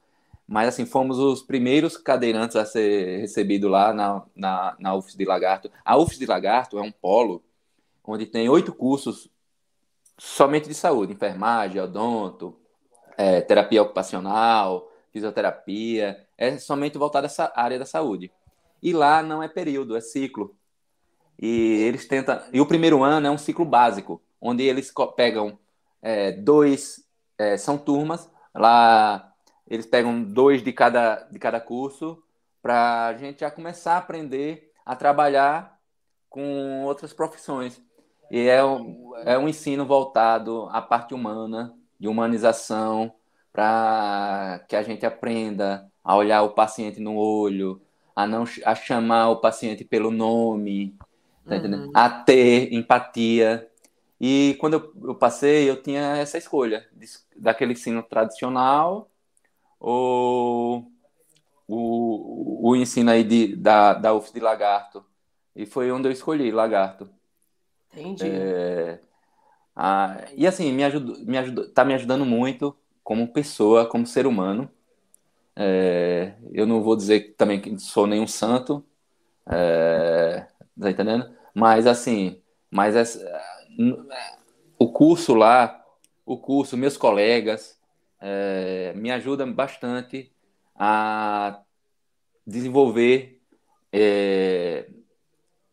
[0.48, 5.26] Mas, assim, fomos os primeiros cadeirantes a ser recebido lá na, na, na UFS de
[5.26, 5.72] Lagarto.
[5.84, 7.44] A UFS de Lagarto é um polo
[8.04, 9.30] onde tem oito cursos
[10.18, 12.56] somente de saúde, enfermagem, odonto,
[13.18, 18.32] é, terapia ocupacional, fisioterapia, é somente voltado a essa área da saúde.
[18.82, 20.56] E lá não é período, é ciclo.
[21.40, 22.42] E eles tentam.
[22.52, 25.58] E o primeiro ano é um ciclo básico, onde eles pegam
[26.02, 27.04] é, dois.
[27.38, 28.30] É, são turmas.
[28.54, 29.33] Lá
[29.68, 32.22] eles pegam dois de cada, de cada curso
[32.62, 35.80] para a gente já começar a aprender a trabalhar
[36.30, 37.82] com outras profissões.
[38.32, 43.14] E é um, é um ensino voltado à parte humana, de humanização,
[43.52, 47.82] para que a gente aprenda a olhar o paciente no olho,
[48.16, 50.96] a não a chamar o paciente pelo nome,
[51.48, 51.92] tá uhum.
[51.94, 53.68] a ter empatia.
[54.20, 59.10] E quando eu, eu, passei, eu tinha essa escolha de, daquele ensino tradicional
[59.84, 60.90] ou
[61.68, 65.06] o, o ensino aí de, da, da UF de Lagarto.
[65.54, 67.10] E foi onde eu escolhi Lagarto.
[67.94, 68.30] Entendi.
[68.32, 69.00] É,
[69.76, 74.26] ah, e assim, me ajuda, me ajuda, tá me ajudando muito como pessoa, como ser
[74.26, 74.72] humano.
[75.54, 78.84] É, eu não vou dizer também que sou nenhum santo,
[79.46, 80.48] é,
[80.80, 81.30] tá entendendo?
[81.54, 82.42] Mas assim,
[82.72, 83.04] mas é,
[84.80, 85.84] o curso lá,
[86.26, 87.78] o curso, meus colegas,
[88.24, 90.32] é, me ajuda bastante
[90.74, 91.60] a
[92.48, 93.42] desenvolver
[93.92, 94.88] é,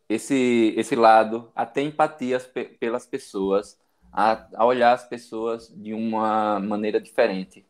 [0.09, 2.39] esse, esse lado, a ter empatia
[2.77, 3.79] pelas pessoas,
[4.11, 7.65] a, a, olhar as pessoas de uma maneira diferente.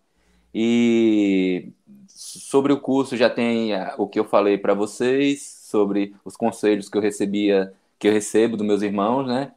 [0.53, 1.71] E
[2.07, 6.97] sobre o curso já tem o que eu falei para vocês, sobre os conselhos que
[6.97, 9.53] eu recebia, que eu recebo dos meus irmãos, né?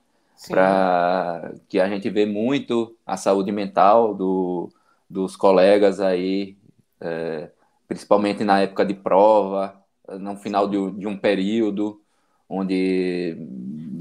[0.49, 4.71] Para que a gente vê muito a saúde mental do,
[5.09, 6.57] dos colegas aí,
[7.01, 7.51] é,
[7.87, 12.01] principalmente na época de prova, no final de, de, um período,
[12.49, 13.37] onde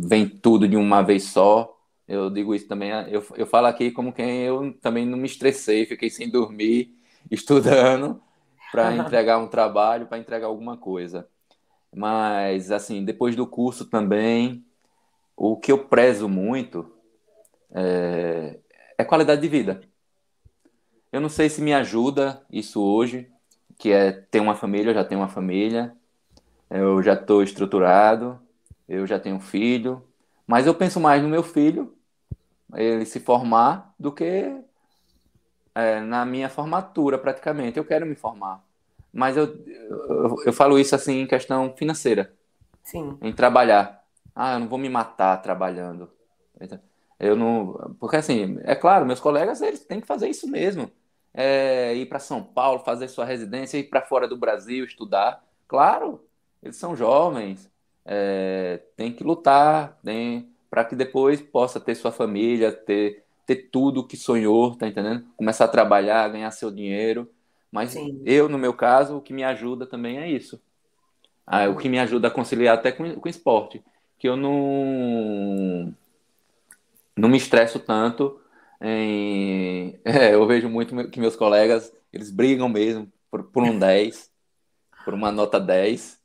[0.05, 1.77] vem tudo de uma vez só.
[2.07, 5.85] Eu digo isso também, eu, eu falo aqui como quem eu também não me estressei,
[5.85, 6.93] fiquei sem dormir,
[7.31, 8.21] estudando
[8.71, 11.27] para entregar um trabalho, para entregar alguma coisa.
[11.95, 14.65] Mas, assim, depois do curso também,
[15.38, 16.91] o que eu prezo muito
[17.71, 18.59] é,
[18.97, 19.81] é qualidade de vida.
[21.14, 23.30] Eu não sei se me ajuda isso hoje,
[23.77, 25.95] que é ter uma família, eu já tenho uma família,
[26.72, 28.40] eu já estou estruturado,
[28.90, 30.03] eu já tenho um filho,
[30.48, 31.95] mas eu penso mais no meu filho,
[32.73, 34.60] ele se formar, do que
[35.76, 37.77] é, na minha formatura, praticamente.
[37.77, 38.64] Eu quero me formar.
[39.14, 42.34] Mas eu, eu, eu, falo isso assim em questão financeira.
[42.81, 43.19] Sim.
[43.22, 44.03] Em trabalhar.
[44.35, 46.10] Ah, eu não vou me matar trabalhando.
[47.19, 47.95] Eu não.
[47.99, 50.91] Porque assim, é claro, meus colegas eles têm que fazer isso mesmo
[51.34, 55.43] é, ir para São Paulo, fazer sua residência, ir para fora do Brasil estudar.
[55.68, 56.23] Claro,
[56.61, 57.69] eles são jovens,
[58.05, 59.99] é, tem que lutar
[60.69, 65.26] para que depois possa ter sua família, ter, ter tudo que sonhou, tá entendendo?
[65.35, 67.30] Começar a trabalhar, ganhar seu dinheiro.
[67.72, 68.22] Mas Sim.
[68.23, 70.61] eu, no meu caso, o que me ajuda também é isso.
[71.45, 73.84] Ah, o que me ajuda a conciliar até com, com esporte.
[74.18, 75.93] Que eu não,
[77.18, 78.39] não me estresso tanto
[78.84, 79.99] em...
[80.05, 84.30] É, eu vejo muito que meus colegas, eles brigam mesmo por, por um 10,
[85.05, 86.19] por uma nota 10,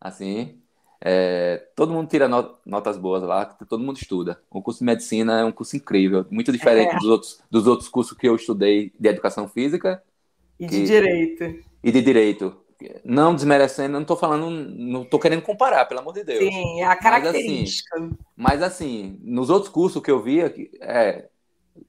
[0.00, 0.62] assim.
[1.04, 4.40] É, todo mundo tira not, notas boas lá, todo mundo estuda.
[4.48, 6.98] O curso de medicina é um curso incrível, muito diferente é.
[6.98, 10.00] dos, outros, dos outros cursos que eu estudei de educação física.
[10.60, 11.64] E de que, direito.
[11.82, 12.56] E de direito.
[13.04, 16.38] Não desmerecendo, não estou falando, não estou querendo comparar, pelo amor de Deus.
[16.38, 17.98] Sim, é a característica.
[17.98, 21.28] Mas assim, mas, assim nos outros cursos que eu via, é,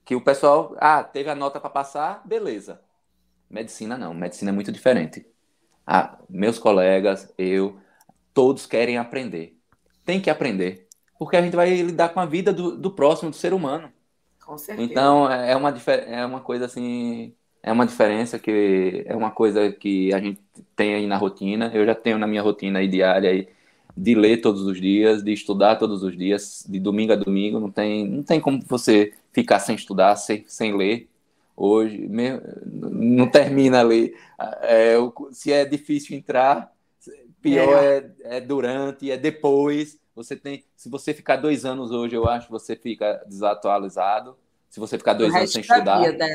[0.05, 2.81] que o pessoal, ah, teve a nota para passar, beleza.
[3.49, 5.25] Medicina não, medicina é muito diferente.
[5.85, 7.77] Ah, meus colegas, eu,
[8.33, 9.57] todos querem aprender.
[10.05, 10.87] Tem que aprender.
[11.17, 13.91] Porque a gente vai lidar com a vida do, do próximo, do ser humano.
[14.45, 14.89] Com certeza.
[14.89, 17.33] Então, é, é uma, é uma coisa assim.
[17.61, 20.41] É uma diferença que é uma coisa que a gente
[20.75, 21.71] tem aí na rotina.
[21.73, 23.47] Eu já tenho na minha rotina aí diária aí
[23.95, 27.59] de ler todos os dias, de estudar todos os dias, de domingo a domingo.
[27.59, 31.09] Não tem, não tem como você ficar sem estudar, sem, sem ler.
[31.55, 32.09] Hoje,
[32.65, 34.15] não termina ali.
[34.61, 34.95] É,
[35.31, 36.73] se é difícil entrar,
[37.43, 37.97] Pior é.
[37.97, 39.99] é, é durante, é depois.
[40.15, 44.37] Você tem, se você ficar dois anos hoje, eu acho que você fica desatualizado.
[44.69, 45.99] Se você ficar dois anos sem estudar.
[45.99, 46.25] Vida,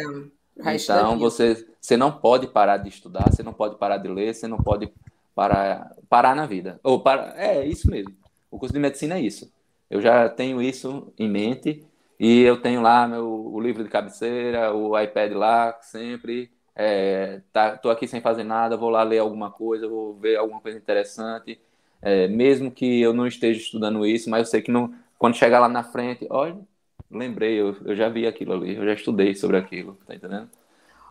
[0.59, 4.47] então você, você não pode parar de estudar, você não pode parar de ler, você
[4.47, 4.93] não pode
[5.35, 6.79] parar, parar na vida.
[6.83, 8.15] Ou para, é isso mesmo.
[8.51, 9.51] O curso de medicina é isso.
[9.89, 11.87] Eu já tenho isso em mente
[12.19, 17.77] e eu tenho lá meu o livro de cabeceira, o iPad lá sempre é, tá,
[17.77, 21.61] tô aqui sem fazer nada, vou lá ler alguma coisa, vou ver alguma coisa interessante,
[22.01, 25.59] é, mesmo que eu não esteja estudando isso, mas eu sei que não, quando chegar
[25.59, 26.57] lá na frente, olha,
[27.11, 30.49] lembrei, eu, eu já vi aquilo ali, eu já estudei sobre aquilo, tá entendendo?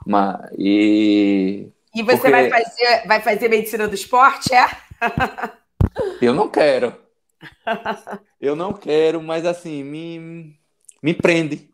[0.05, 1.67] Mas, e...
[1.93, 2.31] E você Porque...
[2.31, 4.67] vai, fazer, vai fazer medicina do esporte, é?
[6.21, 6.95] eu não quero.
[8.39, 10.57] Eu não quero, mas assim, me,
[11.01, 11.69] me prende.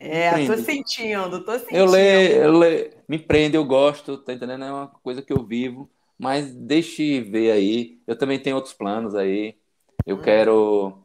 [0.00, 0.54] É, prende.
[0.54, 1.76] tô sentindo, tô sentindo.
[1.76, 4.64] Eu leio, eu leio, me prende, eu gosto, tá entendendo?
[4.64, 7.98] É uma coisa que eu vivo, mas deixe ver aí.
[8.06, 9.56] Eu também tenho outros planos aí.
[10.06, 10.22] Eu hum.
[10.22, 11.04] quero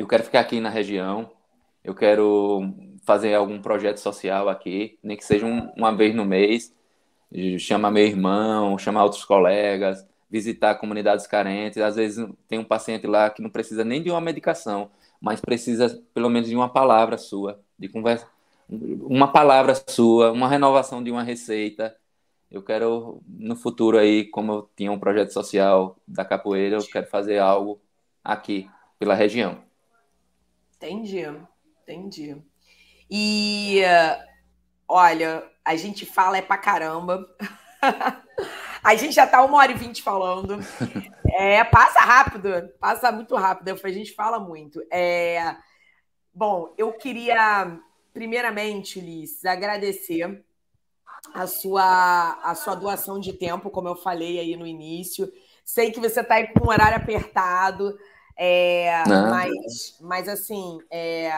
[0.00, 1.30] eu quero ficar aqui na região.
[1.84, 2.74] Eu quero
[3.04, 6.74] fazer algum projeto social aqui, nem que seja um, uma vez no mês.
[7.58, 11.78] Chamar meu irmão, chamar outros colegas, visitar comunidades carentes.
[11.82, 14.90] Às vezes tem um paciente lá que não precisa nem de uma medicação,
[15.20, 18.26] mas precisa pelo menos de uma palavra sua, de conversa,
[18.68, 21.96] uma palavra sua, uma renovação de uma receita.
[22.50, 27.06] Eu quero, no futuro aí, como eu tinha um projeto social da capoeira, eu quero
[27.06, 27.80] fazer algo
[28.24, 28.68] aqui,
[28.98, 29.62] pela região.
[30.76, 31.24] Entendi,
[31.82, 32.36] entendi.
[33.10, 33.82] E,
[34.88, 37.26] olha, a gente fala é pra caramba.
[38.82, 40.58] a gente já tá uma hora e vinte falando.
[41.32, 43.78] É, passa rápido, passa muito rápido.
[43.82, 44.82] A gente fala muito.
[44.90, 45.56] É,
[46.34, 47.78] bom, eu queria
[48.12, 50.44] primeiramente, Ulisses, agradecer
[51.34, 55.30] a sua, a sua doação de tempo, como eu falei aí no início.
[55.64, 57.96] Sei que você está aí com um horário apertado,
[58.36, 61.30] é, mas, mas assim, é,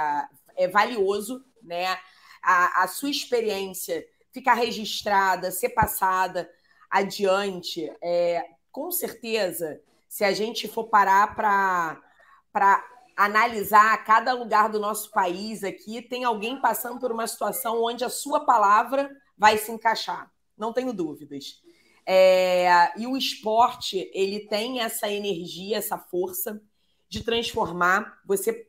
[0.56, 1.98] é valioso, né?
[2.42, 6.48] A, a sua experiência ficar registrada, ser passada
[6.92, 12.84] adiante, é, com certeza, se a gente for parar para
[13.16, 18.10] analisar cada lugar do nosso país aqui, tem alguém passando por uma situação onde a
[18.10, 20.30] sua palavra vai se encaixar.
[20.56, 21.62] Não tenho dúvidas.
[22.04, 26.60] É, e o esporte, ele tem essa energia, essa força
[27.08, 28.20] de transformar.
[28.26, 28.66] Você,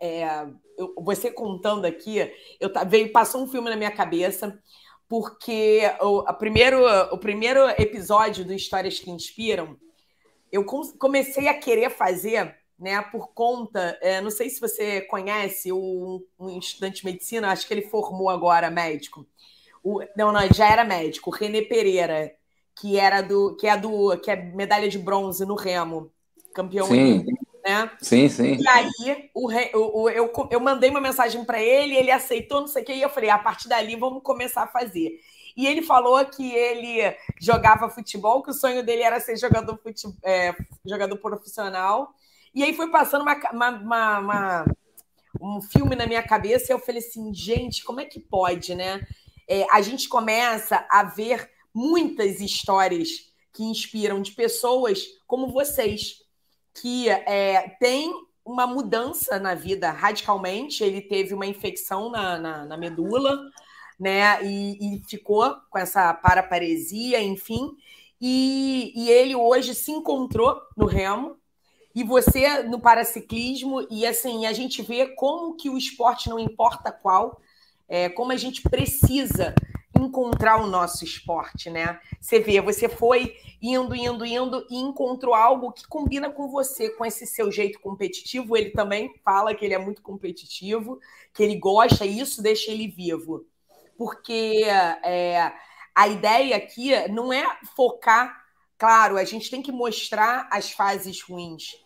[0.00, 2.18] é, eu, você contando aqui,
[2.58, 4.60] eu veio passou um filme na minha cabeça
[5.08, 9.76] porque o, primeiro, o primeiro episódio do Histórias que Inspiram,
[10.50, 16.20] eu comecei a querer fazer né, por conta, é, não sei se você conhece o,
[16.38, 19.24] um estudante de medicina, acho que ele formou agora médico.
[19.84, 22.34] O, não, não, já era médico, o René Pereira,
[22.74, 26.10] que era do, que é do, que é medalha de bronze no remo,
[26.52, 27.24] campeão sim.
[27.64, 27.90] Né?
[28.00, 28.56] Sim, sim.
[28.60, 32.82] E aí o, o, eu, eu mandei uma mensagem para ele, ele aceitou, não sei
[32.82, 35.20] o que, e eu falei, a partir dali vamos começar a fazer.
[35.56, 40.08] E ele falou que ele jogava futebol, que o sonho dele era ser jogador, fute,
[40.24, 42.14] é, jogador profissional
[42.54, 44.64] e aí foi passando uma, uma, uma,
[45.40, 49.06] um filme na minha cabeça e eu falei assim, gente, como é que pode, né?
[49.48, 56.21] É, a gente começa a ver muitas histórias que inspiram de pessoas como vocês,
[56.74, 58.12] que é, têm
[58.44, 60.82] uma mudança na vida radicalmente.
[60.82, 63.38] Ele teve uma infecção na, na, na medula,
[63.98, 64.44] né?
[64.44, 67.76] E, e ficou com essa paraparesia, enfim.
[68.20, 71.36] E, e ele hoje se encontrou no remo,
[71.94, 76.90] e você no paraciclismo, e assim, a gente vê como que o esporte, não importa
[76.90, 77.38] qual,
[77.88, 79.54] é, como a gente precisa
[80.02, 82.00] encontrar o nosso esporte, né?
[82.20, 87.04] Você vê, você foi indo, indo, indo e encontrou algo que combina com você, com
[87.04, 88.56] esse seu jeito competitivo.
[88.56, 90.98] Ele também fala que ele é muito competitivo,
[91.32, 93.46] que ele gosta, e isso deixa ele vivo.
[93.96, 94.64] Porque
[95.04, 95.52] é,
[95.94, 97.44] a ideia aqui não é
[97.76, 98.44] focar,
[98.78, 101.76] claro, a gente tem que mostrar as fases ruins,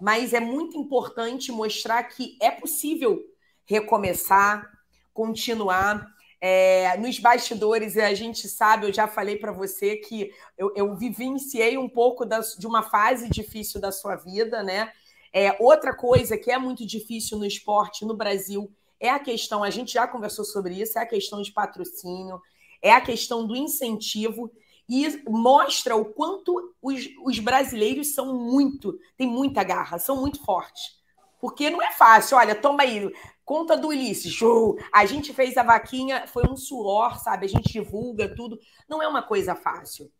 [0.00, 3.20] mas é muito importante mostrar que é possível
[3.64, 4.70] recomeçar,
[5.12, 6.14] continuar.
[6.40, 11.78] É, nos bastidores, a gente sabe, eu já falei para você que eu, eu vivenciei
[11.78, 14.92] um pouco da, de uma fase difícil da sua vida, né?
[15.32, 19.70] É, outra coisa que é muito difícil no esporte no Brasil é a questão, a
[19.70, 22.40] gente já conversou sobre isso, é a questão de patrocínio,
[22.82, 24.50] é a questão do incentivo
[24.88, 30.96] e mostra o quanto os, os brasileiros são muito, têm muita garra, são muito fortes.
[31.40, 33.12] Porque não é fácil, olha, toma aí,
[33.46, 34.76] conta do Ulisses, show.
[34.92, 37.46] A gente fez a vaquinha, foi um suor, sabe?
[37.46, 38.58] A gente divulga tudo.
[38.86, 40.12] Não é uma coisa fácil,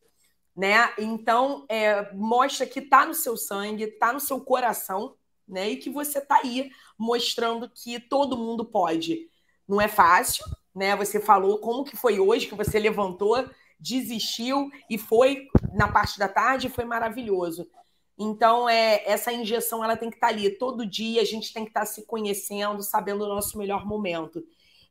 [0.56, 0.94] né?
[0.96, 5.16] Então, é, mostra que tá no seu sangue, tá no seu coração,
[5.46, 5.68] né?
[5.70, 9.28] E que você tá aí mostrando que todo mundo pode.
[9.68, 10.44] Não é fácil,
[10.74, 10.96] né?
[10.96, 13.44] Você falou como que foi hoje que você levantou
[13.78, 17.68] desistiu e foi na parte da tarde foi maravilhoso.
[18.18, 20.50] Então, é, essa injeção ela tem que estar tá ali.
[20.50, 24.42] Todo dia a gente tem que estar tá se conhecendo, sabendo o nosso melhor momento.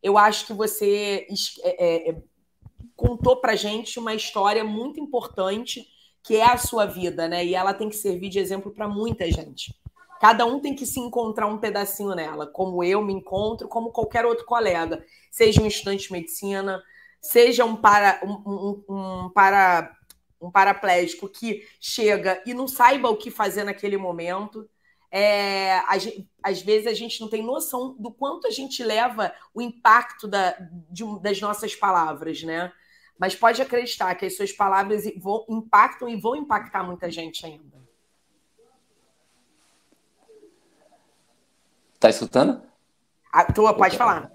[0.02, 1.28] Eu acho que você
[1.64, 2.16] é, é, é
[2.96, 5.86] contou para gente uma história muito importante,
[6.24, 7.46] que é a sua vida, né?
[7.46, 9.76] E ela tem que servir de exemplo para muita gente.
[10.20, 14.26] Cada um tem que se encontrar um pedacinho nela, como eu me encontro, como qualquer
[14.26, 16.82] outro colega, seja um estudante de medicina,
[17.22, 19.92] seja um, para, um, um, um, para,
[20.46, 24.70] um paraplégico que chega e não saiba o que fazer naquele momento.
[25.12, 25.94] É, a,
[26.44, 30.56] às vezes a gente não tem noção do quanto a gente leva o impacto da,
[30.92, 32.72] de, das nossas palavras, né?
[33.18, 37.84] Mas pode acreditar que as suas palavras vão, impactam e vão impactar muita gente ainda.
[42.00, 42.62] Tá escutando?
[43.32, 44.32] A tua, pode falar.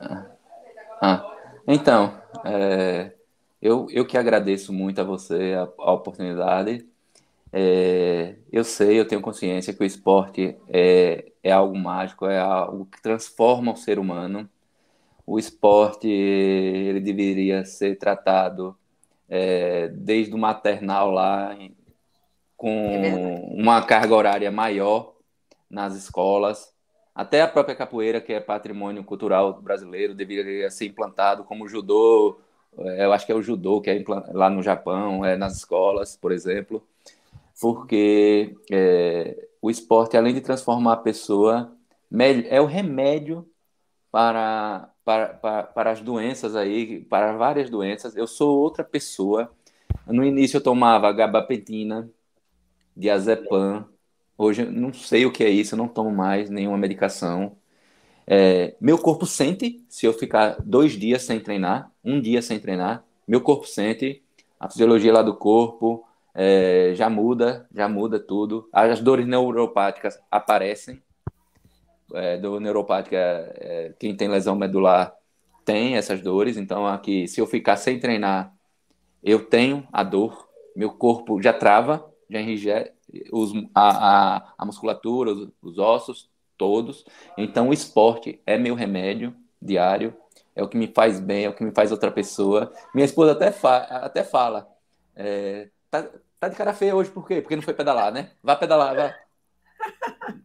[1.01, 3.15] Ah, então, é,
[3.61, 6.87] eu, eu que agradeço muito a você a, a oportunidade.
[7.53, 12.87] É, eu sei, eu tenho consciência que o esporte é, é algo mágico, é algo
[12.87, 14.49] que transforma o ser humano.
[15.27, 18.77] O esporte ele deveria ser tratado
[19.29, 21.57] é, desde o maternal lá,
[22.57, 25.15] com é uma carga horária maior
[25.69, 26.73] nas escolas.
[27.15, 32.39] Até a própria capoeira, que é patrimônio cultural brasileiro, deveria ser implantado como judô.
[32.79, 36.17] É, eu acho que é o judô que é lá no Japão, é nas escolas,
[36.17, 36.83] por exemplo,
[37.61, 41.77] porque é, o esporte, além de transformar a pessoa,
[42.49, 43.49] é o remédio
[44.11, 48.17] para, para, para, para as doenças aí, para várias doenças.
[48.17, 49.53] Eu sou outra pessoa.
[50.07, 52.11] No início eu tomava gabapentina,
[52.97, 53.87] diazepam,
[54.43, 57.59] Hoje eu não sei o que é isso, eu não tomo mais nenhuma medicação.
[58.27, 63.05] É, meu corpo sente se eu ficar dois dias sem treinar, um dia sem treinar,
[63.27, 64.23] meu corpo sente,
[64.59, 68.69] a fisiologia lá do corpo é, já muda, já muda tudo.
[68.73, 71.03] As dores neuropáticas aparecem.
[72.13, 75.15] É, dor neuropática, é, quem tem lesão medular
[75.65, 78.53] tem essas dores, então aqui, se eu ficar sem treinar,
[79.23, 82.91] eu tenho a dor, meu corpo já trava, já enrijece,
[83.75, 86.30] a, a, a musculatura, os, os ossos,
[86.61, 87.07] todos.
[87.39, 90.15] Então, o esporte é meu remédio diário,
[90.55, 92.71] é o que me faz bem, é o que me faz outra pessoa.
[92.95, 94.69] Minha esposa até, fa até fala,
[95.17, 96.07] é, tá,
[96.39, 97.41] tá de cara feia hoje por quê?
[97.41, 98.33] Porque não foi pedalar, né?
[98.43, 99.15] Vai pedalar, vai.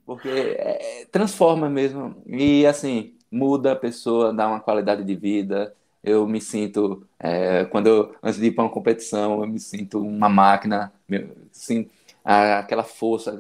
[0.06, 2.16] Porque é, transforma mesmo.
[2.26, 5.76] E assim, muda a pessoa, dá uma qualidade de vida.
[6.02, 10.00] Eu me sinto, é, quando eu, antes de ir para uma competição, eu me sinto
[10.00, 10.94] uma máquina,
[11.52, 11.90] assim,
[12.24, 13.34] aquela força.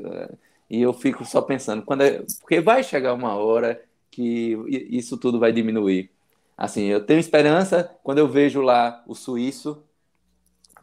[0.69, 5.39] E eu fico só pensando, quando é, porque vai chegar uma hora que isso tudo
[5.39, 6.11] vai diminuir.
[6.57, 9.83] Assim, eu tenho esperança quando eu vejo lá o suíço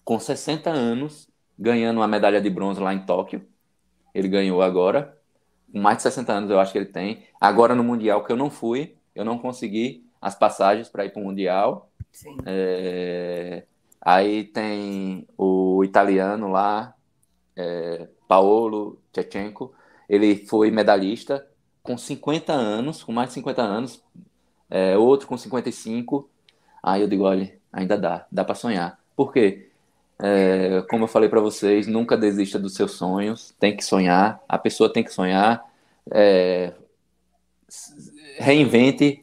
[0.04, 1.28] com 60 anos
[1.58, 3.46] ganhando uma medalha de bronze lá em Tóquio.
[4.14, 5.16] Ele ganhou agora,
[5.72, 7.24] com mais de 60 anos eu acho que ele tem.
[7.40, 11.22] Agora no Mundial, que eu não fui, eu não consegui as passagens para ir para
[11.22, 11.90] o Mundial.
[12.44, 13.64] É...
[14.00, 16.94] Aí tem o italiano lá,
[17.56, 19.74] é, Paolo Tchechenko,
[20.08, 21.46] ele foi medalhista
[21.82, 24.02] com 50 anos, com mais de 50 anos,
[24.70, 26.30] é, outro com 55.
[26.82, 28.98] Aí eu digo, olha, ainda dá, dá para sonhar.
[29.14, 29.68] Por quê?
[30.18, 34.56] É, como eu falei para vocês, nunca desista dos seus sonhos, tem que sonhar, a
[34.56, 35.62] pessoa tem que sonhar,
[36.10, 36.72] é,
[38.38, 39.22] reinvente,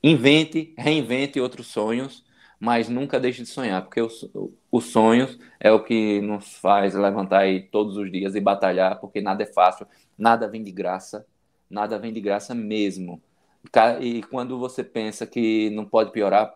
[0.00, 2.24] invente, reinvente outros sonhos,
[2.58, 4.28] mas nunca deixe de sonhar, porque os,
[4.70, 9.20] os sonhos é o que nos faz levantar aí todos os dias e batalhar, porque
[9.20, 11.26] nada é fácil, nada vem de graça,
[11.68, 13.20] nada vem de graça mesmo.
[14.00, 16.54] E quando você pensa que não pode piorar,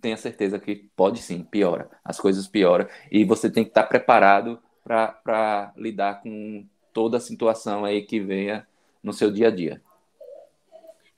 [0.00, 1.90] tenha certeza que pode sim, piora.
[2.04, 2.86] As coisas pioram.
[3.10, 8.66] E você tem que estar preparado para lidar com toda a situação aí que venha
[9.02, 9.82] no seu dia a dia.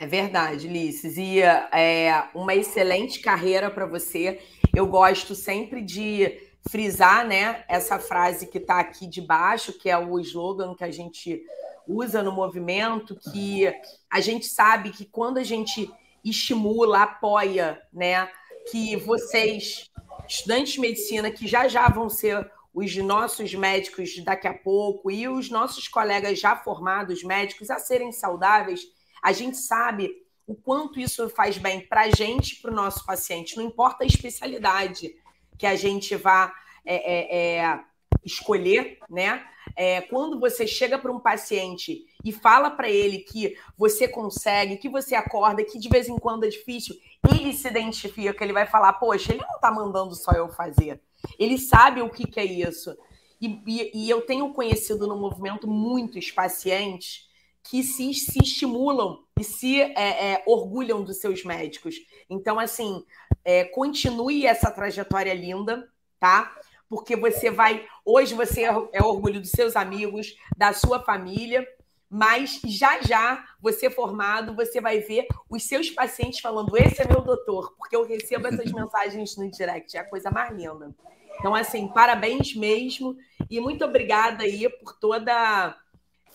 [0.01, 1.19] É verdade, Lices.
[1.19, 4.41] E é uma excelente carreira para você.
[4.75, 6.41] Eu gosto sempre de
[6.71, 10.91] frisar né, essa frase que está aqui de baixo, que é o slogan que a
[10.91, 11.43] gente
[11.87, 13.71] usa no movimento, que
[14.11, 15.93] a gente sabe que quando a gente
[16.25, 18.27] estimula, apoia, né,
[18.71, 19.91] que vocês,
[20.27, 25.29] estudantes de medicina, que já já vão ser os nossos médicos daqui a pouco e
[25.29, 28.81] os nossos colegas já formados médicos a serem saudáveis,
[29.23, 30.11] a gente sabe
[30.47, 33.57] o quanto isso faz bem para a gente para o nosso paciente.
[33.57, 35.15] Não importa a especialidade
[35.57, 36.53] que a gente vá
[36.85, 37.81] é, é, é,
[38.25, 39.45] escolher, né?
[39.77, 44.89] É, quando você chega para um paciente e fala para ele que você consegue, que
[44.89, 46.97] você acorda, que de vez em quando é difícil,
[47.31, 51.01] ele se identifica, ele vai falar: Poxa, ele não está mandando só eu fazer.
[51.39, 52.97] Ele sabe o que, que é isso.
[53.41, 57.30] E, e, e, eu tenho conhecido no movimento muitos pacientes
[57.71, 61.95] que se, se estimulam e se é, é, orgulham dos seus médicos.
[62.29, 63.05] Então, assim,
[63.45, 65.89] é, continue essa trajetória linda,
[66.19, 66.53] tá?
[66.89, 67.87] Porque você vai.
[68.05, 71.65] Hoje você é, é orgulho dos seus amigos, da sua família
[72.13, 77.21] mas já já, você formado, você vai ver os seus pacientes falando: esse é meu
[77.21, 80.93] doutor, porque eu recebo essas mensagens no direct, é a coisa mais linda.
[81.39, 83.17] Então, assim, parabéns mesmo
[83.49, 85.77] e muito obrigada aí por toda.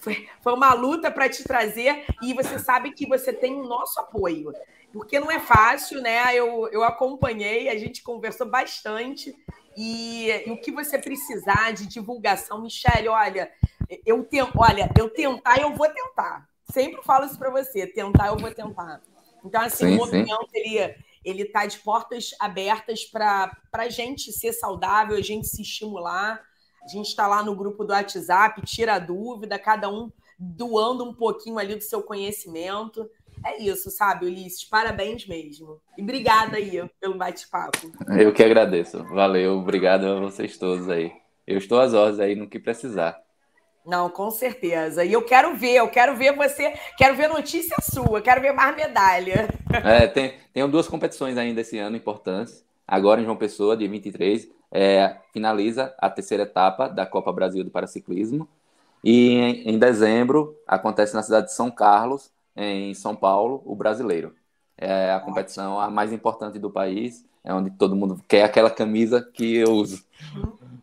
[0.05, 3.99] Foi, foi uma luta para te trazer e você sabe que você tem o nosso
[3.99, 4.53] apoio,
[4.93, 6.35] porque não é fácil, né?
[6.35, 9.35] Eu, eu acompanhei, a gente conversou bastante
[9.75, 13.51] e, e o que você precisar de divulgação, Michelle, olha,
[14.05, 16.47] eu tenho, olha, eu tentar, eu vou tentar.
[16.71, 19.01] Sempre falo isso para você, tentar, eu vou tentar.
[19.43, 24.53] Então, assim, sim, o movimento, ele, ele tá de portas abertas para a gente ser
[24.53, 26.41] saudável, a gente se estimular.
[26.85, 31.57] A gente está lá no grupo do WhatsApp, tira dúvida, cada um doando um pouquinho
[31.57, 33.09] ali do seu conhecimento.
[33.43, 34.63] É isso, sabe, Ulisses?
[34.63, 35.81] Parabéns mesmo.
[35.97, 37.91] E obrigada aí pelo bate-papo.
[38.17, 39.03] Eu que agradeço.
[39.05, 41.11] Valeu, obrigado a vocês todos aí.
[41.45, 43.19] Eu estou às ordens aí no que precisar.
[43.85, 45.03] Não, com certeza.
[45.03, 48.75] E eu quero ver, eu quero ver você, quero ver notícia sua, quero ver mais
[48.75, 49.47] medalha.
[49.83, 52.65] É, tem, tem duas competições ainda esse ano importantes.
[52.87, 57.71] Agora em João Pessoa, dia 23, é, finaliza a terceira etapa da Copa Brasil do
[57.71, 58.47] Paraciclismo.
[59.03, 64.33] E em, em dezembro acontece na cidade de São Carlos, em São Paulo, o brasileiro.
[64.77, 69.21] É a competição a mais importante do país, é onde todo mundo quer aquela camisa
[69.21, 70.03] que eu uso.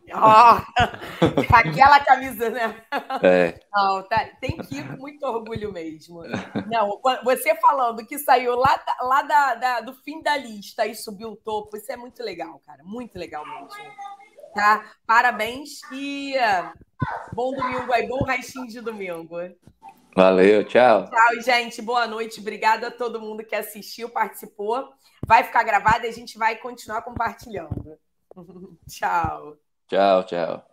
[0.15, 2.83] Oh, aquela camisa, né?
[3.23, 3.59] É.
[3.71, 6.21] Não, tá, tem que ir com muito orgulho mesmo.
[6.67, 11.31] Não, você falando que saiu lá, lá da, da, do fim da lista e subiu
[11.31, 12.83] o topo, isso é muito legal, cara.
[12.83, 13.69] Muito legal mesmo.
[14.53, 14.85] Tá?
[15.07, 16.35] Parabéns e
[17.33, 19.37] bom domingo aí, bom restinho de domingo.
[20.15, 21.09] Valeu, tchau.
[21.09, 21.81] Tchau, gente.
[21.81, 22.39] Boa noite.
[22.39, 24.93] Obrigada a todo mundo que assistiu, participou.
[25.25, 27.97] Vai ficar gravado e a gente vai continuar compartilhando.
[28.87, 29.57] tchau.
[29.93, 30.72] Tchau, tchau.